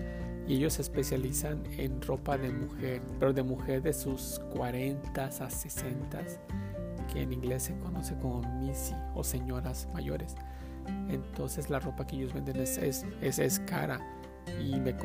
Y 0.47 0.55
ellos 0.55 0.73
se 0.73 0.83
especializan 0.83 1.63
en 1.77 2.01
ropa 2.01 2.37
de 2.37 2.51
mujer, 2.51 3.01
pero 3.19 3.33
de 3.33 3.43
mujer 3.43 3.81
de 3.81 3.93
sus 3.93 4.39
40 4.53 5.25
a 5.25 5.49
60, 5.49 6.19
que 7.11 7.21
en 7.21 7.33
inglés 7.33 7.63
se 7.63 7.77
conoce 7.79 8.15
como 8.17 8.41
Missy 8.59 8.93
o 9.15 9.23
señoras 9.23 9.87
mayores. 9.93 10.35
Entonces 11.09 11.69
la 11.69 11.79
ropa 11.79 12.05
que 12.05 12.15
ellos 12.15 12.33
venden 12.33 12.57
es, 12.57 12.77
es, 12.77 13.05
es, 13.21 13.59
cara 13.61 13.99
y 14.61 14.79
me, 14.79 14.95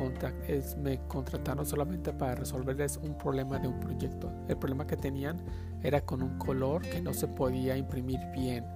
es, 0.47 0.77
me 0.77 0.99
contrataron 1.09 1.65
solamente 1.65 2.13
para 2.13 2.35
resolverles 2.35 2.99
un 2.99 3.17
problema 3.17 3.59
de 3.59 3.69
un 3.69 3.81
proyecto. 3.81 4.31
El 4.49 4.59
problema 4.59 4.87
que 4.87 4.99
tenían 4.99 5.39
era 5.83 6.03
con 6.03 6.23
un 6.23 6.37
color 6.39 6.83
que 6.83 7.01
no 7.01 7.15
se 7.15 7.27
podía 7.29 7.79
imprimir 7.79 8.21
bien 8.35 8.67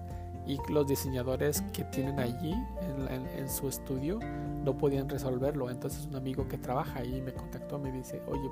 y 0.46 0.58
los 0.68 0.86
diseñadores 0.86 1.62
que 1.72 1.84
tienen 1.84 2.18
allí 2.18 2.52
en, 2.52 3.26
en, 3.26 3.48
su 3.48 3.68
estudio 3.68 4.18
no 4.62 4.76
podían 4.76 5.08
resolverlo. 5.08 5.70
Entonces 5.70 6.06
un 6.06 6.16
amigo 6.16 6.46
que 6.48 6.58
trabaja 6.58 7.00
ahí 7.00 7.22
me 7.22 7.32
contactó, 7.32 7.78
me 7.78 7.90
dice, 7.90 8.20
oye, 8.26 8.50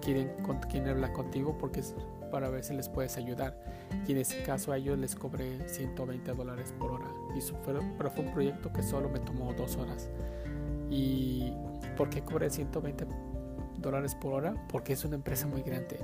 quieren, 0.00 0.32
quieren 0.70 0.88
hablar 0.90 1.12
contigo 1.12 1.56
porque 1.58 1.80
es 1.80 1.94
para 2.30 2.48
ver 2.50 2.62
si 2.62 2.74
les 2.74 2.88
puedes 2.88 3.16
ayudar. 3.16 3.58
Y 4.06 4.12
en 4.12 4.18
ese 4.18 4.42
caso 4.42 4.72
a 4.72 4.76
ellos 4.76 4.98
les 4.98 5.14
cobré 5.14 5.68
120 5.68 6.32
dólares 6.34 6.74
por 6.78 6.92
hora. 6.92 7.10
Y 7.36 7.40
fue, 7.40 7.74
pero 7.96 8.10
fue 8.10 8.24
un 8.24 8.32
proyecto 8.32 8.72
que 8.72 8.82
solo 8.82 9.08
me 9.08 9.18
tomó 9.20 9.52
dos 9.54 9.76
horas. 9.76 10.10
¿Y 10.90 11.52
por 11.96 12.10
qué 12.10 12.22
cobré 12.22 12.50
120 12.50 13.06
dólares 13.78 14.14
por 14.14 14.34
hora? 14.34 14.54
Porque 14.68 14.92
es 14.92 15.04
una 15.04 15.16
empresa 15.16 15.46
muy 15.46 15.62
grande. 15.62 15.98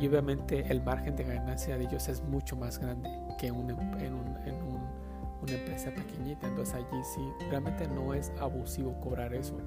Y 0.00 0.08
obviamente 0.08 0.64
el 0.70 0.82
margen 0.82 1.14
de 1.14 1.24
ganancia 1.24 1.76
de 1.76 1.84
ellos 1.84 2.08
es 2.08 2.22
mucho 2.22 2.56
más 2.56 2.78
grande 2.78 3.10
que 3.38 3.48
en, 3.48 3.54
un, 3.54 3.70
en, 3.70 4.14
una 4.14 5.52
empresa 5.52 5.90
pequeñita. 5.90 6.46
Entonces 6.48 6.74
allí 6.74 7.04
sí, 7.14 7.20
realmente 7.50 7.86
no 7.86 8.14
es 8.14 8.32
abusivo 8.40 8.98
cobrar 9.00 9.34
eso 9.34 9.58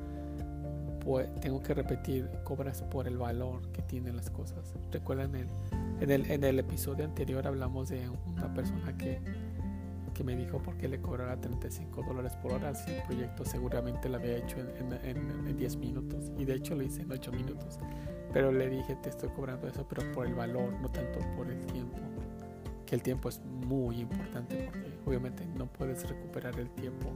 pues, 1.04 1.34
tengo 1.42 1.62
que 1.62 1.74
repetir, 1.74 2.30
cobras 2.44 2.82
por 2.82 3.08
el 3.08 3.18
valor 3.18 3.62
que 3.72 3.82
tienen 3.82 4.16
las 4.16 4.30
cosas. 4.30 4.74
Recuerdan, 4.92 5.36
el, 5.36 5.48
en, 6.00 6.10
el, 6.10 6.32
en 6.32 6.44
el 6.44 6.60
episodio 6.60 7.04
anterior 7.04 7.46
hablamos 7.46 7.90
de 7.90 8.10
una 8.26 8.54
persona 8.54 8.96
que, 8.98 9.20
que 10.14 10.24
me 10.24 10.36
dijo 10.36 10.60
por 10.60 10.78
qué 10.78 10.88
le 10.88 11.02
cobraba 11.02 11.36
35 11.36 12.04
dólares 12.04 12.34
por 12.42 12.54
hora 12.54 12.74
si 12.74 12.92
el 12.92 13.04
proyecto 13.04 13.44
seguramente 13.44 14.08
lo 14.08 14.18
había 14.18 14.38
hecho 14.38 14.58
en, 14.60 14.94
en, 15.04 15.58
10 15.58 15.78
minutos 15.78 16.32
y 16.38 16.46
de 16.46 16.56
hecho 16.56 16.76
lo 16.76 16.84
hice 16.84 17.02
en 17.02 17.12
8 17.12 17.32
minutos. 17.32 17.80
Pero 18.34 18.52
le 18.52 18.68
dije, 18.70 18.96
te 18.96 19.10
estoy 19.10 19.30
cobrando 19.30 19.68
eso, 19.68 19.86
pero 19.88 20.12
por 20.12 20.26
el 20.26 20.34
valor, 20.34 20.74
no 20.82 20.90
tanto 20.90 21.20
por 21.38 21.50
el 21.50 21.64
tiempo. 21.68 21.98
Que 22.86 22.96
el 22.96 23.04
tiempo 23.04 23.30
es 23.30 23.40
muy 23.46 24.02
importante 24.02 24.66
porque 24.66 24.92
obviamente 25.06 25.46
no 25.56 25.68
puedes 25.68 26.08
recuperar 26.10 26.60
el 26.60 26.70
tiempo 26.72 27.10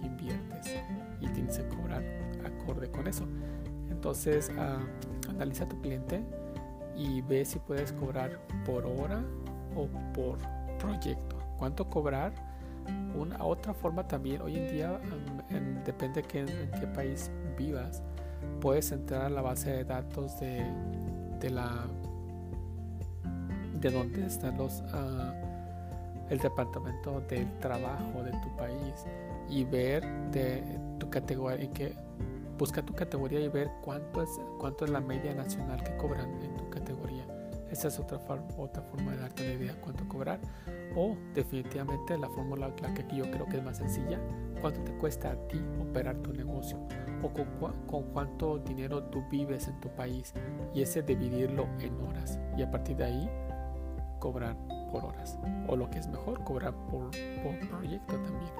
que 0.00 0.06
inviertes 0.06 0.76
y 1.20 1.28
tienes 1.28 1.58
que 1.58 1.68
cobrar 1.68 2.02
acorde 2.44 2.90
con 2.90 3.08
eso. 3.08 3.26
Entonces, 3.90 4.50
ah, 4.56 4.78
analiza 5.28 5.68
tu 5.68 5.80
cliente 5.80 6.22
y 6.96 7.20
ve 7.22 7.44
si 7.44 7.58
puedes 7.58 7.92
cobrar 7.92 8.38
por 8.64 8.86
hora 8.86 9.22
o 9.74 9.86
por 10.12 10.38
proyecto. 10.78 11.36
¿Cuánto 11.58 11.88
cobrar? 11.88 12.32
Una 13.14 13.44
otra 13.44 13.74
forma 13.74 14.06
también, 14.08 14.40
hoy 14.42 14.56
en 14.56 14.68
día, 14.72 15.00
depende 15.84 16.22
de 16.22 16.40
en 16.40 16.70
qué 16.80 16.86
país 16.88 17.30
vivas, 17.56 18.02
puedes 18.60 18.92
entrar 18.92 19.22
a 19.22 19.30
la 19.30 19.42
base 19.42 19.70
de 19.70 19.84
datos 19.84 20.38
de, 20.40 20.64
de 21.40 21.50
la 21.50 21.86
de 23.80 23.90
dónde 23.90 24.26
están 24.26 24.56
los 24.56 24.80
uh, 24.80 26.30
el 26.30 26.38
departamento 26.38 27.20
del 27.22 27.50
trabajo 27.58 28.22
de 28.22 28.30
tu 28.30 28.56
país 28.56 29.04
y 29.50 29.64
ver 29.64 30.04
de 30.30 30.62
tu 30.98 31.10
categoría 31.10 31.68
busca 32.62 32.80
tu 32.80 32.94
categoría 32.94 33.40
y 33.40 33.48
ver 33.48 33.70
cuánto 33.82 34.22
es, 34.22 34.40
cuánto 34.60 34.84
es 34.84 34.90
la 34.92 35.00
media 35.00 35.34
nacional 35.34 35.82
que 35.82 35.96
cobran 35.96 36.30
en 36.42 36.56
tu 36.56 36.70
categoría. 36.70 37.26
Esa 37.72 37.88
es 37.88 37.98
otra, 37.98 38.18
otra 38.56 38.82
forma 38.82 39.10
de 39.10 39.18
darte 39.18 39.42
una 39.42 39.64
idea 39.64 39.74
cuánto 39.80 40.06
cobrar. 40.08 40.38
O 40.94 41.16
definitivamente 41.34 42.16
la 42.16 42.28
fórmula 42.28 42.72
la 42.80 42.94
que 42.94 43.04
yo 43.16 43.28
creo 43.32 43.46
que 43.46 43.56
es 43.56 43.64
más 43.64 43.78
sencilla, 43.78 44.20
cuánto 44.60 44.80
te 44.82 44.92
cuesta 44.92 45.32
a 45.32 45.48
ti 45.48 45.60
operar 45.80 46.16
tu 46.18 46.32
negocio 46.32 46.78
o 47.22 47.32
con, 47.32 48.02
cuánto 48.12 48.58
dinero 48.58 49.04
tú 49.04 49.22
vives 49.30 49.68
en 49.68 49.80
tu 49.80 49.88
país 49.90 50.34
y 50.74 50.82
ese 50.82 51.02
dividirlo 51.02 51.66
en 51.78 51.94
horas 52.00 52.38
y 52.56 52.62
a 52.62 52.70
partir 52.70 52.96
de 52.96 53.04
ahí 53.04 53.30
cobrar 54.18 54.56
por 54.90 55.04
horas 55.04 55.38
o 55.68 55.76
lo 55.76 55.90
que 55.90 55.98
es 55.98 56.08
mejor 56.08 56.42
cobrar 56.44 56.74
por, 56.86 57.10
proyecto 57.68 58.14
también. 58.14 58.52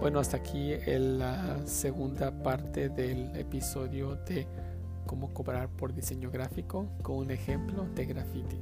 Bueno, 0.00 0.18
hasta 0.18 0.36
aquí 0.36 0.74
la 0.86 1.66
segunda 1.66 2.30
parte 2.42 2.88
del 2.88 3.34
episodio 3.36 4.16
de 4.16 4.46
cómo 5.06 5.32
cobrar 5.32 5.68
por 5.68 5.94
diseño 5.94 6.30
gráfico 6.30 6.88
con 7.02 7.16
un 7.18 7.30
ejemplo 7.30 7.86
de 7.94 8.06
graffiti. 8.06 8.58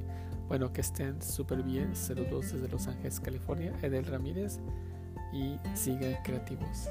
Bueno, 0.47 0.71
que 0.71 0.81
estén 0.81 1.21
súper 1.21 1.63
bien. 1.63 1.95
Saludos 1.95 2.53
desde 2.53 2.67
Los 2.67 2.87
Ángeles, 2.87 3.19
California. 3.19 3.73
Edel 3.81 4.05
Ramírez 4.05 4.59
y 5.33 5.57
sigan 5.73 6.15
creativos. 6.23 6.89